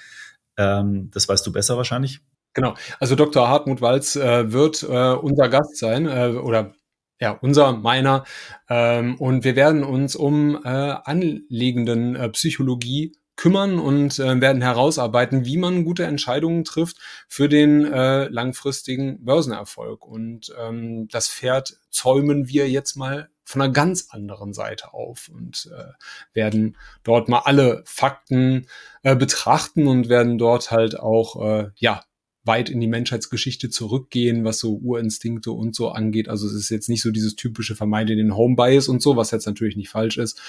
Ähm, 0.57 1.09
das 1.13 1.29
weißt 1.29 1.47
du 1.47 1.53
besser 1.53 1.77
wahrscheinlich. 1.77 2.19
Genau. 2.53 2.73
Also 2.99 3.15
Dr. 3.15 3.47
Hartmut 3.47 3.79
Walz 3.79 4.17
äh, 4.17 4.51
wird 4.51 4.84
äh, 4.84 5.13
unser 5.13 5.47
Gast 5.47 5.77
sein 5.77 6.07
äh, 6.07 6.36
oder 6.36 6.73
ja, 7.21 7.32
unser, 7.32 7.71
meiner. 7.71 8.25
Ähm, 8.67 9.15
und 9.15 9.45
wir 9.45 9.55
werden 9.55 9.86
uns 9.86 10.17
um 10.17 10.59
äh, 10.65 10.67
anlegenden 10.67 12.17
äh, 12.17 12.29
Psychologie 12.29 13.15
kümmern 13.41 13.79
und 13.79 14.19
äh, 14.19 14.39
werden 14.39 14.61
herausarbeiten, 14.61 15.45
wie 15.45 15.57
man 15.57 15.83
gute 15.83 16.03
Entscheidungen 16.03 16.63
trifft 16.63 16.97
für 17.27 17.49
den 17.49 17.91
äh, 17.91 18.25
langfristigen 18.25 19.25
Börsenerfolg. 19.25 20.05
Und 20.05 20.53
ähm, 20.59 21.07
das 21.07 21.27
Pferd 21.27 21.79
zäumen 21.89 22.49
wir 22.49 22.69
jetzt 22.69 22.97
mal 22.97 23.31
von 23.43 23.63
einer 23.63 23.73
ganz 23.73 24.09
anderen 24.11 24.53
Seite 24.53 24.93
auf 24.93 25.31
und 25.33 25.71
äh, 25.75 25.91
werden 26.35 26.77
dort 27.01 27.29
mal 27.29 27.39
alle 27.39 27.81
Fakten 27.87 28.67
äh, 29.01 29.15
betrachten 29.15 29.87
und 29.87 30.07
werden 30.07 30.37
dort 30.37 30.69
halt 30.69 30.99
auch 30.99 31.41
äh, 31.43 31.71
ja 31.77 32.03
weit 32.43 32.69
in 32.69 32.79
die 32.79 32.87
Menschheitsgeschichte 32.87 33.71
zurückgehen, 33.71 34.45
was 34.45 34.59
so 34.59 34.75
Urinstinkte 34.75 35.51
und 35.51 35.73
so 35.73 35.89
angeht. 35.89 36.29
Also 36.29 36.45
es 36.45 36.53
ist 36.53 36.69
jetzt 36.69 36.89
nicht 36.89 37.01
so 37.01 37.09
dieses 37.09 37.35
typische 37.35 37.75
Vermeide 37.75 38.15
den 38.15 38.35
Home 38.35 38.55
Bias 38.55 38.87
und 38.87 39.01
so, 39.01 39.15
was 39.15 39.31
jetzt 39.31 39.47
natürlich 39.47 39.77
nicht 39.77 39.89
falsch 39.89 40.19
ist. 40.19 40.39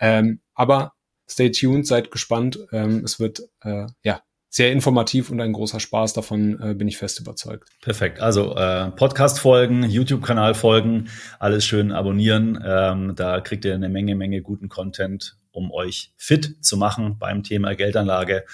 Ähm, 0.00 0.40
aber 0.54 0.94
stay 1.30 1.50
tuned, 1.50 1.86
seid 1.86 2.10
gespannt. 2.10 2.58
Ähm, 2.72 3.02
es 3.04 3.20
wird 3.20 3.40
äh, 3.62 3.86
ja 4.02 4.22
sehr 4.50 4.72
informativ 4.72 5.30
und 5.30 5.40
ein 5.40 5.52
großer 5.52 5.78
Spaß. 5.78 6.12
Davon 6.12 6.60
äh, 6.60 6.74
bin 6.74 6.88
ich 6.88 6.98
fest 6.98 7.20
überzeugt. 7.20 7.70
Perfekt. 7.80 8.20
Also 8.20 8.56
äh, 8.56 8.90
Podcast-Folgen, 8.90 9.84
YouTube-Kanal 9.84 10.54
folgen, 10.54 11.08
alles 11.38 11.64
schön 11.64 11.92
abonnieren. 11.92 12.62
Ähm, 12.66 13.14
da 13.14 13.40
kriegt 13.40 13.64
ihr 13.64 13.74
eine 13.74 13.88
Menge, 13.88 14.16
Menge 14.16 14.42
guten 14.42 14.68
Content, 14.68 15.38
um 15.52 15.70
euch 15.70 16.12
fit 16.16 16.56
zu 16.60 16.76
machen 16.76 17.16
beim 17.18 17.44
Thema 17.44 17.74
Geldanlage. 17.76 18.44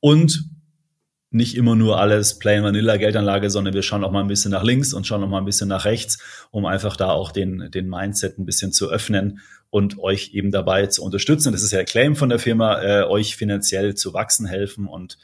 Und 0.00 0.50
nicht 1.34 1.56
immer 1.56 1.74
nur 1.74 1.98
alles 1.98 2.38
Plain 2.38 2.62
Vanilla 2.62 2.96
Geldanlage, 2.96 3.50
sondern 3.50 3.74
wir 3.74 3.82
schauen 3.82 4.04
auch 4.04 4.12
mal 4.12 4.20
ein 4.20 4.28
bisschen 4.28 4.52
nach 4.52 4.62
links 4.62 4.94
und 4.94 5.06
schauen 5.06 5.22
auch 5.24 5.28
mal 5.28 5.38
ein 5.38 5.44
bisschen 5.44 5.68
nach 5.68 5.84
rechts, 5.84 6.18
um 6.50 6.64
einfach 6.64 6.96
da 6.96 7.10
auch 7.10 7.32
den, 7.32 7.70
den 7.70 7.88
Mindset 7.88 8.38
ein 8.38 8.46
bisschen 8.46 8.72
zu 8.72 8.90
öffnen 8.90 9.40
und 9.70 9.98
euch 9.98 10.30
eben 10.32 10.52
dabei 10.52 10.86
zu 10.86 11.02
unterstützen. 11.02 11.52
Das 11.52 11.62
ist 11.62 11.72
ja 11.72 11.78
der 11.78 11.86
Claim 11.86 12.14
von 12.14 12.28
der 12.28 12.38
Firma, 12.38 12.80
äh, 12.80 13.02
euch 13.02 13.36
finanziell 13.36 13.94
zu 13.96 14.14
wachsen 14.14 14.46
helfen 14.46 14.86
und 14.86 15.18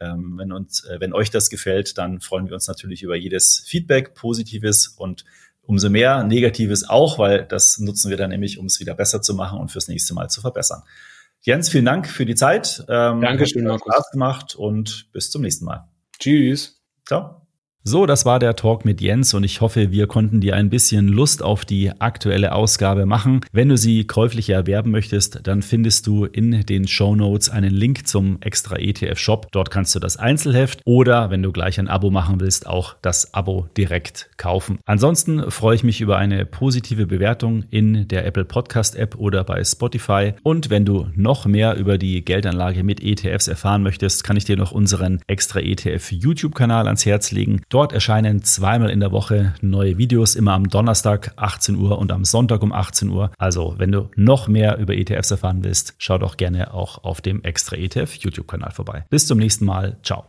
ähm, 0.00 0.34
wenn 0.36 0.50
uns, 0.50 0.84
äh, 0.84 0.98
wenn 0.98 1.12
euch 1.12 1.30
das 1.30 1.48
gefällt, 1.48 1.96
dann 1.96 2.20
freuen 2.20 2.46
wir 2.46 2.54
uns 2.54 2.66
natürlich 2.66 3.04
über 3.04 3.14
jedes 3.14 3.62
Feedback, 3.64 4.14
positives 4.14 4.88
und 4.88 5.24
umso 5.62 5.88
mehr 5.90 6.24
negatives 6.24 6.88
auch, 6.88 7.18
weil 7.18 7.46
das 7.46 7.78
nutzen 7.78 8.10
wir 8.10 8.16
dann 8.16 8.30
nämlich, 8.30 8.58
um 8.58 8.66
es 8.66 8.80
wieder 8.80 8.94
besser 8.94 9.22
zu 9.22 9.34
machen 9.34 9.60
und 9.60 9.70
fürs 9.70 9.86
nächste 9.86 10.12
Mal 10.12 10.28
zu 10.28 10.40
verbessern. 10.40 10.82
Jens, 11.42 11.68
vielen 11.68 11.84
Dank 11.84 12.08
für 12.08 12.24
die 12.24 12.36
Zeit. 12.36 12.84
Ähm, 12.88 13.20
Dankeschön, 13.20 13.64
Markus. 13.64 13.92
Spaß 13.92 14.10
gemacht 14.12 14.54
und 14.54 15.10
bis 15.12 15.30
zum 15.30 15.42
nächsten 15.42 15.64
Mal. 15.64 15.88
Tschüss. 16.18 16.80
Ciao. 17.04 17.41
So, 17.84 18.06
das 18.06 18.24
war 18.24 18.38
der 18.38 18.54
Talk 18.54 18.84
mit 18.84 19.00
Jens 19.00 19.34
und 19.34 19.42
ich 19.42 19.60
hoffe, 19.60 19.90
wir 19.90 20.06
konnten 20.06 20.40
dir 20.40 20.54
ein 20.54 20.70
bisschen 20.70 21.08
Lust 21.08 21.42
auf 21.42 21.64
die 21.64 21.90
aktuelle 21.98 22.52
Ausgabe 22.52 23.06
machen. 23.06 23.40
Wenn 23.50 23.70
du 23.70 23.76
sie 23.76 24.04
käuflich 24.04 24.50
erwerben 24.50 24.92
möchtest, 24.92 25.40
dann 25.48 25.62
findest 25.62 26.06
du 26.06 26.24
in 26.24 26.64
den 26.64 26.86
Show 26.86 27.16
Notes 27.16 27.50
einen 27.50 27.74
Link 27.74 28.06
zum 28.06 28.40
extra 28.40 28.76
ETF 28.78 29.18
Shop. 29.18 29.48
Dort 29.50 29.72
kannst 29.72 29.96
du 29.96 29.98
das 29.98 30.16
Einzelheft 30.16 30.80
oder 30.84 31.30
wenn 31.30 31.42
du 31.42 31.50
gleich 31.50 31.80
ein 31.80 31.88
Abo 31.88 32.12
machen 32.12 32.38
willst, 32.38 32.68
auch 32.68 32.94
das 33.02 33.34
Abo 33.34 33.66
direkt 33.76 34.30
kaufen. 34.36 34.78
Ansonsten 34.86 35.50
freue 35.50 35.74
ich 35.74 35.82
mich 35.82 36.00
über 36.00 36.18
eine 36.18 36.46
positive 36.46 37.08
Bewertung 37.08 37.64
in 37.70 38.06
der 38.06 38.24
Apple 38.26 38.44
Podcast 38.44 38.94
App 38.94 39.16
oder 39.16 39.42
bei 39.42 39.64
Spotify. 39.64 40.34
Und 40.44 40.70
wenn 40.70 40.84
du 40.84 41.08
noch 41.16 41.46
mehr 41.46 41.74
über 41.74 41.98
die 41.98 42.24
Geldanlage 42.24 42.84
mit 42.84 43.02
ETFs 43.02 43.48
erfahren 43.48 43.82
möchtest, 43.82 44.22
kann 44.22 44.36
ich 44.36 44.44
dir 44.44 44.56
noch 44.56 44.70
unseren 44.70 45.20
extra 45.26 45.58
ETF 45.58 46.12
YouTube 46.12 46.54
Kanal 46.54 46.86
ans 46.86 47.04
Herz 47.04 47.32
legen. 47.32 47.60
Dort 47.72 47.94
erscheinen 47.94 48.42
zweimal 48.42 48.90
in 48.90 49.00
der 49.00 49.12
Woche 49.12 49.54
neue 49.62 49.96
Videos, 49.96 50.34
immer 50.34 50.52
am 50.52 50.68
Donnerstag 50.68 51.32
18 51.36 51.74
Uhr 51.76 51.98
und 51.98 52.12
am 52.12 52.26
Sonntag 52.26 52.62
um 52.62 52.70
18 52.70 53.08
Uhr. 53.08 53.30
Also, 53.38 53.76
wenn 53.78 53.90
du 53.90 54.10
noch 54.14 54.46
mehr 54.46 54.76
über 54.76 54.92
ETFs 54.92 55.30
erfahren 55.30 55.64
willst, 55.64 55.94
schau 55.96 56.18
doch 56.18 56.36
gerne 56.36 56.74
auch 56.74 57.02
auf 57.02 57.22
dem 57.22 57.42
Extra 57.42 57.76
ETF 57.76 58.12
YouTube-Kanal 58.16 58.72
vorbei. 58.72 59.06
Bis 59.08 59.26
zum 59.26 59.38
nächsten 59.38 59.64
Mal. 59.64 59.96
Ciao. 60.02 60.26